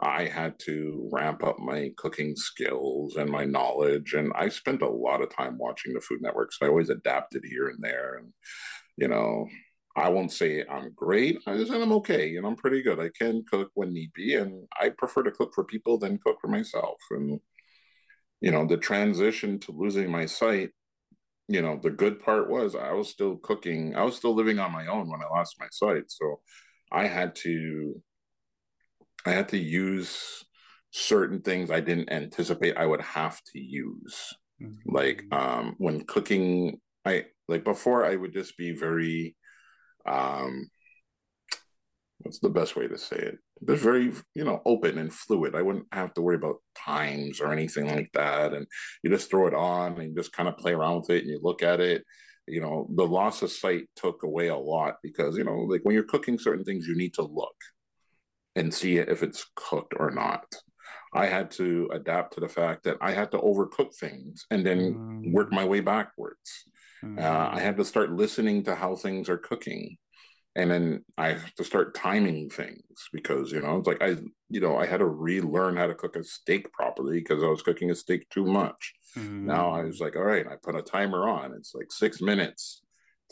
I 0.00 0.24
had 0.24 0.58
to 0.60 1.08
ramp 1.12 1.44
up 1.44 1.58
my 1.58 1.90
cooking 1.96 2.34
skills 2.36 3.16
and 3.16 3.30
my 3.30 3.44
knowledge. 3.44 4.14
And 4.14 4.32
I 4.34 4.48
spent 4.48 4.82
a 4.82 4.88
lot 4.88 5.22
of 5.22 5.34
time 5.34 5.58
watching 5.58 5.92
the 5.92 6.00
Food 6.00 6.22
Network. 6.22 6.52
So 6.52 6.66
I 6.66 6.68
always 6.68 6.90
adapted 6.90 7.44
here 7.44 7.68
and 7.68 7.82
there. 7.82 8.16
And, 8.16 8.32
you 8.96 9.08
know, 9.08 9.46
I 9.96 10.08
won't 10.08 10.32
say 10.32 10.64
I'm 10.70 10.92
great. 10.94 11.38
I 11.46 11.56
just 11.56 11.70
said 11.70 11.80
I'm 11.80 11.92
okay. 11.92 12.28
You 12.28 12.42
know, 12.42 12.48
I'm 12.48 12.56
pretty 12.56 12.82
good. 12.82 13.00
I 13.00 13.10
can 13.18 13.44
cook 13.50 13.70
when 13.74 13.92
need 13.92 14.12
be, 14.14 14.34
and 14.36 14.66
I 14.80 14.90
prefer 14.90 15.22
to 15.24 15.32
cook 15.32 15.52
for 15.54 15.64
people 15.64 15.98
than 15.98 16.18
cook 16.18 16.38
for 16.40 16.48
myself. 16.48 16.96
And 17.10 17.40
you 18.40 18.50
know, 18.50 18.66
the 18.66 18.76
transition 18.76 19.58
to 19.60 19.72
losing 19.72 20.10
my 20.10 20.26
sight. 20.26 20.70
You 21.48 21.62
know, 21.62 21.78
the 21.82 21.90
good 21.90 22.22
part 22.22 22.48
was 22.48 22.74
I 22.76 22.92
was 22.92 23.08
still 23.08 23.36
cooking. 23.36 23.96
I 23.96 24.04
was 24.04 24.16
still 24.16 24.34
living 24.34 24.58
on 24.58 24.72
my 24.72 24.86
own 24.86 25.10
when 25.10 25.20
I 25.20 25.28
lost 25.36 25.56
my 25.58 25.66
sight. 25.72 26.04
So 26.06 26.40
I 26.92 27.06
had 27.06 27.34
to, 27.36 28.00
I 29.26 29.30
had 29.30 29.48
to 29.50 29.58
use 29.58 30.44
certain 30.92 31.40
things 31.40 31.70
I 31.70 31.80
didn't 31.80 32.12
anticipate 32.12 32.76
I 32.76 32.86
would 32.86 33.02
have 33.02 33.40
to 33.52 33.58
use. 33.60 34.34
Mm-hmm. 34.62 34.94
Like 34.94 35.24
um, 35.32 35.74
when 35.78 36.04
cooking, 36.04 36.80
I 37.04 37.26
like 37.48 37.64
before 37.64 38.04
I 38.04 38.16
would 38.16 38.32
just 38.32 38.56
be 38.56 38.72
very 38.72 39.36
um, 40.06 40.68
what's 42.22 42.38
the 42.38 42.50
best 42.50 42.76
way 42.76 42.86
to 42.86 42.98
say 42.98 43.16
it? 43.16 43.38
They're 43.62 43.76
very, 43.76 44.12
you 44.34 44.44
know, 44.44 44.62
open 44.64 44.98
and 44.98 45.12
fluid. 45.12 45.54
I 45.54 45.62
wouldn't 45.62 45.86
have 45.92 46.14
to 46.14 46.22
worry 46.22 46.36
about 46.36 46.56
times 46.76 47.40
or 47.40 47.52
anything 47.52 47.86
like 47.86 48.10
that. 48.14 48.52
And 48.52 48.66
you 49.02 49.10
just 49.10 49.30
throw 49.30 49.46
it 49.46 49.54
on 49.54 50.00
and 50.00 50.16
just 50.16 50.32
kind 50.32 50.48
of 50.48 50.56
play 50.56 50.72
around 50.72 50.96
with 51.00 51.10
it 51.10 51.22
and 51.22 51.30
you 51.30 51.40
look 51.42 51.62
at 51.62 51.80
it. 51.80 52.04
you 52.46 52.60
know, 52.60 52.88
the 52.94 53.06
loss 53.06 53.42
of 53.42 53.50
sight 53.50 53.84
took 53.96 54.22
away 54.22 54.48
a 54.48 54.56
lot 54.56 54.96
because, 55.02 55.36
you 55.36 55.44
know, 55.44 55.58
like 55.60 55.82
when 55.84 55.94
you're 55.94 56.04
cooking 56.04 56.38
certain 56.38 56.64
things, 56.64 56.86
you 56.86 56.96
need 56.96 57.14
to 57.14 57.22
look 57.22 57.54
and 58.56 58.72
see 58.72 58.98
if 58.98 59.22
it's 59.22 59.46
cooked 59.54 59.94
or 59.96 60.10
not. 60.10 60.44
I 61.12 61.26
had 61.26 61.50
to 61.52 61.88
adapt 61.92 62.34
to 62.34 62.40
the 62.40 62.48
fact 62.48 62.84
that 62.84 62.98
I 63.00 63.12
had 63.12 63.32
to 63.32 63.38
overcook 63.38 63.94
things 63.96 64.46
and 64.50 64.64
then 64.64 64.94
mm. 64.94 65.32
work 65.32 65.52
my 65.52 65.64
way 65.64 65.80
backwards. 65.80 66.64
Mm. 67.04 67.20
Uh, 67.20 67.50
I 67.52 67.60
had 67.60 67.76
to 67.78 67.84
start 67.84 68.12
listening 68.12 68.62
to 68.64 68.74
how 68.74 68.94
things 68.94 69.28
are 69.28 69.38
cooking. 69.38 69.96
And 70.56 70.70
then 70.70 71.04
I 71.16 71.28
have 71.28 71.54
to 71.54 71.64
start 71.64 71.94
timing 71.94 72.50
things 72.50 73.08
because, 73.12 73.52
you 73.52 73.60
know, 73.60 73.78
it's 73.78 73.86
like 73.86 74.02
I, 74.02 74.16
you 74.48 74.60
know, 74.60 74.76
I 74.76 74.86
had 74.86 74.98
to 74.98 75.06
relearn 75.06 75.76
how 75.76 75.86
to 75.86 75.94
cook 75.94 76.16
a 76.16 76.24
steak 76.24 76.72
properly 76.72 77.20
because 77.20 77.42
I 77.42 77.46
was 77.46 77.62
cooking 77.62 77.90
a 77.90 77.94
steak 77.94 78.28
too 78.30 78.44
much. 78.44 78.92
Mm. 79.16 79.42
Now 79.42 79.70
I 79.70 79.84
was 79.84 80.00
like, 80.00 80.16
all 80.16 80.24
right, 80.24 80.46
I 80.46 80.56
put 80.62 80.76
a 80.76 80.82
timer 80.82 81.28
on. 81.28 81.54
It's 81.54 81.72
like 81.74 81.92
six 81.92 82.20
minutes, 82.20 82.82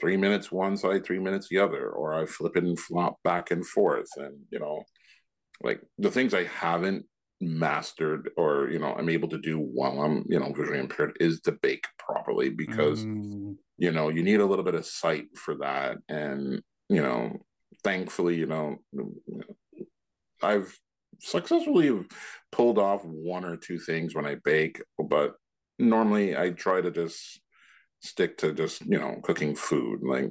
three 0.00 0.16
minutes 0.16 0.52
one 0.52 0.76
side, 0.76 1.04
three 1.04 1.18
minutes 1.18 1.48
the 1.48 1.58
other, 1.58 1.90
or 1.90 2.14
I 2.14 2.24
flip 2.26 2.56
it 2.56 2.64
and 2.64 2.78
flop 2.78 3.16
back 3.24 3.50
and 3.50 3.66
forth. 3.66 4.08
And, 4.16 4.36
you 4.50 4.60
know, 4.60 4.84
like 5.62 5.80
the 5.98 6.10
things 6.10 6.34
I 6.34 6.44
haven't 6.44 7.06
mastered 7.40 8.30
or 8.36 8.68
you 8.68 8.78
know 8.78 8.94
i'm 8.94 9.08
able 9.08 9.28
to 9.28 9.38
do 9.38 9.58
while 9.58 10.02
i'm 10.02 10.24
you 10.28 10.38
know 10.38 10.52
visually 10.52 10.80
impaired 10.80 11.16
is 11.20 11.40
to 11.40 11.52
bake 11.52 11.84
properly 11.96 12.50
because 12.50 13.04
mm. 13.04 13.54
you 13.76 13.92
know 13.92 14.08
you 14.08 14.24
need 14.24 14.40
a 14.40 14.46
little 14.46 14.64
bit 14.64 14.74
of 14.74 14.84
sight 14.84 15.26
for 15.36 15.54
that 15.54 15.98
and 16.08 16.60
you 16.88 17.00
know 17.00 17.36
thankfully 17.84 18.34
you 18.34 18.46
know 18.46 18.76
i've 20.42 20.76
successfully 21.20 21.96
pulled 22.50 22.78
off 22.78 23.04
one 23.04 23.44
or 23.44 23.56
two 23.56 23.78
things 23.78 24.16
when 24.16 24.26
i 24.26 24.36
bake 24.44 24.82
but 25.08 25.34
normally 25.78 26.36
i 26.36 26.50
try 26.50 26.80
to 26.80 26.90
just 26.90 27.40
stick 28.00 28.36
to 28.36 28.52
just 28.52 28.84
you 28.84 28.98
know 28.98 29.20
cooking 29.22 29.54
food 29.54 30.00
like 30.02 30.30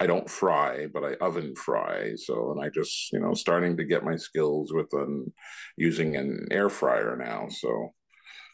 I 0.00 0.06
don't 0.06 0.28
fry, 0.28 0.86
but 0.92 1.04
I 1.04 1.14
oven 1.24 1.54
fry. 1.54 2.12
So, 2.16 2.52
and 2.52 2.64
I 2.64 2.68
just, 2.68 3.12
you 3.12 3.20
know, 3.20 3.34
starting 3.34 3.76
to 3.76 3.84
get 3.84 4.04
my 4.04 4.16
skills 4.16 4.72
with 4.72 4.88
an, 4.92 5.32
using 5.76 6.16
an 6.16 6.48
air 6.50 6.68
fryer 6.68 7.16
now. 7.16 7.46
So, 7.48 7.94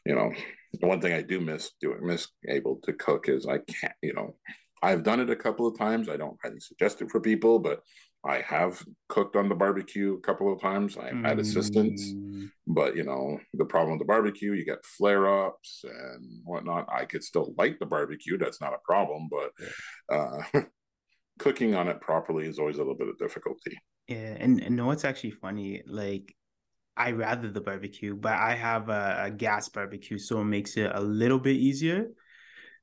you 0.04 0.14
know, 0.14 0.30
the 0.74 0.86
one 0.86 1.00
thing 1.00 1.12
I 1.12 1.22
do 1.22 1.40
miss 1.40 1.72
doing, 1.80 2.06
miss 2.06 2.28
able 2.48 2.80
to 2.84 2.92
cook 2.92 3.28
is 3.28 3.46
I 3.46 3.58
can't, 3.58 3.94
you 4.02 4.12
know, 4.12 4.36
I've 4.82 5.02
done 5.02 5.20
it 5.20 5.30
a 5.30 5.36
couple 5.36 5.66
of 5.66 5.78
times. 5.78 6.08
I 6.08 6.16
don't 6.16 6.38
highly 6.42 6.60
suggest 6.60 7.02
it 7.02 7.10
for 7.10 7.20
people, 7.20 7.58
but 7.58 7.80
I 8.24 8.42
have 8.46 8.82
cooked 9.08 9.36
on 9.36 9.48
the 9.48 9.54
barbecue 9.54 10.14
a 10.14 10.20
couple 10.20 10.52
of 10.52 10.60
times. 10.60 10.96
I've 10.98 11.14
mm. 11.14 11.26
had 11.26 11.38
assistance, 11.38 12.12
mm. 12.12 12.50
but 12.66 12.96
you 12.96 13.04
know, 13.04 13.38
the 13.54 13.64
problem 13.64 13.92
with 13.92 14.00
the 14.00 14.10
barbecue, 14.10 14.52
you 14.52 14.64
get 14.64 14.84
flare 14.84 15.46
ups 15.46 15.84
and 15.84 16.42
whatnot. 16.44 16.86
I 16.94 17.06
could 17.06 17.24
still 17.24 17.54
like 17.56 17.78
the 17.78 17.86
barbecue. 17.86 18.36
That's 18.36 18.60
not 18.60 18.74
a 18.74 18.84
problem, 18.84 19.28
but 19.30 20.14
uh, 20.14 20.60
cooking 21.40 21.74
on 21.74 21.88
it 21.88 22.00
properly 22.00 22.46
is 22.46 22.58
always 22.58 22.76
a 22.76 22.80
little 22.80 22.94
bit 22.94 23.08
of 23.08 23.18
difficulty. 23.18 23.76
Yeah, 24.06 24.36
and 24.38 24.60
and 24.62 24.76
know 24.76 24.86
what's 24.86 25.04
actually 25.04 25.32
funny? 25.32 25.82
Like, 25.86 26.36
I 26.96 27.12
rather 27.12 27.50
the 27.50 27.60
barbecue, 27.60 28.14
but 28.14 28.34
I 28.34 28.54
have 28.54 28.88
a, 28.88 29.24
a 29.24 29.30
gas 29.30 29.68
barbecue, 29.68 30.18
so 30.18 30.40
it 30.40 30.44
makes 30.44 30.76
it 30.76 30.90
a 30.94 31.00
little 31.00 31.38
bit 31.38 31.56
easier. 31.56 32.08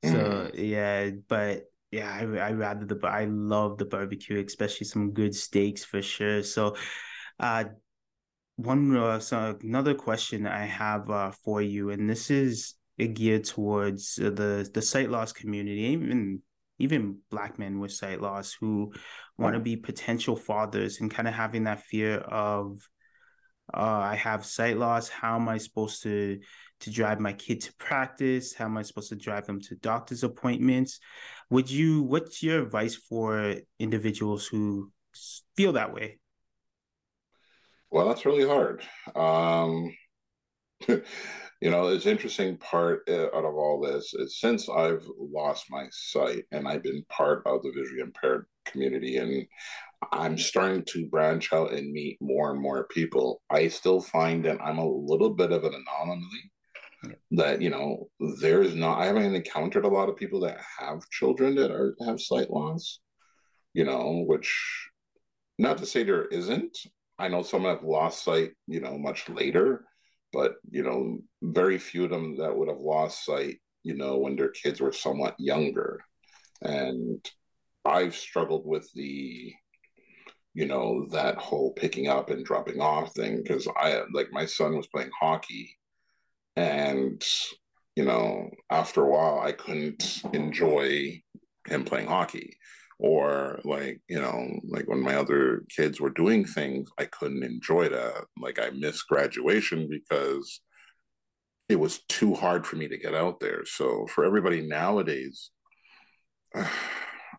So 0.04 0.10
mm. 0.10 0.50
yeah, 0.54 1.10
but 1.28 1.64
yeah, 1.90 2.10
I 2.10 2.48
I 2.48 2.52
rather 2.52 2.84
the 2.84 2.98
I 3.06 3.26
love 3.26 3.78
the 3.78 3.84
barbecue, 3.84 4.44
especially 4.44 4.86
some 4.86 5.12
good 5.12 5.34
steaks 5.34 5.84
for 5.84 6.02
sure. 6.02 6.42
So, 6.42 6.76
uh, 7.38 7.64
one 8.56 8.96
uh, 8.96 9.20
so 9.20 9.56
another 9.62 9.94
question 9.94 10.46
I 10.46 10.66
have 10.66 11.08
uh, 11.10 11.30
for 11.30 11.62
you, 11.62 11.90
and 11.90 12.10
this 12.10 12.30
is 12.30 12.74
geared 12.98 13.44
towards 13.44 14.16
the 14.16 14.68
the 14.72 14.82
sight 14.82 15.10
loss 15.10 15.32
community, 15.32 15.82
even 15.94 16.42
even 16.78 17.18
black 17.30 17.58
men 17.58 17.80
with 17.80 17.92
sight 17.92 18.20
loss 18.20 18.52
who 18.52 18.92
want 19.36 19.54
to 19.54 19.60
be 19.60 19.76
potential 19.76 20.36
fathers 20.36 21.00
and 21.00 21.10
kind 21.10 21.28
of 21.28 21.34
having 21.34 21.64
that 21.64 21.82
fear 21.82 22.18
of 22.18 22.88
uh, 23.74 23.80
I 23.80 24.14
have 24.14 24.46
sight 24.46 24.78
loss. 24.78 25.08
How 25.08 25.36
am 25.36 25.48
I 25.48 25.58
supposed 25.58 26.02
to 26.04 26.40
to 26.80 26.90
drive 26.90 27.20
my 27.20 27.32
kid 27.32 27.60
to 27.62 27.74
practice? 27.74 28.54
How 28.54 28.64
am 28.64 28.78
I 28.78 28.82
supposed 28.82 29.10
to 29.10 29.16
drive 29.16 29.46
them 29.46 29.60
to 29.62 29.74
doctor's 29.76 30.24
appointments? 30.24 31.00
Would 31.50 31.70
you? 31.70 32.02
What's 32.02 32.42
your 32.42 32.62
advice 32.62 32.94
for 32.94 33.56
individuals 33.78 34.46
who 34.46 34.90
feel 35.56 35.72
that 35.72 35.92
way? 35.92 36.18
Well, 37.90 38.08
that's 38.08 38.24
really 38.24 38.46
hard. 38.46 38.82
Um, 39.14 39.94
you 41.60 41.70
know, 41.70 41.88
it's 41.88 42.06
interesting 42.06 42.56
part 42.58 43.02
uh, 43.08 43.26
out 43.34 43.44
of 43.44 43.54
all 43.56 43.80
this 43.80 44.14
is 44.14 44.38
since 44.38 44.68
I've 44.68 45.04
lost 45.18 45.66
my 45.70 45.86
sight 45.90 46.44
and 46.52 46.68
I've 46.68 46.84
been 46.84 47.04
part 47.08 47.42
of 47.46 47.62
the 47.62 47.72
visually 47.74 48.00
impaired 48.00 48.46
community 48.64 49.16
and 49.16 49.44
I'm 50.12 50.38
starting 50.38 50.84
to 50.90 51.08
branch 51.08 51.52
out 51.52 51.72
and 51.72 51.92
meet 51.92 52.18
more 52.20 52.52
and 52.52 52.60
more 52.60 52.86
people, 52.88 53.42
I 53.50 53.66
still 53.68 54.00
find 54.00 54.44
that 54.44 54.60
I'm 54.62 54.78
a 54.78 54.88
little 54.88 55.30
bit 55.30 55.50
of 55.50 55.64
an 55.64 55.74
anomaly. 55.74 56.52
Yeah. 57.04 57.12
That 57.32 57.62
you 57.62 57.70
know, 57.70 58.08
there's 58.40 58.74
not. 58.74 59.00
I 59.00 59.06
haven't 59.06 59.34
encountered 59.34 59.84
a 59.84 59.88
lot 59.88 60.08
of 60.08 60.16
people 60.16 60.40
that 60.40 60.58
have 60.80 61.08
children 61.10 61.54
that 61.54 61.70
are 61.70 61.94
have 62.04 62.20
sight 62.20 62.50
loss. 62.50 62.98
You 63.72 63.84
know, 63.84 64.24
which 64.26 64.88
not 65.60 65.78
to 65.78 65.86
say 65.86 66.02
there 66.02 66.24
isn't. 66.24 66.76
I 67.16 67.28
know 67.28 67.42
some 67.42 67.62
have 67.64 67.84
lost 67.84 68.24
sight. 68.24 68.50
You 68.66 68.80
know, 68.80 68.98
much 68.98 69.28
later 69.28 69.84
but 70.32 70.56
you 70.70 70.82
know, 70.82 71.18
very 71.42 71.78
few 71.78 72.04
of 72.04 72.10
them 72.10 72.36
that 72.36 72.56
would 72.56 72.68
have 72.68 72.80
lost 72.80 73.24
sight, 73.24 73.58
you 73.82 73.94
know, 73.94 74.18
when 74.18 74.36
their 74.36 74.50
kids 74.50 74.80
were 74.80 74.92
somewhat 74.92 75.34
younger. 75.38 76.00
And 76.62 77.24
I've 77.84 78.14
struggled 78.14 78.66
with 78.66 78.90
the, 78.94 79.52
you 80.54 80.66
know, 80.66 81.06
that 81.12 81.36
whole 81.36 81.72
picking 81.72 82.08
up 82.08 82.30
and 82.30 82.44
dropping 82.44 82.80
off 82.80 83.14
thing 83.14 83.42
because 83.42 83.68
I 83.76 84.02
like 84.12 84.28
my 84.32 84.46
son 84.46 84.76
was 84.76 84.86
playing 84.88 85.10
hockey, 85.18 85.76
and 86.56 87.24
you 87.96 88.04
know, 88.04 88.50
after 88.70 89.02
a 89.02 89.08
while, 89.08 89.40
I 89.40 89.52
couldn't 89.52 90.22
enjoy 90.32 91.22
him 91.66 91.84
playing 91.84 92.06
hockey 92.06 92.56
or 92.98 93.60
like 93.64 94.00
you 94.08 94.20
know 94.20 94.48
like 94.68 94.88
when 94.88 95.00
my 95.00 95.14
other 95.14 95.62
kids 95.74 96.00
were 96.00 96.10
doing 96.10 96.44
things 96.44 96.88
i 96.98 97.04
couldn't 97.04 97.44
enjoy 97.44 97.88
that. 97.88 98.24
Like 98.40 98.58
i 98.58 98.70
missed 98.70 99.08
graduation 99.08 99.88
because 99.88 100.60
it 101.68 101.76
was 101.78 102.00
too 102.08 102.34
hard 102.34 102.66
for 102.66 102.76
me 102.76 102.88
to 102.88 102.98
get 102.98 103.14
out 103.14 103.40
there. 103.40 103.64
So 103.66 104.06
for 104.06 104.24
everybody 104.24 104.66
nowadays 104.66 105.50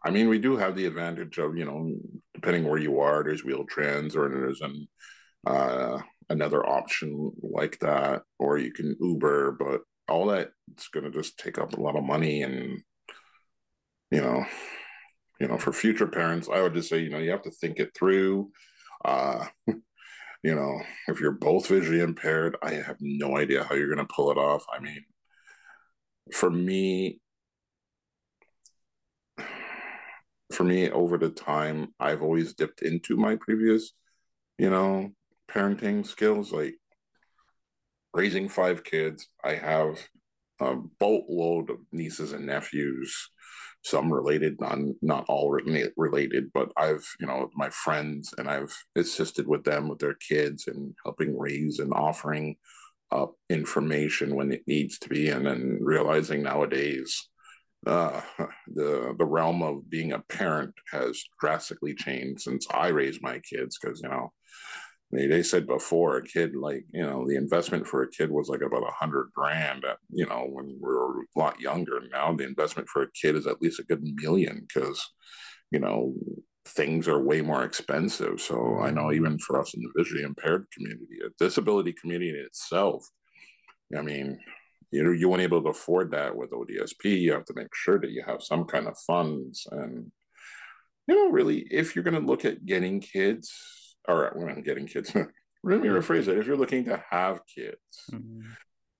i 0.05 0.09
mean 0.11 0.29
we 0.29 0.39
do 0.39 0.55
have 0.55 0.75
the 0.75 0.85
advantage 0.85 1.37
of 1.39 1.57
you 1.57 1.65
know 1.65 1.93
depending 2.33 2.63
where 2.67 2.79
you 2.79 2.99
are 2.99 3.23
there's 3.23 3.43
Wheel-Trans 3.43 4.15
or 4.15 4.29
there's 4.29 4.61
an 4.61 4.87
uh, 5.47 5.99
another 6.29 6.67
option 6.67 7.31
like 7.41 7.79
that 7.79 8.21
or 8.37 8.57
you 8.57 8.71
can 8.71 8.95
uber 9.01 9.51
but 9.53 9.81
all 10.07 10.27
that 10.27 10.51
it's 10.71 10.87
going 10.89 11.03
to 11.05 11.11
just 11.11 11.37
take 11.37 11.57
up 11.57 11.73
a 11.73 11.81
lot 11.81 11.95
of 11.95 12.03
money 12.03 12.41
and 12.43 12.81
you 14.11 14.21
know 14.21 14.45
you 15.39 15.47
know, 15.47 15.57
for 15.57 15.71
future 15.71 16.07
parents, 16.07 16.49
I 16.51 16.61
would 16.61 16.73
just 16.73 16.89
say, 16.89 16.99
you 16.99 17.09
know, 17.09 17.17
you 17.17 17.31
have 17.31 17.43
to 17.43 17.51
think 17.51 17.79
it 17.79 17.95
through. 17.95 18.51
Uh, 19.03 19.45
you 19.67 20.55
know, 20.55 20.81
if 21.07 21.19
you're 21.19 21.31
both 21.31 21.67
visually 21.67 22.01
impaired, 22.01 22.57
I 22.61 22.73
have 22.73 22.97
no 22.99 23.37
idea 23.37 23.63
how 23.63 23.75
you're 23.75 23.93
going 23.93 24.05
to 24.05 24.13
pull 24.13 24.31
it 24.31 24.37
off. 24.37 24.65
I 24.71 24.79
mean, 24.79 25.03
for 26.33 26.49
me, 26.49 27.21
for 30.51 30.63
me, 30.63 30.89
over 30.91 31.17
the 31.17 31.29
time, 31.29 31.93
I've 31.99 32.21
always 32.21 32.53
dipped 32.53 32.81
into 32.81 33.15
my 33.15 33.37
previous, 33.37 33.93
you 34.57 34.69
know, 34.69 35.11
parenting 35.49 36.05
skills, 36.05 36.51
like 36.51 36.75
raising 38.13 38.49
five 38.49 38.83
kids. 38.83 39.29
I 39.43 39.55
have 39.55 39.99
a 40.59 40.75
boatload 40.99 41.69
of 41.69 41.77
nieces 41.91 42.33
and 42.33 42.45
nephews 42.45 43.29
some 43.83 44.11
related, 44.11 44.59
not 44.59 44.77
not 45.01 45.25
all 45.29 45.51
related, 45.95 46.51
but 46.53 46.69
I've 46.75 47.05
you 47.19 47.27
know 47.27 47.49
my 47.55 47.69
friends 47.69 48.33
and 48.37 48.49
I've 48.49 48.75
assisted 48.95 49.47
with 49.47 49.63
them 49.63 49.87
with 49.87 49.99
their 49.99 50.15
kids 50.15 50.67
and 50.67 50.93
helping 51.03 51.37
raise 51.37 51.79
and 51.79 51.93
offering 51.93 52.57
up 53.11 53.33
information 53.49 54.35
when 54.35 54.51
it 54.51 54.63
needs 54.67 54.99
to 54.99 55.09
be, 55.09 55.29
and 55.29 55.45
then 55.45 55.79
realizing 55.81 56.43
nowadays 56.43 57.29
uh, 57.87 58.21
the 58.67 59.15
the 59.17 59.25
realm 59.25 59.63
of 59.63 59.89
being 59.89 60.11
a 60.11 60.19
parent 60.19 60.73
has 60.91 61.23
drastically 61.39 61.95
changed 61.95 62.41
since 62.41 62.67
I 62.71 62.89
raised 62.89 63.21
my 63.21 63.39
kids 63.39 63.77
because 63.79 64.01
you 64.03 64.09
know 64.09 64.33
they, 65.11 65.27
they 65.27 65.43
said 65.43 65.65
before 65.65 66.17
a 66.17 66.23
kid 66.23 66.55
like 66.55 66.85
you 66.91 67.03
know 67.03 67.27
the 67.27 67.35
investment 67.35 67.87
for 67.87 68.03
a 68.03 68.09
kid 68.09 68.29
was 68.29 68.47
like 68.47 68.61
about 68.61 68.87
a 68.87 68.91
hundred 68.91 69.29
grand 69.33 69.85
at, 69.85 69.97
you 70.09 70.25
know 70.25 70.47
when 70.49 70.67
we 70.67 70.77
were 70.79 71.21
a 71.21 71.39
lot 71.39 71.59
younger. 71.59 72.01
Now 72.11 72.33
the 72.33 72.45
investment 72.45 72.87
for 72.89 73.03
a 73.03 73.11
kid 73.11 73.35
is 73.35 73.47
at 73.47 73.61
least 73.61 73.79
a 73.79 73.83
good 73.83 74.03
million 74.03 74.65
because 74.67 75.03
you 75.71 75.79
know 75.79 76.13
things 76.65 77.07
are 77.07 77.19
way 77.23 77.41
more 77.41 77.63
expensive. 77.63 78.39
So 78.39 78.79
i 78.81 78.91
know 78.91 79.11
even 79.11 79.39
for 79.39 79.59
us 79.59 79.73
in 79.73 79.81
the 79.81 79.91
visually 79.97 80.23
impaired 80.23 80.65
community 80.75 81.19
a 81.25 81.29
disability 81.43 81.93
community 81.93 82.31
itself 82.31 83.03
i 83.97 84.01
mean 84.01 84.39
you 84.91 85.03
know 85.03 85.11
you 85.11 85.29
weren't 85.29 85.41
able 85.41 85.61
to 85.61 85.69
afford 85.69 86.11
that 86.11 86.35
with 86.35 86.51
ODSP. 86.51 87.21
You 87.21 87.33
have 87.33 87.45
to 87.45 87.53
make 87.55 87.73
sure 87.73 87.99
that 87.99 88.11
you 88.11 88.23
have 88.25 88.41
some 88.41 88.65
kind 88.65 88.87
of 88.87 88.97
funds. 89.05 89.67
And 89.71 90.11
you 91.07 91.15
know 91.15 91.31
really 91.31 91.67
if 91.71 91.95
you're 91.95 92.03
going 92.03 92.19
to 92.19 92.27
look 92.27 92.45
at 92.45 92.65
getting 92.65 92.99
kids 92.99 93.51
or 94.09 94.33
well, 94.35 94.55
getting 94.61 94.87
kids. 94.87 95.13
Let 95.63 95.81
me 95.81 95.89
rephrase 95.89 96.27
it. 96.27 96.37
If 96.37 96.47
you're 96.47 96.57
looking 96.57 96.85
to 96.85 97.03
have 97.09 97.41
kids 97.45 97.77
mm-hmm. 98.11 98.41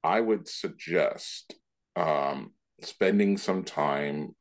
i 0.04 0.20
would 0.20 0.48
suggest 0.48 1.56
um, 1.96 2.54
spending 2.82 3.38
some 3.38 3.64
time 3.64 4.36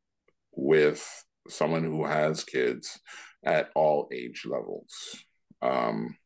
with 0.55 1.25
someone 1.49 1.85
who 1.85 2.05
has 2.05 2.45
kids 2.45 3.01
at 3.45 3.71
all 3.75 4.09
age 4.13 4.45
levels. 4.47 5.25
Um, 5.63 6.17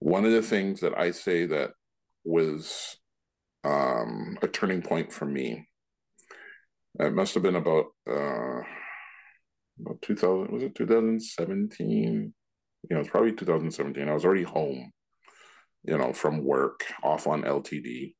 one 0.00 0.24
of 0.24 0.32
the 0.32 0.42
things 0.42 0.80
that 0.80 0.96
i 0.96 1.10
say 1.10 1.46
that 1.46 1.70
was 2.24 2.96
um, 3.64 4.38
a 4.42 4.48
turning 4.48 4.82
point 4.82 5.12
for 5.12 5.26
me 5.26 5.68
it 7.00 7.12
must 7.12 7.34
have 7.34 7.42
been 7.42 7.56
about 7.56 7.86
uh, 8.08 8.60
about 9.80 10.02
2000 10.02 10.52
was 10.52 10.62
it 10.62 10.74
2017 10.74 12.32
you 12.88 12.94
know, 12.94 13.00
it's 13.00 13.10
probably 13.10 13.32
2017. 13.32 14.08
I 14.08 14.14
was 14.14 14.24
already 14.24 14.44
home, 14.44 14.92
you 15.84 15.96
know, 15.96 16.12
from 16.12 16.44
work, 16.44 16.84
off 17.02 17.26
on 17.26 17.42
LTD. 17.42 18.14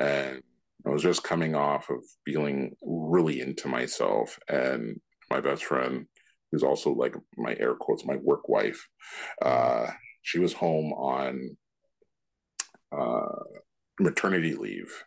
And 0.00 0.42
I 0.86 0.90
was 0.90 1.02
just 1.02 1.22
coming 1.22 1.54
off 1.54 1.88
of 1.90 1.98
feeling 2.24 2.76
really 2.82 3.40
into 3.40 3.68
myself. 3.68 4.38
And 4.48 5.00
my 5.30 5.40
best 5.40 5.64
friend, 5.64 6.06
who's 6.50 6.62
also 6.62 6.90
like 6.90 7.14
my 7.36 7.56
air 7.58 7.74
quotes, 7.74 8.04
my 8.04 8.16
work 8.16 8.48
wife, 8.48 8.88
uh, 9.40 9.86
she 10.22 10.38
was 10.38 10.52
home 10.52 10.92
on 10.92 11.56
uh, 12.96 13.42
maternity 14.00 14.54
leave 14.54 15.04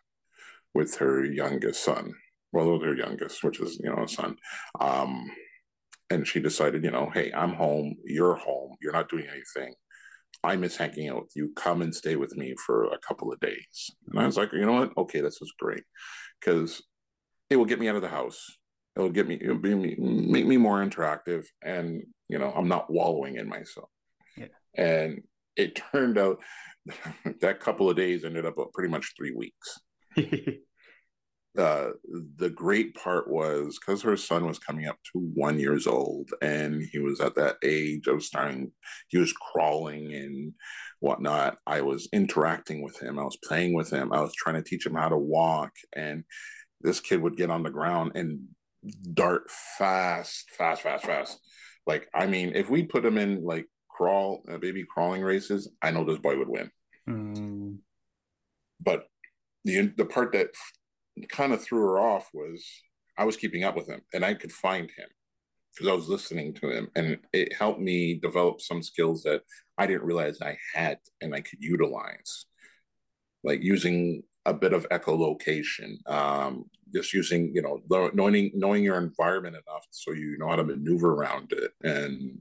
with 0.74 0.96
her 0.96 1.24
youngest 1.24 1.84
son. 1.84 2.14
Well, 2.52 2.80
her 2.80 2.94
youngest, 2.94 3.44
which 3.44 3.60
is, 3.60 3.78
you 3.82 3.90
know, 3.90 4.04
a 4.04 4.08
son. 4.08 4.36
Um, 4.80 5.30
and 6.10 6.26
she 6.26 6.40
decided, 6.40 6.84
you 6.84 6.90
know, 6.90 7.10
hey, 7.12 7.32
I'm 7.32 7.54
home, 7.54 7.96
you're 8.04 8.36
home, 8.36 8.76
you're 8.80 8.92
not 8.92 9.08
doing 9.08 9.26
anything. 9.30 9.74
I 10.44 10.56
miss 10.56 10.76
hanging 10.76 11.08
out 11.08 11.22
with 11.22 11.32
you. 11.34 11.52
Come 11.56 11.82
and 11.82 11.94
stay 11.94 12.16
with 12.16 12.36
me 12.36 12.54
for 12.64 12.84
a 12.84 12.98
couple 12.98 13.32
of 13.32 13.40
days. 13.40 13.90
And 14.08 14.20
I 14.20 14.26
was 14.26 14.36
like, 14.36 14.52
you 14.52 14.64
know 14.64 14.72
what? 14.72 14.92
Okay, 14.96 15.20
this 15.20 15.40
is 15.42 15.52
great 15.58 15.82
because 16.40 16.82
it 17.50 17.56
will 17.56 17.64
get 17.64 17.80
me 17.80 17.88
out 17.88 17.96
of 17.96 18.02
the 18.02 18.08
house. 18.08 18.44
It'll 18.96 19.10
get 19.10 19.28
me, 19.28 19.38
it'll 19.40 19.58
be 19.58 19.74
me, 19.74 19.96
make 19.98 20.46
me 20.46 20.56
more 20.56 20.84
interactive, 20.84 21.44
and 21.62 22.02
you 22.28 22.38
know, 22.38 22.52
I'm 22.54 22.68
not 22.68 22.90
wallowing 22.90 23.36
in 23.36 23.48
myself. 23.48 23.88
Yeah. 24.36 24.46
And 24.74 25.22
it 25.56 25.80
turned 25.92 26.18
out 26.18 26.38
that 27.40 27.60
couple 27.60 27.88
of 27.88 27.96
days 27.96 28.24
ended 28.24 28.46
up 28.46 28.58
uh, 28.58 28.64
pretty 28.72 28.90
much 28.90 29.14
three 29.16 29.32
weeks. 29.32 29.80
uh, 31.58 31.90
the 32.36 32.50
great 32.50 32.94
part 32.94 33.28
was 33.28 33.78
because 33.78 34.02
her 34.02 34.16
son 34.16 34.46
was 34.46 34.58
coming 34.58 34.86
up 34.86 34.98
to 35.12 35.18
one 35.18 35.58
years 35.58 35.86
old 35.86 36.30
and 36.40 36.82
he 36.92 36.98
was 36.98 37.20
at 37.20 37.34
that 37.34 37.56
age 37.62 38.06
of 38.06 38.22
starting 38.22 38.70
he 39.08 39.18
was 39.18 39.32
crawling 39.32 40.14
and 40.14 40.52
whatnot. 41.00 41.58
I 41.66 41.80
was 41.80 42.08
interacting 42.12 42.82
with 42.82 42.98
him 43.00 43.18
i 43.18 43.24
was 43.24 43.38
playing 43.44 43.74
with 43.74 43.90
him 43.90 44.12
i 44.12 44.20
was 44.20 44.34
trying 44.34 44.56
to 44.56 44.62
teach 44.62 44.86
him 44.86 44.94
how 44.94 45.08
to 45.08 45.16
walk 45.16 45.72
and 45.94 46.24
this 46.80 47.00
kid 47.00 47.20
would 47.20 47.36
get 47.36 47.50
on 47.50 47.62
the 47.62 47.70
ground 47.70 48.12
and 48.14 48.40
dart 49.12 49.50
fast 49.50 50.50
fast 50.56 50.82
fast 50.82 51.04
fast. 51.04 51.40
Like 51.86 52.08
i 52.14 52.26
mean 52.26 52.52
if 52.54 52.70
we 52.70 52.84
put 52.84 53.04
him 53.04 53.18
in 53.18 53.44
like 53.44 53.66
crawl 53.90 54.42
uh, 54.50 54.58
baby 54.58 54.84
crawling 54.84 55.22
races 55.22 55.68
i 55.82 55.90
know 55.90 56.04
this 56.04 56.18
boy 56.18 56.38
would 56.38 56.48
win. 56.48 56.70
Mm. 57.08 57.78
but 58.80 59.06
the 59.64 59.92
the 59.96 60.04
part 60.04 60.32
that 60.32 60.50
kind 61.28 61.52
of 61.52 61.62
threw 61.62 61.80
her 61.80 61.98
off 61.98 62.28
was 62.32 62.64
I 63.16 63.24
was 63.24 63.36
keeping 63.36 63.64
up 63.64 63.76
with 63.76 63.88
him 63.88 64.00
and 64.12 64.24
I 64.24 64.34
could 64.34 64.52
find 64.52 64.90
him 64.90 65.08
because 65.74 65.88
I 65.88 65.94
was 65.94 66.08
listening 66.08 66.54
to 66.54 66.70
him 66.70 66.88
and 66.96 67.18
it 67.32 67.54
helped 67.54 67.80
me 67.80 68.14
develop 68.14 68.60
some 68.60 68.82
skills 68.82 69.22
that 69.22 69.42
I 69.76 69.86
didn't 69.86 70.04
realize 70.04 70.40
I 70.40 70.56
had 70.74 70.98
and 71.20 71.34
I 71.34 71.40
could 71.40 71.60
utilize. 71.60 72.46
Like 73.44 73.62
using 73.62 74.22
a 74.44 74.52
bit 74.52 74.72
of 74.72 74.88
echolocation, 74.88 75.98
um, 76.10 76.64
just 76.92 77.12
using, 77.12 77.52
you 77.54 77.62
know, 77.62 77.80
knowing 78.14 78.50
knowing 78.54 78.82
your 78.82 78.98
environment 78.98 79.56
enough 79.56 79.86
so 79.90 80.12
you 80.12 80.36
know 80.38 80.48
how 80.48 80.56
to 80.56 80.64
maneuver 80.64 81.14
around 81.14 81.52
it 81.52 81.72
and 81.82 82.40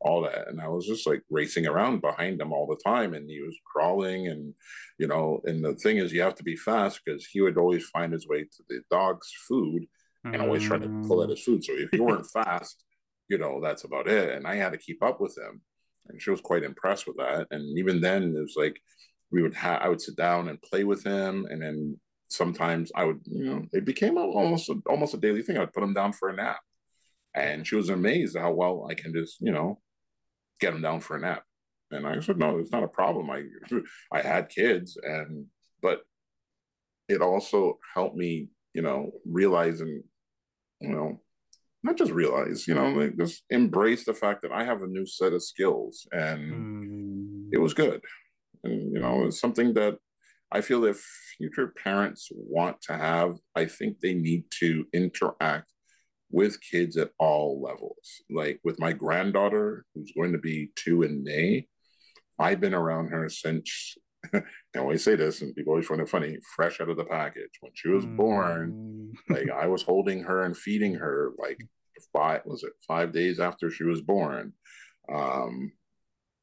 all 0.00 0.22
that. 0.22 0.48
And 0.48 0.60
I 0.60 0.68
was 0.68 0.86
just 0.86 1.06
like 1.06 1.22
racing 1.30 1.66
around 1.66 2.00
behind 2.00 2.40
him 2.40 2.52
all 2.52 2.66
the 2.66 2.80
time. 2.84 3.14
And 3.14 3.28
he 3.28 3.40
was 3.40 3.56
crawling. 3.64 4.28
And, 4.28 4.54
you 4.98 5.06
know, 5.06 5.40
and 5.44 5.64
the 5.64 5.74
thing 5.74 5.98
is, 5.98 6.12
you 6.12 6.22
have 6.22 6.34
to 6.36 6.44
be 6.44 6.56
fast 6.56 7.00
because 7.04 7.26
he 7.26 7.40
would 7.40 7.58
always 7.58 7.86
find 7.88 8.12
his 8.12 8.26
way 8.26 8.44
to 8.44 8.62
the 8.68 8.80
dog's 8.90 9.30
food 9.48 9.86
and 10.24 10.36
always 10.36 10.62
try 10.62 10.78
to 10.78 10.88
pull 11.06 11.22
at 11.22 11.28
mm. 11.28 11.32
his 11.32 11.42
food. 11.42 11.64
So 11.64 11.72
if 11.74 11.90
you 11.92 12.04
weren't 12.04 12.30
fast, 12.30 12.84
you 13.28 13.38
know, 13.38 13.60
that's 13.62 13.84
about 13.84 14.08
it. 14.08 14.30
And 14.30 14.46
I 14.46 14.56
had 14.56 14.72
to 14.72 14.78
keep 14.78 15.02
up 15.02 15.20
with 15.20 15.36
him. 15.36 15.62
And 16.08 16.20
she 16.20 16.30
was 16.30 16.40
quite 16.40 16.62
impressed 16.62 17.06
with 17.06 17.16
that. 17.16 17.46
And 17.50 17.78
even 17.78 18.00
then, 18.00 18.34
it 18.36 18.40
was 18.40 18.54
like, 18.56 18.78
we 19.30 19.42
would 19.42 19.54
have, 19.54 19.80
I 19.80 19.88
would 19.88 20.00
sit 20.00 20.16
down 20.16 20.48
and 20.48 20.60
play 20.60 20.84
with 20.84 21.04
him. 21.04 21.46
And 21.48 21.62
then 21.62 22.00
sometimes 22.28 22.90
I 22.94 23.04
would, 23.04 23.20
you 23.24 23.44
know, 23.44 23.66
it 23.72 23.84
became 23.84 24.18
almost, 24.18 24.70
almost 24.86 25.14
a 25.14 25.18
daily 25.18 25.42
thing. 25.42 25.56
I'd 25.56 25.72
put 25.72 25.82
him 25.82 25.94
down 25.94 26.12
for 26.12 26.28
a 26.28 26.36
nap 26.36 26.60
and 27.34 27.66
she 27.66 27.76
was 27.76 27.88
amazed 27.88 28.36
at 28.36 28.42
how 28.42 28.52
well 28.52 28.86
I 28.90 28.94
can 28.94 29.12
just, 29.12 29.40
you 29.40 29.52
know, 29.52 29.80
get 30.60 30.72
them 30.72 30.82
down 30.82 31.00
for 31.00 31.16
a 31.16 31.20
nap. 31.20 31.44
And 31.90 32.06
I 32.06 32.20
said, 32.20 32.38
no, 32.38 32.58
it's 32.58 32.70
not 32.70 32.84
a 32.84 32.88
problem. 32.88 33.30
I 33.30 33.44
I 34.12 34.20
had 34.20 34.48
kids, 34.48 34.96
and 35.02 35.46
but 35.82 36.02
it 37.08 37.20
also 37.20 37.78
helped 37.94 38.16
me, 38.16 38.48
you 38.74 38.82
know, 38.82 39.10
realize 39.24 39.80
and 39.80 40.02
you 40.80 40.90
know, 40.90 41.20
not 41.82 41.96
just 41.96 42.12
realize, 42.12 42.66
you 42.68 42.74
know, 42.74 42.90
like 42.90 43.16
just 43.18 43.42
embrace 43.50 44.04
the 44.04 44.14
fact 44.14 44.42
that 44.42 44.52
I 44.52 44.64
have 44.64 44.82
a 44.82 44.86
new 44.86 45.06
set 45.06 45.32
of 45.32 45.42
skills, 45.42 46.06
and 46.12 46.84
mm. 46.84 47.48
it 47.52 47.58
was 47.58 47.74
good. 47.74 48.02
And 48.62 48.92
you 48.92 49.00
know, 49.00 49.26
it's 49.26 49.40
something 49.40 49.74
that 49.74 49.98
I 50.52 50.60
feel 50.60 50.84
if 50.84 51.04
future 51.38 51.68
parents 51.68 52.28
want 52.32 52.80
to 52.82 52.96
have, 52.96 53.36
I 53.56 53.66
think 53.66 54.00
they 54.00 54.14
need 54.14 54.44
to 54.60 54.84
interact 54.92 55.72
with 56.30 56.60
kids 56.60 56.96
at 56.96 57.10
all 57.18 57.60
levels. 57.60 58.22
Like 58.30 58.60
with 58.64 58.78
my 58.78 58.92
granddaughter, 58.92 59.84
who's 59.94 60.12
going 60.12 60.32
to 60.32 60.38
be 60.38 60.70
two 60.76 61.02
in 61.02 61.24
May, 61.24 61.66
I've 62.38 62.60
been 62.60 62.74
around 62.74 63.08
her 63.08 63.28
since, 63.28 63.96
I 64.34 64.42
always 64.78 65.04
say 65.04 65.16
this, 65.16 65.42
and 65.42 65.54
people 65.54 65.72
always 65.72 65.86
find 65.86 66.00
it 66.00 66.08
funny, 66.08 66.38
fresh 66.56 66.80
out 66.80 66.88
of 66.88 66.96
the 66.96 67.04
package. 67.04 67.50
When 67.60 67.72
she 67.74 67.88
was 67.88 68.06
born, 68.06 69.12
mm. 69.28 69.34
like 69.36 69.50
I 69.50 69.66
was 69.66 69.82
holding 69.82 70.22
her 70.22 70.44
and 70.44 70.56
feeding 70.56 70.94
her 70.94 71.32
like 71.38 71.58
five, 72.12 72.42
was 72.44 72.62
it 72.62 72.72
five 72.86 73.12
days 73.12 73.40
after 73.40 73.70
she 73.70 73.84
was 73.84 74.00
born? 74.00 74.52
Um, 75.12 75.72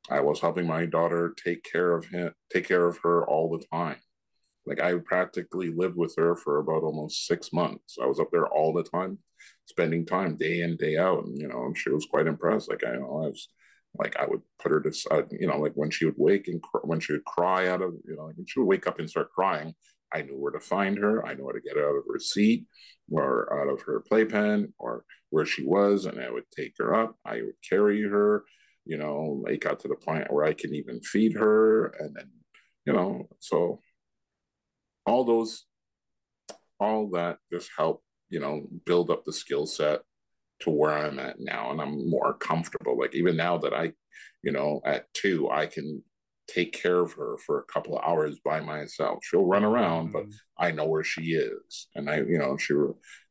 I 0.10 0.20
was 0.22 0.40
helping 0.40 0.68
my 0.68 0.86
daughter 0.86 1.34
take 1.44 1.64
care 1.64 1.96
of 1.96 2.06
him, 2.06 2.32
take 2.52 2.68
care 2.68 2.88
of 2.88 3.00
her 3.00 3.28
all 3.28 3.50
the 3.50 3.66
time. 3.76 3.98
Like 4.68 4.82
I 4.82 4.96
practically 4.98 5.72
lived 5.72 5.96
with 5.96 6.14
her 6.18 6.36
for 6.36 6.60
about 6.60 6.84
almost 6.84 7.26
six 7.26 7.54
months. 7.54 7.98
I 8.02 8.06
was 8.06 8.20
up 8.20 8.30
there 8.32 8.48
all 8.48 8.74
the 8.74 8.84
time, 8.84 9.18
spending 9.66 10.06
time 10.06 10.36
day 10.36 10.62
in 10.62 10.76
day 10.78 10.98
out, 10.98 11.26
and 11.26 11.40
you 11.40 11.48
know, 11.48 11.74
she 11.76 11.90
was 11.90 12.06
quite 12.06 12.28
impressed. 12.28 12.70
Like 12.70 12.84
I, 12.86 12.94
you 12.94 13.00
know, 13.00 13.24
I 13.24 13.28
was 13.28 13.48
like 13.98 14.18
I 14.18 14.26
would 14.26 14.42
put 14.62 14.72
her 14.72 14.82
to, 14.82 14.92
uh, 15.12 15.22
you 15.32 15.48
know, 15.48 15.58
like 15.58 15.74
when 15.76 15.90
she 15.90 16.06
would 16.06 16.16
wake 16.18 16.48
and 16.48 16.62
cr- 16.62 16.86
when 16.86 17.00
she 17.00 17.14
would 17.14 17.26
cry 17.26 17.68
out 17.70 17.82
of, 17.82 17.94
you 18.06 18.16
know, 18.16 18.26
like 18.26 18.38
when 18.38 18.46
she 18.46 18.60
would 18.60 18.68
wake 18.68 18.88
up 18.88 19.00
and 19.00 19.10
start 19.10 19.32
crying, 19.32 19.74
I 20.14 20.22
knew 20.22 20.38
where 20.38 20.52
to 20.52 20.60
find 20.60 20.98
her. 20.98 21.26
I 21.26 21.34
knew 21.34 21.46
how 21.46 21.52
to 21.52 21.62
get 21.62 21.78
out 21.78 21.96
of 21.96 22.04
her 22.12 22.20
seat 22.20 22.66
or 23.12 23.62
out 23.62 23.70
of 23.74 23.82
her 23.84 24.02
playpen 24.02 24.74
or 24.78 25.06
where 25.30 25.46
she 25.46 25.66
was, 25.66 26.06
and 26.06 26.20
I 26.20 26.30
would 26.30 26.50
take 26.56 26.74
her 26.80 26.94
up. 26.96 27.16
I 27.26 27.42
would 27.42 27.56
carry 27.68 28.02
her. 28.04 28.44
You 28.86 28.98
know, 28.98 29.44
it 29.48 29.60
got 29.62 29.80
to 29.82 29.88
the 29.88 29.96
point 29.96 30.32
where 30.32 30.46
I 30.46 30.54
can 30.54 30.74
even 30.74 31.02
feed 31.02 31.34
her, 31.36 31.88
and 31.88 32.16
then, 32.16 32.30
you 32.86 32.94
know, 32.94 33.28
so 33.40 33.82
all 35.08 35.24
those 35.24 35.66
all 36.80 37.10
that 37.10 37.38
just 37.52 37.72
help 37.76 38.04
you 38.30 38.40
know 38.40 38.68
build 38.86 39.10
up 39.10 39.24
the 39.26 39.34
skill 39.34 39.66
set 39.66 40.02
to 40.60 40.70
where 40.70 40.92
i'm 40.92 41.18
at 41.18 41.40
now 41.40 41.72
and 41.72 41.82
i'm 41.82 42.10
more 42.10 42.34
comfortable. 42.34 42.98
Like 43.00 43.16
even 43.16 43.36
now 43.36 43.58
that 43.60 43.74
i 43.74 43.94
you 44.44 44.52
know 44.52 44.82
at 44.86 45.12
two 45.14 45.50
i 45.50 45.66
can 45.66 46.04
take 46.48 46.72
care 46.72 47.00
of 47.00 47.12
her 47.14 47.38
for 47.46 47.60
a 47.60 47.74
couple 47.74 47.98
of 47.98 48.06
hours 48.06 48.40
by 48.44 48.62
myself. 48.62 49.20
She'll 49.22 49.46
run 49.46 49.66
around 49.66 50.12
but 50.12 50.24
mm-hmm. 50.24 50.64
i 50.64 50.72
know 50.72 50.86
where 50.86 51.04
she 51.04 51.34
is 51.34 51.88
and 51.96 52.10
i 52.10 52.18
you 52.18 52.38
know 52.38 52.58
she 52.58 52.74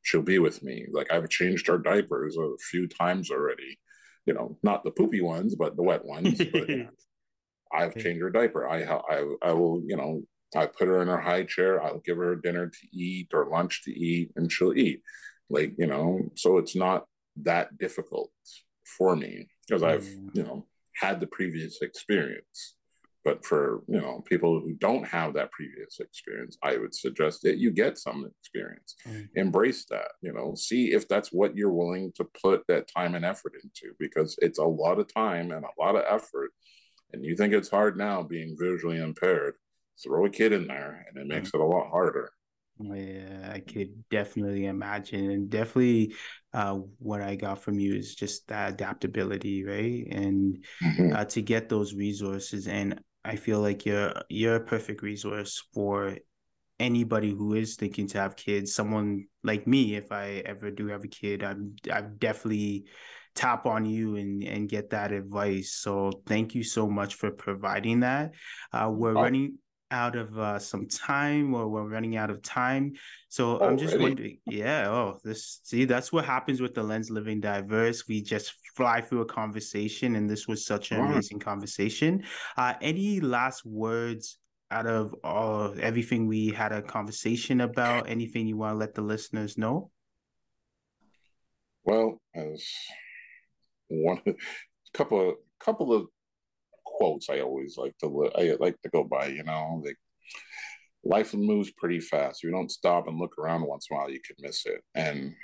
she'll 0.02 0.22
be 0.22 0.38
with 0.38 0.62
me. 0.62 0.86
Like 0.90 1.12
i've 1.12 1.28
changed 1.28 1.66
her 1.68 1.78
diapers 1.78 2.36
a 2.36 2.56
few 2.70 2.88
times 2.88 3.30
already. 3.30 3.78
You 4.24 4.34
know 4.34 4.58
not 4.62 4.82
the 4.82 4.90
poopy 4.90 5.20
ones 5.20 5.54
but 5.54 5.76
the 5.76 5.82
wet 5.82 6.04
ones 6.04 6.40
but 6.52 6.68
I've 7.72 7.96
changed 7.96 8.22
her 8.22 8.30
diaper. 8.30 8.68
I, 8.68 8.82
I 8.84 9.24
I 9.42 9.52
will 9.52 9.82
you 9.84 9.96
know 9.96 10.22
I 10.54 10.66
put 10.66 10.88
her 10.88 11.02
in 11.02 11.08
her 11.08 11.20
high 11.20 11.44
chair. 11.44 11.82
I'll 11.82 12.00
give 12.00 12.18
her 12.18 12.36
dinner 12.36 12.68
to 12.68 12.96
eat 12.96 13.28
or 13.32 13.48
lunch 13.48 13.82
to 13.84 13.92
eat, 13.92 14.32
and 14.36 14.50
she'll 14.50 14.76
eat. 14.76 15.02
Like 15.48 15.74
you 15.78 15.86
know, 15.86 16.30
so 16.34 16.58
it's 16.58 16.76
not 16.76 17.06
that 17.42 17.78
difficult 17.78 18.30
for 18.84 19.16
me 19.16 19.48
because 19.66 19.82
I've 19.82 20.04
mm. 20.04 20.34
you 20.34 20.42
know 20.42 20.66
had 20.94 21.20
the 21.20 21.26
previous 21.26 21.82
experience. 21.82 22.76
But 23.24 23.44
for 23.44 23.82
you 23.88 24.00
know 24.00 24.22
people 24.24 24.60
who 24.60 24.74
don't 24.74 25.06
have 25.06 25.34
that 25.34 25.50
previous 25.50 25.98
experience, 25.98 26.56
I 26.62 26.76
would 26.76 26.94
suggest 26.94 27.42
that 27.42 27.58
you 27.58 27.72
get 27.72 27.98
some 27.98 28.30
experience, 28.40 28.94
mm. 29.06 29.28
embrace 29.34 29.84
that. 29.86 30.12
You 30.22 30.32
know, 30.32 30.54
see 30.54 30.92
if 30.92 31.08
that's 31.08 31.32
what 31.32 31.56
you're 31.56 31.72
willing 31.72 32.12
to 32.16 32.28
put 32.40 32.62
that 32.68 32.86
time 32.88 33.16
and 33.16 33.24
effort 33.24 33.54
into, 33.62 33.94
because 33.98 34.36
it's 34.40 34.60
a 34.60 34.64
lot 34.64 35.00
of 35.00 35.12
time 35.12 35.50
and 35.50 35.64
a 35.64 35.82
lot 35.82 35.96
of 35.96 36.04
effort. 36.08 36.52
And 37.12 37.24
you 37.24 37.36
think 37.36 37.52
it's 37.52 37.70
hard 37.70 37.96
now 37.96 38.22
being 38.22 38.56
visually 38.58 38.98
impaired, 38.98 39.54
throw 40.02 40.26
a 40.26 40.30
kid 40.30 40.52
in 40.52 40.66
there, 40.66 41.06
and 41.08 41.18
it 41.18 41.26
makes 41.26 41.50
it 41.52 41.60
a 41.60 41.64
lot 41.64 41.90
harder. 41.90 42.30
Yeah, 42.78 43.50
I 43.54 43.60
could 43.60 44.04
definitely 44.10 44.66
imagine, 44.66 45.30
and 45.30 45.48
definitely, 45.48 46.14
uh, 46.52 46.74
what 46.98 47.22
I 47.22 47.34
got 47.34 47.62
from 47.62 47.78
you 47.78 47.94
is 47.94 48.14
just 48.14 48.48
that 48.48 48.74
adaptability, 48.74 49.64
right? 49.64 50.06
And 50.10 50.62
mm-hmm. 50.82 51.16
uh, 51.16 51.24
to 51.24 51.40
get 51.40 51.70
those 51.70 51.94
resources, 51.94 52.68
and 52.68 53.00
I 53.24 53.36
feel 53.36 53.60
like 53.60 53.86
you're 53.86 54.12
you're 54.28 54.56
a 54.56 54.60
perfect 54.64 55.02
resource 55.02 55.62
for 55.72 56.18
anybody 56.78 57.30
who 57.30 57.54
is 57.54 57.76
thinking 57.76 58.08
to 58.08 58.18
have 58.18 58.36
kids. 58.36 58.74
Someone 58.74 59.26
like 59.42 59.66
me, 59.66 59.94
if 59.94 60.12
I 60.12 60.42
ever 60.44 60.70
do 60.70 60.88
have 60.88 61.04
a 61.04 61.08
kid, 61.08 61.42
I'm 61.42 61.76
I'm 61.90 62.16
definitely 62.18 62.84
tap 63.34 63.64
on 63.64 63.86
you 63.86 64.16
and 64.16 64.42
and 64.44 64.68
get 64.68 64.90
that 64.90 65.12
advice. 65.12 65.72
So 65.72 66.22
thank 66.26 66.54
you 66.54 66.62
so 66.62 66.88
much 66.88 67.14
for 67.14 67.30
providing 67.30 68.00
that. 68.00 68.32
Uh, 68.70 68.90
we're 68.92 69.16
oh. 69.16 69.22
running 69.22 69.58
out 69.90 70.16
of 70.16 70.38
uh, 70.38 70.58
some 70.58 70.86
time 70.86 71.54
or 71.54 71.68
we're 71.68 71.88
running 71.88 72.16
out 72.16 72.30
of 72.30 72.42
time. 72.42 72.94
So 73.28 73.58
oh, 73.58 73.66
I'm 73.66 73.78
just 73.78 73.94
really? 73.94 74.04
wondering, 74.04 74.38
yeah, 74.46 74.88
oh, 74.88 75.18
this 75.24 75.60
see, 75.62 75.84
that's 75.84 76.12
what 76.12 76.24
happens 76.24 76.60
with 76.60 76.74
the 76.74 76.82
lens 76.82 77.10
living 77.10 77.40
diverse. 77.40 78.08
We 78.08 78.22
just 78.22 78.54
fly 78.74 79.00
through 79.00 79.22
a 79.22 79.26
conversation, 79.26 80.16
and 80.16 80.28
this 80.28 80.48
was 80.48 80.66
such 80.66 80.90
an 80.90 81.00
amazing 81.00 81.38
conversation. 81.38 82.24
Uh, 82.56 82.74
any 82.80 83.20
last 83.20 83.64
words 83.64 84.38
out 84.70 84.86
of 84.86 85.14
all 85.22 85.74
everything 85.80 86.26
we 86.26 86.48
had 86.48 86.72
a 86.72 86.82
conversation 86.82 87.60
about? 87.60 88.08
Anything 88.08 88.46
you 88.46 88.56
want 88.56 88.74
to 88.74 88.78
let 88.78 88.94
the 88.94 89.02
listeners 89.02 89.56
know? 89.56 89.90
Well, 91.84 92.20
as 92.34 92.66
one 93.88 94.20
couple 94.94 95.30
of 95.30 95.36
couple 95.60 95.92
of 95.92 96.06
quotes 96.96 97.28
I 97.28 97.40
always 97.40 97.76
like 97.76 97.96
to 97.98 98.30
I 98.36 98.56
like 98.58 98.80
to 98.82 98.88
go 98.90 99.04
by. 99.04 99.26
You 99.26 99.44
know, 99.44 99.82
like 99.84 99.96
life 101.04 101.34
moves 101.34 101.70
pretty 101.76 102.00
fast. 102.00 102.42
You 102.42 102.50
don't 102.50 102.70
stop 102.70 103.06
and 103.06 103.18
look 103.18 103.38
around 103.38 103.62
once 103.66 103.86
in 103.90 103.96
a 103.96 104.00
while, 104.00 104.10
you 104.10 104.20
could 104.26 104.36
miss 104.40 104.66
it. 104.66 104.82
And 104.94 105.34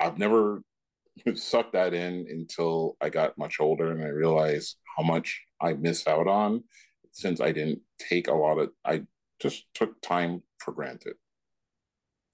I've 0.00 0.18
never 0.18 0.62
sucked 1.34 1.74
that 1.74 1.94
in 1.94 2.26
until 2.30 2.96
I 3.00 3.10
got 3.10 3.38
much 3.38 3.60
older 3.60 3.90
and 3.90 4.02
I 4.02 4.08
realized 4.08 4.76
how 4.96 5.02
much 5.02 5.42
I 5.60 5.74
miss 5.74 6.06
out 6.06 6.26
on 6.26 6.64
since 7.12 7.40
I 7.40 7.52
didn't 7.52 7.80
take 7.98 8.28
a 8.28 8.34
lot 8.34 8.58
of 8.58 8.70
I 8.84 9.02
just 9.40 9.66
took 9.74 10.00
time 10.00 10.42
for 10.58 10.72
granted. 10.72 11.14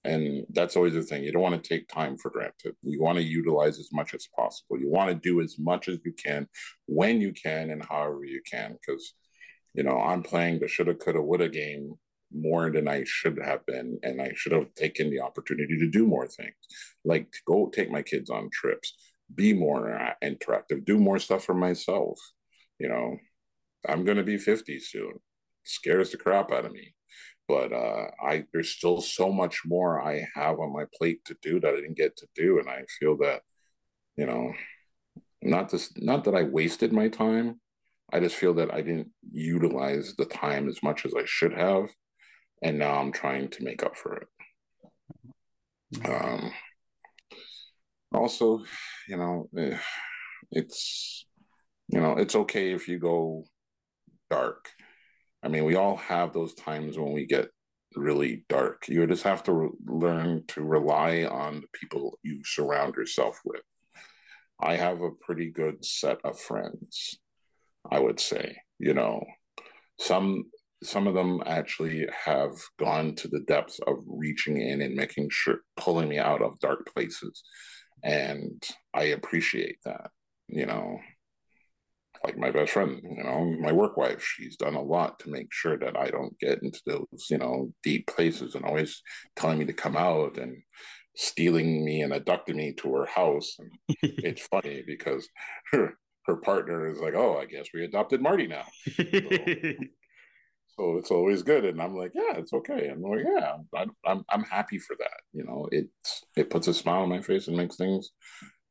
And 0.03 0.45
that's 0.49 0.75
always 0.75 0.93
the 0.93 1.03
thing. 1.03 1.23
You 1.23 1.31
don't 1.31 1.41
want 1.41 1.61
to 1.61 1.69
take 1.69 1.87
time 1.87 2.17
for 2.17 2.31
granted. 2.31 2.75
You 2.81 3.01
want 3.01 3.17
to 3.17 3.23
utilize 3.23 3.77
as 3.79 3.89
much 3.93 4.13
as 4.13 4.27
possible. 4.35 4.79
You 4.79 4.89
want 4.89 5.09
to 5.09 5.15
do 5.15 5.41
as 5.41 5.57
much 5.59 5.87
as 5.89 5.99
you 6.03 6.13
can 6.13 6.47
when 6.87 7.21
you 7.21 7.33
can 7.33 7.69
and 7.69 7.85
however 7.85 8.23
you 8.23 8.41
can. 8.49 8.73
Because, 8.73 9.13
you 9.73 9.83
know, 9.83 9.99
I'm 9.99 10.23
playing 10.23 10.59
the 10.59 10.67
shoulda, 10.67 10.95
coulda, 10.95 11.21
woulda 11.21 11.49
game 11.49 11.93
more 12.33 12.71
than 12.71 12.87
I 12.87 13.03
should 13.05 13.39
have 13.43 13.63
been. 13.67 13.99
And 14.01 14.21
I 14.21 14.31
should 14.35 14.53
have 14.53 14.73
taken 14.73 15.11
the 15.11 15.21
opportunity 15.21 15.77
to 15.77 15.89
do 15.89 16.07
more 16.07 16.27
things, 16.27 16.55
like 17.05 17.31
to 17.31 17.39
go 17.45 17.69
take 17.69 17.91
my 17.91 18.01
kids 18.01 18.31
on 18.31 18.49
trips, 18.51 18.95
be 19.33 19.53
more 19.53 19.93
uh, 19.93 20.13
interactive, 20.23 20.83
do 20.83 20.97
more 20.97 21.19
stuff 21.19 21.43
for 21.43 21.53
myself. 21.53 22.19
You 22.79 22.89
know, 22.89 23.17
I'm 23.87 24.03
going 24.03 24.17
to 24.17 24.23
be 24.23 24.37
50 24.37 24.79
soon. 24.79 25.13
scares 25.63 26.09
the 26.09 26.17
crap 26.17 26.51
out 26.51 26.65
of 26.65 26.71
me 26.71 26.95
but 27.51 27.73
uh, 27.73 28.07
I 28.23 28.45
there's 28.53 28.69
still 28.69 29.01
so 29.01 29.29
much 29.29 29.63
more 29.65 30.01
I 30.01 30.25
have 30.35 30.59
on 30.59 30.71
my 30.71 30.85
plate 30.97 31.25
to 31.25 31.35
do 31.41 31.59
that 31.59 31.73
I 31.73 31.81
didn't 31.81 31.97
get 31.97 32.15
to 32.17 32.27
do, 32.33 32.59
and 32.59 32.69
I 32.69 32.85
feel 32.97 33.17
that 33.17 33.41
you 34.15 34.25
know, 34.25 34.53
not 35.41 35.69
this 35.69 35.91
not 35.97 36.23
that 36.23 36.35
I 36.35 36.43
wasted 36.43 36.93
my 36.93 37.09
time. 37.09 37.59
I 38.13 38.21
just 38.21 38.35
feel 38.35 38.53
that 38.55 38.73
I 38.73 38.81
didn't 38.81 39.09
utilize 39.31 40.15
the 40.15 40.25
time 40.25 40.69
as 40.69 40.81
much 40.81 41.05
as 41.05 41.13
I 41.13 41.23
should 41.25 41.53
have, 41.53 41.89
and 42.63 42.79
now 42.79 42.99
I'm 42.99 43.11
trying 43.11 43.49
to 43.49 43.63
make 43.63 43.83
up 43.83 43.97
for 43.97 44.15
it. 44.15 44.27
Um, 46.07 46.53
also, 48.13 48.63
you 49.09 49.17
know, 49.17 49.49
eh, 49.57 49.77
it's 50.51 51.25
you 51.89 51.99
know 51.99 52.13
it's 52.13 52.35
okay 52.35 52.71
if 52.71 52.87
you 52.87 52.97
go 52.97 53.43
dark 54.29 54.69
I 55.43 55.47
mean, 55.47 55.65
we 55.65 55.75
all 55.75 55.97
have 55.97 56.33
those 56.33 56.53
times 56.53 56.97
when 56.97 57.13
we 57.13 57.25
get 57.25 57.49
really 57.95 58.45
dark. 58.47 58.87
You 58.87 59.05
just 59.07 59.23
have 59.23 59.43
to 59.43 59.53
re- 59.53 59.69
learn 59.85 60.43
to 60.49 60.61
rely 60.61 61.25
on 61.25 61.61
the 61.61 61.67
people 61.73 62.17
you 62.23 62.41
surround 62.45 62.95
yourself 62.95 63.39
with. 63.43 63.61
I 64.59 64.75
have 64.75 65.01
a 65.01 65.11
pretty 65.11 65.49
good 65.49 65.83
set 65.83 66.19
of 66.23 66.39
friends, 66.39 67.19
I 67.89 67.99
would 67.99 68.19
say. 68.19 68.57
You 68.79 68.93
know, 68.93 69.23
some 69.99 70.45
some 70.83 71.07
of 71.07 71.13
them 71.13 71.43
actually 71.45 72.07
have 72.25 72.51
gone 72.79 73.13
to 73.15 73.27
the 73.27 73.41
depths 73.41 73.79
of 73.85 73.97
reaching 74.07 74.59
in 74.59 74.81
and 74.81 74.95
making 74.95 75.29
sure 75.29 75.59
pulling 75.77 76.09
me 76.09 76.17
out 76.17 76.41
of 76.41 76.59
dark 76.59 76.87
places 76.93 77.43
and 78.03 78.67
i 78.93 79.03
appreciate 79.03 79.77
that 79.85 80.09
you 80.47 80.65
know 80.65 80.97
like 82.23 82.37
my 82.37 82.51
best 82.51 82.71
friend, 82.71 83.01
you 83.03 83.23
know, 83.23 83.55
my 83.59 83.71
work 83.71 83.97
wife, 83.97 84.23
she's 84.23 84.55
done 84.55 84.75
a 84.75 84.81
lot 84.81 85.19
to 85.19 85.29
make 85.29 85.47
sure 85.51 85.77
that 85.77 85.97
I 85.97 86.07
don't 86.09 86.37
get 86.39 86.61
into 86.61 86.81
those, 86.85 87.27
you 87.29 87.37
know, 87.37 87.73
deep 87.83 88.07
places 88.07 88.55
and 88.55 88.63
always 88.65 89.01
telling 89.35 89.59
me 89.59 89.65
to 89.65 89.73
come 89.73 89.97
out 89.97 90.37
and 90.37 90.57
stealing 91.15 91.83
me 91.83 92.01
and 92.01 92.13
abducting 92.13 92.57
me 92.57 92.73
to 92.77 92.93
her 92.93 93.05
house. 93.05 93.55
And 93.59 93.71
it's 94.23 94.45
funny 94.47 94.83
because 94.85 95.27
her 95.71 95.95
her 96.25 96.37
partner 96.37 96.87
is 96.87 96.99
like, 96.99 97.15
Oh, 97.15 97.37
I 97.37 97.45
guess 97.45 97.67
we 97.73 97.83
adopted 97.83 98.21
Marty 98.21 98.47
now. 98.47 98.65
So, 98.97 99.73
so 100.77 100.97
it's 100.97 101.11
always 101.11 101.43
good. 101.43 101.65
And 101.65 101.81
I'm 101.81 101.95
like, 101.95 102.11
Yeah, 102.13 102.37
it's 102.37 102.53
okay. 102.53 102.89
I'm 102.89 103.01
like, 103.01 103.25
Yeah, 103.25 103.57
I'm 103.75 103.91
I'm 104.05 104.23
I'm 104.29 104.43
happy 104.43 104.79
for 104.79 104.95
that. 104.99 105.21
You 105.33 105.43
know, 105.45 105.67
it's 105.71 106.23
it 106.35 106.49
puts 106.49 106.67
a 106.67 106.73
smile 106.73 107.01
on 107.01 107.09
my 107.09 107.21
face 107.21 107.47
and 107.47 107.57
makes 107.57 107.77
things 107.77 108.11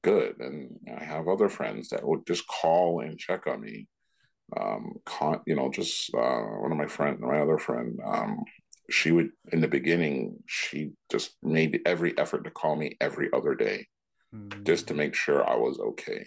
good. 0.02 0.36
And 0.40 0.78
I 0.98 1.04
have 1.04 1.28
other 1.28 1.48
friends 1.48 1.90
that 1.90 2.06
would 2.06 2.26
just 2.26 2.46
call 2.46 3.00
and 3.00 3.18
check 3.18 3.46
on 3.46 3.60
me. 3.60 3.88
Um, 4.58 4.94
con- 5.04 5.42
you 5.46 5.54
know, 5.54 5.70
just 5.70 6.12
uh, 6.14 6.40
one 6.40 6.72
of 6.72 6.78
my 6.78 6.86
friend, 6.86 7.20
my 7.20 7.38
other 7.38 7.58
friend, 7.58 7.98
um, 8.04 8.42
she 8.90 9.12
would 9.12 9.30
in 9.52 9.60
the 9.60 9.68
beginning, 9.68 10.38
she 10.46 10.90
just 11.10 11.36
made 11.42 11.80
every 11.86 12.18
effort 12.18 12.44
to 12.44 12.50
call 12.50 12.74
me 12.74 12.96
every 13.00 13.28
other 13.32 13.54
day, 13.54 13.86
mm-hmm. 14.34 14.64
just 14.64 14.88
to 14.88 14.94
make 14.94 15.14
sure 15.14 15.48
I 15.48 15.56
was 15.56 15.78
okay. 15.78 16.24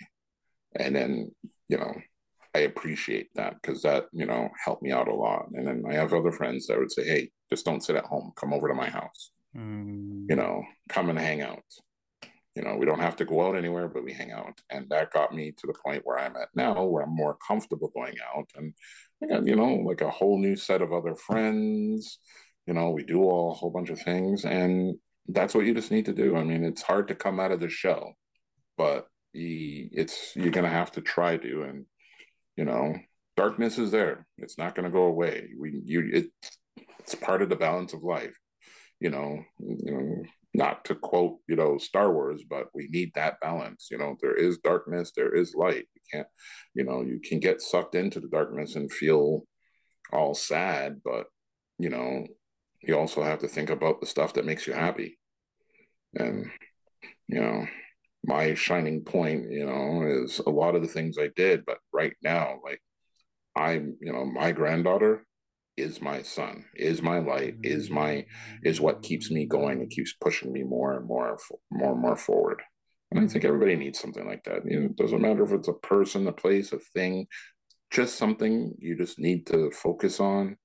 And 0.76 0.96
then, 0.96 1.32
you 1.68 1.78
know, 1.78 1.94
I 2.56 2.60
appreciate 2.60 3.28
that 3.36 3.56
because 3.62 3.82
that, 3.82 4.06
you 4.14 4.26
know, 4.26 4.50
helped 4.64 4.84
me 4.84 4.92
out 4.92 5.10
a 5.10 5.14
lot. 5.14 5.48
And 5.54 5.68
then 5.68 5.84
I 5.90 5.94
have 5.96 6.14
other 6.14 6.32
friends 6.32 6.68
that 6.68 6.80
would 6.80 6.92
say, 6.92 7.04
Hey, 7.06 7.30
just 7.52 7.66
don't 7.66 7.84
sit 7.84 7.98
at 7.98 8.06
home. 8.06 8.32
Come 8.40 8.54
over 8.54 8.70
to 8.70 8.74
my 8.74 8.90
house. 8.90 9.32
Mm. 9.56 10.28
You 10.30 10.36
know, 10.38 10.64
come 10.88 11.10
and 11.10 11.20
hang 11.20 11.42
out 11.42 11.64
you 12.56 12.62
know, 12.62 12.76
we 12.76 12.86
don't 12.86 13.00
have 13.00 13.16
to 13.18 13.26
go 13.26 13.48
out 13.48 13.56
anywhere, 13.56 13.88
but 13.88 14.04
we 14.04 14.14
hang 14.14 14.32
out. 14.32 14.62
And 14.70 14.88
that 14.90 15.12
got 15.12 15.34
me 15.34 15.52
to 15.52 15.68
the 15.68 15.74
point 15.74 16.02
where 16.06 16.20
I'm 16.20 16.36
at 16.36 16.50
now, 16.56 16.84
where 16.84 17.04
I'm 17.04 17.16
more 17.16 17.38
comfortable 17.48 17.92
going 17.96 18.16
out. 18.36 18.50
And 18.56 18.74
I 19.24 19.28
got, 19.28 19.48
you 19.48 19.56
know, 19.56 19.74
like 19.86 20.02
a 20.02 20.10
whole 20.10 20.38
new 20.38 20.56
set 20.56 20.82
of 20.82 20.94
other 20.94 21.16
friends. 21.16 22.20
You 22.68 22.74
know, 22.74 22.92
we 22.92 23.04
do 23.04 23.24
all 23.24 23.52
a 23.52 23.56
whole 23.56 23.72
bunch 23.72 23.90
of 23.90 24.00
things. 24.02 24.46
And 24.46 24.96
that's 25.28 25.56
what 25.56 25.66
you 25.66 25.74
just 25.74 25.92
need 25.92 26.06
to 26.06 26.14
do. 26.14 26.36
I 26.36 26.44
mean, 26.44 26.64
it's 26.64 26.82
hard 26.82 27.08
to 27.08 27.16
come 27.16 27.40
out 27.40 27.52
of 27.52 27.60
the 27.60 27.70
shell, 27.70 28.16
but 28.78 29.08
it's 29.34 30.36
you're 30.36 30.52
gonna 30.52 30.70
have 30.70 30.92
to 30.92 31.02
try 31.02 31.38
to. 31.38 31.64
And 31.64 31.86
you 32.56 32.66
know, 32.66 32.96
darkness 33.36 33.78
is 33.78 33.92
there. 33.92 34.28
It's 34.38 34.58
not 34.58 34.76
gonna 34.76 34.90
go 34.90 35.04
away. 35.04 35.50
We 35.58 35.82
you 35.86 36.10
it 36.14 36.26
it's 37.00 37.16
part 37.16 37.42
of 37.42 37.50
the 37.50 37.56
balance 37.56 37.94
of 37.94 38.04
life. 38.04 38.38
You 39.00 39.10
know, 39.10 39.44
you 39.60 39.92
know, 39.92 40.24
not 40.54 40.86
to 40.86 40.96
quote, 40.96 41.38
you 41.48 41.56
know, 41.56 41.78
Star 41.78 42.14
Wars, 42.14 42.44
but 42.48 42.68
we 42.74 42.88
need 42.92 43.12
that 43.16 43.40
balance. 43.42 43.88
You 43.90 43.98
know, 43.98 44.16
there 44.22 44.36
is 44.36 44.60
darkness, 44.60 45.12
there 45.16 45.34
is 45.34 45.56
light. 45.56 45.88
You 45.96 46.02
can't, 46.12 46.28
you 46.76 46.84
know, 46.84 47.02
you 47.02 47.20
can 47.20 47.40
get 47.40 47.62
sucked 47.62 47.96
into 47.96 48.20
the 48.20 48.28
darkness 48.28 48.76
and 48.76 48.92
feel 48.92 49.46
all 50.12 50.36
sad, 50.36 51.02
but, 51.04 51.26
you 51.80 51.90
know, 51.90 52.28
you 52.82 52.98
also 52.98 53.24
have 53.24 53.40
to 53.40 53.48
think 53.48 53.70
about 53.70 54.00
the 54.00 54.06
stuff 54.06 54.34
that 54.34 54.46
makes 54.46 54.68
you 54.68 54.74
happy. 54.74 55.18
And, 56.16 56.52
you 57.28 57.42
know, 57.42 57.66
my 58.24 58.54
shining 58.54 59.04
point, 59.04 59.52
you 59.52 59.66
know, 59.66 60.04
is 60.08 60.40
a 60.40 60.50
lot 60.50 60.76
of 60.76 60.82
the 60.82 60.88
things 60.88 61.18
I 61.18 61.30
did, 61.36 61.66
but 61.66 61.80
right 61.92 62.14
now, 62.22 62.60
like, 62.64 62.82
I'm, 63.56 63.98
you 64.02 64.14
know, 64.14 64.26
my 64.26 64.52
granddaughter, 64.52 65.26
is 65.76 66.02
my 66.02 66.22
son 66.22 66.66
is 66.76 67.02
my 67.02 67.18
light 67.20 67.56
is 67.64 67.90
my 67.90 68.26
is 68.64 68.80
what 68.80 69.02
keeps 69.02 69.32
me 69.32 69.46
going 69.46 69.80
and 69.80 69.90
keeps 69.90 70.14
pushing 70.14 70.52
me 70.54 70.64
more 70.64 70.98
and 70.98 71.08
more 71.08 71.38
more 71.72 71.94
and 71.94 72.02
more 72.02 72.16
forward 72.16 72.62
and 73.10 73.20
i 73.20 73.28
think 73.28 73.44
everybody 73.44 73.76
needs 73.76 74.00
something 74.00 74.28
like 74.28 74.44
that 74.44 74.62
you 74.66 74.80
know, 74.80 74.86
it 74.86 74.96
doesn't 74.96 75.22
matter 75.22 75.44
if 75.44 75.52
it's 75.52 75.68
a 75.68 75.74
person 75.74 76.28
a 76.28 76.32
place 76.32 76.74
a 76.74 76.80
thing 76.94 77.26
just 77.94 78.18
something 78.18 78.74
you 78.80 78.98
just 78.98 79.20
need 79.20 79.46
to 79.46 79.70
focus 79.70 80.20
on, 80.20 80.58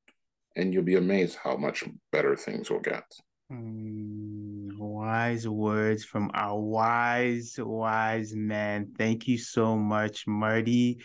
and 0.56 0.72
you'll 0.72 0.82
be 0.82 0.96
amazed 0.96 1.36
how 1.36 1.56
much 1.56 1.84
better 2.10 2.34
things 2.34 2.70
will 2.70 2.80
get. 2.80 3.04
Mm, 3.52 4.78
wise 4.78 5.46
words 5.46 6.04
from 6.04 6.30
our 6.32 6.58
wise, 6.58 7.54
wise 7.58 8.34
man. 8.34 8.92
Thank 8.96 9.28
you 9.28 9.36
so 9.36 9.76
much, 9.76 10.26
Marty. 10.26 11.02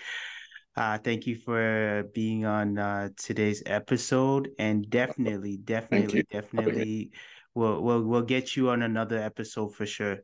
Uh, 0.75 0.97
thank 0.97 1.27
you 1.27 1.35
for 1.37 2.09
being 2.13 2.45
on 2.45 2.79
uh, 2.79 3.09
today's 3.15 3.61
episode, 3.65 4.49
and 4.57 4.89
definitely, 4.89 5.57
definitely, 5.57 6.23
definitely, 6.31 7.11
we'll 7.53 7.81
we'll 7.81 8.01
we'll 8.01 8.23
get 8.23 8.55
you 8.55 8.69
on 8.69 8.81
another 8.81 9.19
episode 9.19 9.75
for 9.75 9.85
sure. 9.85 10.17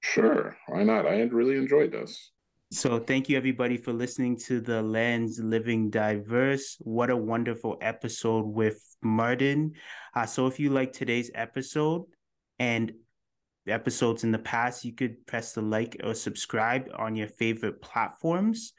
Sure, 0.00 0.56
why 0.66 0.82
not? 0.82 1.06
I 1.06 1.20
really 1.22 1.56
enjoyed 1.56 1.92
this. 1.92 2.32
So 2.70 2.98
thank 2.98 3.28
you 3.28 3.36
everybody 3.36 3.76
for 3.76 3.92
listening 3.92 4.36
to 4.46 4.60
the 4.60 4.82
Lens 4.82 5.38
Living 5.38 5.90
Diverse. 5.90 6.76
What 6.80 7.10
a 7.10 7.16
wonderful 7.16 7.76
episode 7.82 8.46
with 8.46 8.82
Martin. 9.02 9.72
Uh, 10.14 10.26
so 10.26 10.46
if 10.46 10.58
you 10.58 10.70
like 10.70 10.92
today's 10.92 11.30
episode 11.34 12.04
and 12.58 12.92
episodes 13.66 14.24
in 14.24 14.32
the 14.32 14.38
past, 14.38 14.84
you 14.84 14.94
could 14.94 15.26
press 15.26 15.52
the 15.52 15.62
like 15.62 15.96
or 16.02 16.14
subscribe 16.14 16.88
on 16.96 17.14
your 17.14 17.28
favorite 17.28 17.80
platforms. 17.82 18.72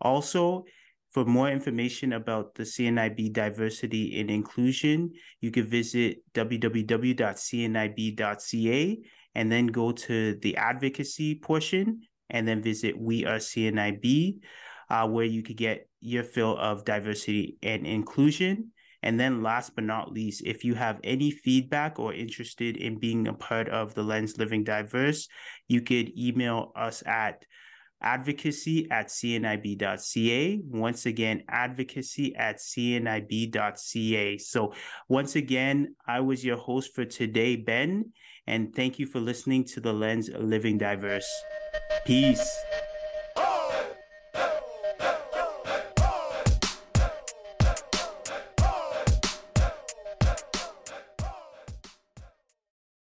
Also, 0.00 0.64
for 1.10 1.24
more 1.24 1.48
information 1.48 2.12
about 2.12 2.54
the 2.54 2.62
CNIB 2.62 3.32
diversity 3.32 4.20
and 4.20 4.30
inclusion, 4.30 5.12
you 5.40 5.50
can 5.50 5.66
visit 5.66 6.18
www.cnib.ca 6.34 6.98
and 9.34 9.52
then 9.52 9.66
go 9.66 9.92
to 9.92 10.34
the 10.36 10.56
advocacy 10.56 11.34
portion 11.36 12.02
and 12.28 12.46
then 12.46 12.60
visit 12.62 12.98
We 12.98 13.24
Are 13.24 13.38
CNIB, 13.38 14.40
uh, 14.90 15.08
where 15.08 15.24
you 15.24 15.42
could 15.42 15.56
get 15.56 15.88
your 16.00 16.24
fill 16.24 16.56
of 16.58 16.84
diversity 16.84 17.56
and 17.62 17.86
inclusion. 17.86 18.72
And 19.02 19.20
then 19.20 19.42
last 19.42 19.74
but 19.74 19.84
not 19.84 20.12
least, 20.12 20.42
if 20.44 20.64
you 20.64 20.74
have 20.74 21.00
any 21.04 21.30
feedback 21.30 21.98
or 21.98 22.12
interested 22.12 22.76
in 22.76 22.98
being 22.98 23.28
a 23.28 23.34
part 23.34 23.68
of 23.68 23.94
the 23.94 24.02
Lens 24.02 24.36
Living 24.36 24.64
Diverse, 24.64 25.28
you 25.68 25.80
could 25.80 26.18
email 26.18 26.72
us 26.74 27.02
at 27.06 27.44
advocacy 28.00 28.90
at 28.90 29.08
cnib.ca. 29.08 30.60
Once 30.64 31.06
again, 31.06 31.42
advocacy 31.48 32.34
at 32.36 32.56
cnib.ca. 32.58 34.38
So, 34.38 34.74
once 35.08 35.36
again, 35.36 35.94
I 36.06 36.20
was 36.20 36.44
your 36.44 36.56
host 36.56 36.94
for 36.94 37.04
today, 37.04 37.56
Ben, 37.56 38.12
and 38.46 38.74
thank 38.74 38.98
you 38.98 39.06
for 39.06 39.20
listening 39.20 39.64
to 39.64 39.80
the 39.80 39.92
Lens 39.92 40.28
Living 40.28 40.78
Diverse. 40.78 41.28
Peace. 42.04 42.64